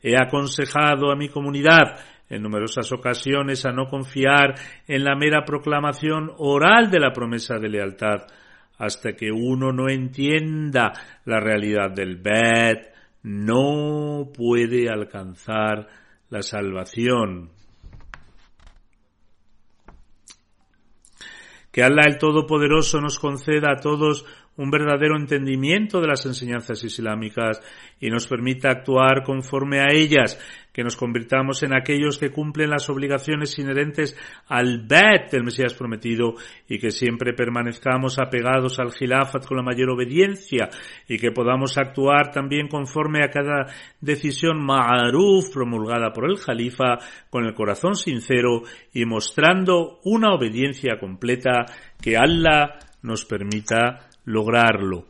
he 0.02 0.16
aconsejado 0.16 1.12
a 1.12 1.18
mi 1.18 1.28
comunidad 1.28 2.00
en 2.30 2.44
numerosas 2.44 2.90
ocasiones 2.94 3.66
a 3.66 3.74
no 3.74 3.88
confiar 3.88 4.56
en 4.88 5.04
la 5.04 5.18
mera 5.18 5.44
proclamación 5.44 6.32
oral 6.38 6.90
de 6.90 7.00
la 7.02 7.12
promesa 7.12 7.56
de 7.58 7.68
lealtad, 7.68 8.26
hasta 8.78 9.14
que 9.14 9.32
uno 9.32 9.74
no 9.74 9.90
entienda 9.90 10.94
la 11.26 11.42
realidad 11.42 11.92
del 11.94 12.16
Bet, 12.16 12.91
no 13.24 14.30
puede 14.34 14.90
alcanzar 14.90 15.88
la 16.30 16.42
salvación. 16.42 17.52
Que 21.72 21.84
Allah 21.84 22.04
el 22.08 22.18
Todopoderoso 22.18 23.00
nos 23.00 23.20
conceda 23.20 23.72
a 23.72 23.80
todos 23.80 24.26
un 24.58 24.70
verdadero 24.70 25.16
entendimiento 25.18 26.02
de 26.02 26.08
las 26.08 26.26
enseñanzas 26.26 26.84
islámicas 26.84 27.62
y 28.00 28.10
nos 28.10 28.28
permita 28.28 28.70
actuar 28.70 29.24
conforme 29.24 29.80
a 29.80 29.92
ellas, 29.94 30.38
que 30.74 30.84
nos 30.84 30.96
convirtamos 30.96 31.64
en 31.64 31.74
aquellos 31.74 32.18
que 32.18 32.32
cumplen 32.32 32.70
las 32.70 32.90
obligaciones 32.90 33.58
inherentes 33.60 34.16
al 34.48 34.86
Bet 34.88 35.32
del 35.32 35.44
Mesías 35.44 35.74
prometido 35.74 36.36
y 36.68 36.80
que 36.80 36.92
siempre 36.92 37.34
permanezcamos 37.34 38.20
apegados 38.20 38.80
al 38.80 38.92
Gilafat 38.92 39.46
con 39.46 39.58
la 39.58 39.64
mayor 39.64 39.90
obediencia 39.90 40.70
y 41.08 41.18
que 41.18 41.32
podamos 41.32 41.78
actuar 41.78 42.32
también 42.32 42.68
conforme 42.68 43.24
a 43.24 43.30
cada 43.30 43.66
decisión 44.00 44.64
ma'aruf 44.64 45.52
promulgada 45.54 46.12
por 46.14 46.30
el 46.30 46.38
Jalifa 46.38 46.98
con 47.30 47.46
el 47.46 47.54
corazón 47.54 47.96
sincero 47.96 48.62
y 48.94 49.06
mostrando 49.06 50.00
una 50.04 50.34
obediencia 50.34 50.98
completa 51.00 51.66
que 52.02 52.16
Allah 52.18 52.80
nos 53.02 53.26
permita 53.26 54.11
lograrlo. 54.27 55.05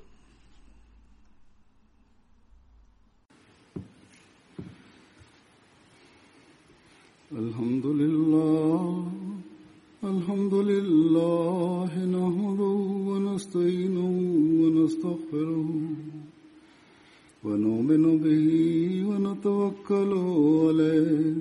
الحمد 7.33 7.87
لله 7.87 9.05
الحمد 10.05 10.55
لله 10.55 11.91
نحمده 12.17 12.77
ونستعينه 13.09 14.11
ونستغفره 14.63 15.69
ونؤمن 17.45 18.05
به 18.25 18.49
ونتوكل 19.09 20.13
عليه 20.67 21.35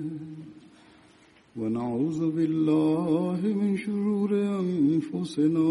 ونعوذ 1.56 2.20
بالله 2.36 3.40
من 3.60 3.76
شرور 3.76 4.30
أنفسنا 4.62 5.70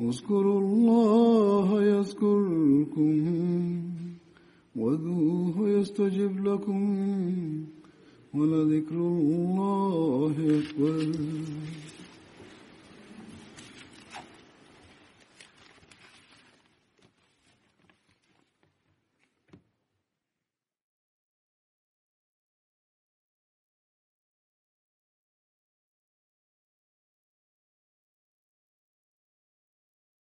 اذكروا 0.00 0.60
الله 0.60 1.82
يذكركم 1.84 3.14
وذوه 4.76 5.68
يستجب 5.68 6.46
لكم 6.46 6.82
ولذكر 8.34 8.96
الله 8.96 10.34
أكبر. 10.60 11.12